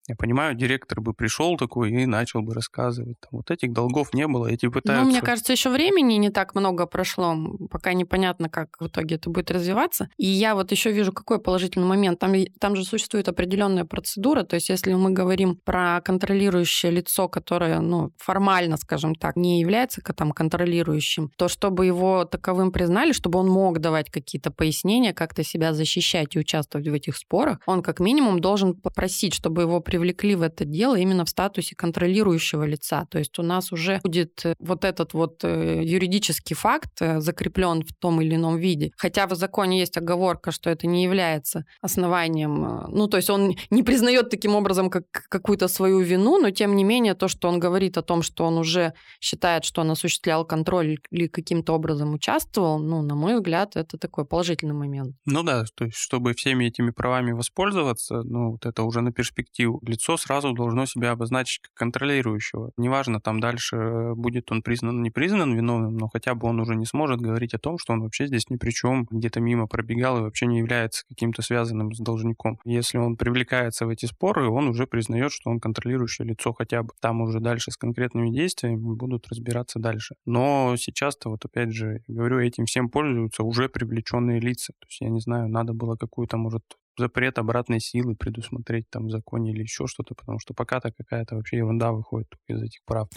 Я 0.10 0.16
понимаю, 0.16 0.56
директор 0.56 1.02
бы 1.02 1.14
пришел 1.14 1.56
такой 1.56 1.92
и 1.92 2.06
начал 2.08 2.42
бы 2.42 2.56
рассказывать. 2.56 3.20
Там, 3.20 3.30
вот 3.34 3.52
этих 3.52 3.72
долгов 3.74 4.12
не 4.16 4.26
было, 4.26 4.48
эти 4.48 4.68
пытаются... 4.68 5.06
Ну, 5.06 5.12
мне 5.12 5.22
кажется, 5.22 5.54
еще 5.54 5.70
времени 5.70 6.16
не 6.16 6.32
так 6.32 6.56
много 6.56 6.88
прошло, 6.88 7.38
пока 7.70 7.94
непонятно, 7.94 8.50
как 8.50 8.76
в 8.80 8.88
итоге 8.88 9.16
это 9.16 9.30
будет 9.30 9.52
развиваться. 9.52 10.10
И 10.18 10.26
я 10.26 10.56
вот 10.56 10.72
еще 10.72 10.92
вижу, 10.92 11.14
какой 11.14 11.40
положительный 11.40 11.86
момент. 11.86 12.18
Там, 12.18 12.34
там 12.60 12.76
же 12.76 12.84
существует 12.86 13.28
определенная 13.28 13.86
процедура, 13.86 14.42
то 14.42 14.56
есть 14.56 14.70
если 14.70 14.94
мы 14.94 15.12
говорим 15.12 15.58
про 15.64 16.02
контролирующее 16.02 16.92
лицо, 16.92 17.30
которое, 17.30 17.80
ну, 17.80 18.12
формально, 18.18 18.78
скажем 18.78 19.14
так, 19.14 19.36
не 19.36 19.62
является 19.62 20.02
там 20.02 20.32
контролирующим, 20.32 21.30
то 21.38 21.48
чтобы 21.48 21.86
его 21.86 22.26
таковым 22.26 22.72
признали, 22.72 23.12
чтобы 23.12 23.38
он 23.38 23.48
мог 23.48 23.78
давать 23.78 24.10
какие-то 24.10 24.50
пояснения, 24.50 25.14
как-то 25.14 25.44
себя 25.44 25.74
защищать 25.74 26.36
и 26.36 26.40
участвовать 26.40 26.88
в 26.88 26.94
этих 26.94 27.16
спорах, 27.16 27.60
он 27.68 27.84
как 27.84 28.00
минимум 28.00 28.40
должен 28.40 28.74
попросить, 28.74 29.36
чтобы 29.36 29.62
его 29.62 29.80
при 29.82 29.99
привлекли 30.00 30.36
в 30.36 30.42
это 30.42 30.66
дело 30.66 30.96
именно 30.96 31.26
в 31.26 31.30
статусе 31.30 31.76
контролирующего 31.76 32.64
лица. 32.64 33.06
То 33.10 33.20
есть 33.20 33.38
у 33.40 33.44
нас 33.44 33.72
уже 33.72 34.00
будет 34.04 34.46
э, 34.46 34.54
вот 34.60 34.86
этот 34.86 35.14
вот 35.14 35.44
э, 35.44 35.82
юридический 35.84 36.56
факт 36.56 37.02
э, 37.02 37.20
закреплен 37.20 37.82
в 37.82 37.94
том 38.00 38.22
или 38.22 38.36
ином 38.36 38.58
виде. 38.58 38.92
Хотя 38.98 39.28
в 39.28 39.36
законе 39.36 39.80
есть 39.80 39.98
оговорка, 39.98 40.52
что 40.52 40.70
это 40.70 40.88
не 40.88 41.04
является 41.04 41.66
основанием. 41.82 42.86
Ну, 42.90 43.08
то 43.08 43.18
есть 43.18 43.30
он 43.30 43.56
не 43.70 43.84
признает 43.84 44.30
таким 44.30 44.56
образом 44.56 44.90
как 44.90 45.06
какую-то 45.30 45.68
свою 45.68 46.00
вину, 46.00 46.40
но 46.40 46.52
тем 46.52 46.76
не 46.76 46.84
менее 46.84 47.14
то, 47.14 47.28
что 47.28 47.50
он 47.50 47.60
говорит 47.60 47.98
о 47.98 48.02
том, 48.02 48.22
что 48.22 48.46
он 48.46 48.58
уже 48.58 48.94
считает, 49.20 49.66
что 49.66 49.82
он 49.82 49.92
осуществлял 49.92 50.46
контроль 50.46 50.98
или 51.12 51.28
каким-то 51.28 51.74
образом 51.74 52.14
участвовал, 52.14 52.80
ну, 52.80 53.02
на 53.02 53.16
мой 53.16 53.36
взгляд, 53.36 53.76
это 53.76 53.98
такой 53.98 54.26
положительный 54.26 54.76
момент. 54.76 55.16
Ну 55.26 55.44
да, 55.44 55.66
то 55.76 55.86
есть 55.86 55.98
чтобы 55.98 56.34
всеми 56.34 56.66
этими 56.66 56.92
правами 56.92 57.34
воспользоваться, 57.34 58.22
ну, 58.24 58.52
вот 58.52 58.66
это 58.66 58.84
уже 58.84 59.02
на 59.02 59.12
перспективу 59.12 59.79
лицо 59.82 60.18
сразу 60.18 60.54
должно 60.54 60.86
себя 60.86 61.12
обозначить 61.12 61.60
как 61.60 61.74
контролирующего. 61.74 62.72
Неважно, 62.78 63.20
там 63.20 63.40
дальше 63.40 63.76
э, 63.76 64.14
будет 64.14 64.52
он 64.52 64.62
признан, 64.62 65.02
не 65.02 65.10
признан 65.10 65.54
виновным, 65.56 65.98
но 65.98 66.08
хотя 66.08 66.36
бы 66.36 66.48
он 66.48 66.60
уже 66.60 66.76
не 66.76 66.86
сможет 66.86 67.22
говорить 67.22 67.54
о 67.54 67.60
том, 67.60 67.78
что 67.78 67.94
он 67.94 68.02
вообще 68.02 68.28
здесь 68.28 68.50
ни 68.50 68.58
при 68.58 68.72
чем, 68.72 69.08
где-то 69.10 69.40
мимо 69.40 69.68
пробегал 69.68 70.18
и 70.18 70.22
вообще 70.22 70.46
не 70.46 70.60
является 70.60 71.06
каким-то 71.08 71.42
связанным 71.42 71.94
с 71.94 72.00
должником. 72.00 72.60
Если 72.66 72.98
он 72.98 73.18
привлекается 73.18 73.86
в 73.86 73.90
эти 73.90 74.06
споры, 74.06 74.50
он 74.50 74.68
уже 74.68 74.88
признает, 74.88 75.32
что 75.32 75.50
он 75.50 75.60
контролирующее 75.60 76.28
лицо 76.28 76.54
хотя 76.54 76.84
бы. 76.84 76.90
Там 77.00 77.22
уже 77.22 77.40
дальше 77.40 77.72
с 77.72 77.78
конкретными 77.78 78.30
действиями 78.30 78.78
будут 78.78 79.28
разбираться 79.30 79.80
дальше. 79.80 80.16
Но 80.26 80.76
сейчас-то 80.78 81.30
вот 81.30 81.46
опять 81.46 81.72
же, 81.72 82.04
говорю, 82.08 82.40
этим 82.40 82.66
всем 82.66 82.90
пользуются 82.90 83.44
уже 83.44 83.70
привлеченные 83.70 84.40
лица. 84.40 84.74
То 84.80 84.88
есть 84.88 85.02
я 85.02 85.10
не 85.10 85.20
знаю, 85.20 85.50
надо 85.50 85.74
было 85.74 85.96
какую-то, 85.96 86.38
может, 86.38 86.64
запрет 87.00 87.40
обратной 87.40 87.80
силы 87.80 88.16
предусмотреть 88.16 88.90
там 88.90 89.08
в 89.08 89.12
законе 89.12 89.52
или 89.52 89.64
еще 89.64 89.88
что-то, 89.88 90.14
потому 90.16 90.40
что 90.40 90.54
пока-то 90.54 90.92
какая-то 90.92 91.36
вообще 91.36 91.58
ерунда 91.58 91.92
выходит 91.92 92.28
из 92.48 92.62
этих 92.62 92.82
прав. 92.86 93.08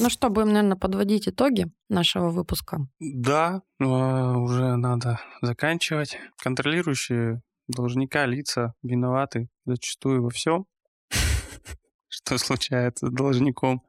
Ну 0.00 0.08
что, 0.08 0.30
будем, 0.30 0.48
наверное, 0.48 0.76
подводить 0.76 1.28
итоги 1.28 1.66
нашего 1.88 2.30
выпуска. 2.30 2.88
Да, 2.98 3.62
уже 3.78 4.76
надо 4.76 5.20
заканчивать. 5.42 6.18
Контролирующие 6.42 7.42
должника 7.68 8.26
лица 8.26 8.74
виноваты 8.82 9.48
зачастую 9.66 10.22
во 10.22 10.30
всем, 10.30 10.66
что 12.08 12.38
случается 12.38 13.08
с 13.08 13.10
должником. 13.10 13.82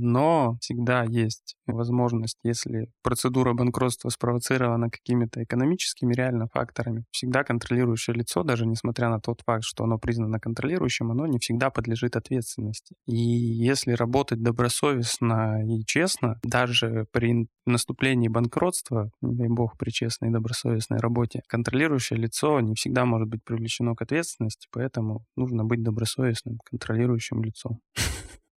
Но 0.00 0.56
всегда 0.60 1.04
есть 1.04 1.56
возможность, 1.66 2.38
если 2.42 2.88
процедура 3.02 3.52
банкротства 3.52 4.08
спровоцирована 4.08 4.90
какими-то 4.90 5.42
экономическими 5.42 6.14
реально 6.14 6.48
факторами, 6.52 7.04
всегда 7.10 7.44
контролирующее 7.44 8.14
лицо, 8.14 8.42
даже 8.42 8.66
несмотря 8.66 9.08
на 9.08 9.20
тот 9.20 9.42
факт, 9.44 9.64
что 9.64 9.84
оно 9.84 9.98
признано 9.98 10.40
контролирующим, 10.40 11.10
оно 11.10 11.26
не 11.26 11.38
всегда 11.38 11.70
подлежит 11.70 12.16
ответственности. 12.16 12.94
И 13.06 13.16
если 13.16 13.92
работать 13.92 14.42
добросовестно 14.42 15.64
и 15.64 15.84
честно, 15.84 16.38
даже 16.42 17.06
при 17.12 17.48
наступлении 17.66 18.28
банкротства, 18.28 19.10
не 19.20 19.34
дай 19.34 19.48
бог, 19.48 19.76
при 19.78 19.90
честной 19.90 20.28
и 20.28 20.32
добросовестной 20.32 20.98
работе, 20.98 21.42
контролирующее 21.46 22.18
лицо 22.18 22.60
не 22.60 22.74
всегда 22.74 23.04
может 23.04 23.28
быть 23.28 23.44
привлечено 23.44 23.94
к 23.94 24.02
ответственности, 24.02 24.68
поэтому 24.72 25.24
нужно 25.36 25.64
быть 25.64 25.82
добросовестным 25.82 26.58
контролирующим 26.64 27.42
лицом. 27.42 27.80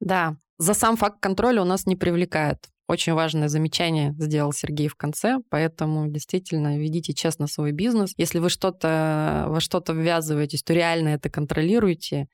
Да, 0.04 0.36
за 0.58 0.74
сам 0.74 0.98
факт 0.98 1.20
контроля 1.22 1.62
у 1.62 1.66
нас 1.66 1.86
не 1.86 1.96
привлекает. 1.96 2.70
Очень 2.88 3.14
важное 3.14 3.48
замечание 3.48 4.14
сделал 4.20 4.52
Сергей 4.52 4.90
в 4.90 4.96
конце, 4.96 5.38
поэтому 5.50 6.12
действительно 6.12 6.78
ведите 6.78 7.14
честно 7.14 7.48
свой 7.48 7.72
бизнес. 7.72 8.14
Если 8.18 8.40
вы 8.40 8.50
что-то 8.50 9.46
во 9.48 9.62
что-то 9.62 9.94
ввязываетесь, 9.94 10.64
то 10.64 10.74
реально 10.74 11.10
это 11.10 11.30
контролируйте, 11.30 12.28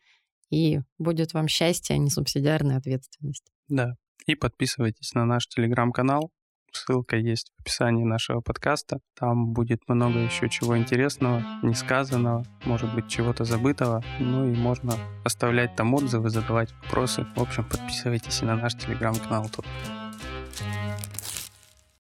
и 0.50 0.80
будет 0.98 1.34
вам 1.34 1.48
счастье, 1.48 1.96
а 1.96 2.00
не 2.00 2.10
субсидиарная 2.10 2.78
ответственность. 2.78 3.46
Да, 3.68 3.94
и 4.26 4.34
подписывайтесь 4.34 5.14
на 5.14 5.26
наш 5.26 5.48
телеграм-канал. 5.48 6.32
Ссылка 6.72 7.18
есть 7.18 7.52
в 7.58 7.62
описании 7.62 8.04
нашего 8.04 8.42
подкаста. 8.42 9.00
Там 9.18 9.54
будет 9.54 9.82
много 9.88 10.20
еще 10.20 10.50
чего 10.50 10.78
интересного, 10.78 11.44
несказанного, 11.64 12.46
может 12.66 12.94
быть, 12.94 13.08
чего-то 13.08 13.44
забытого. 13.44 14.04
Ну 14.20 14.52
и 14.52 14.56
можно 14.56 14.94
оставлять 15.24 15.76
там 15.76 15.94
отзывы, 15.94 16.30
задавать 16.30 16.74
вопросы. 16.84 17.26
В 17.36 17.42
общем, 17.42 17.64
подписывайтесь 17.64 18.42
и 18.42 18.46
на 18.46 18.56
наш 18.56 18.76
телеграм-канал 18.76 19.50
тут. 19.50 19.66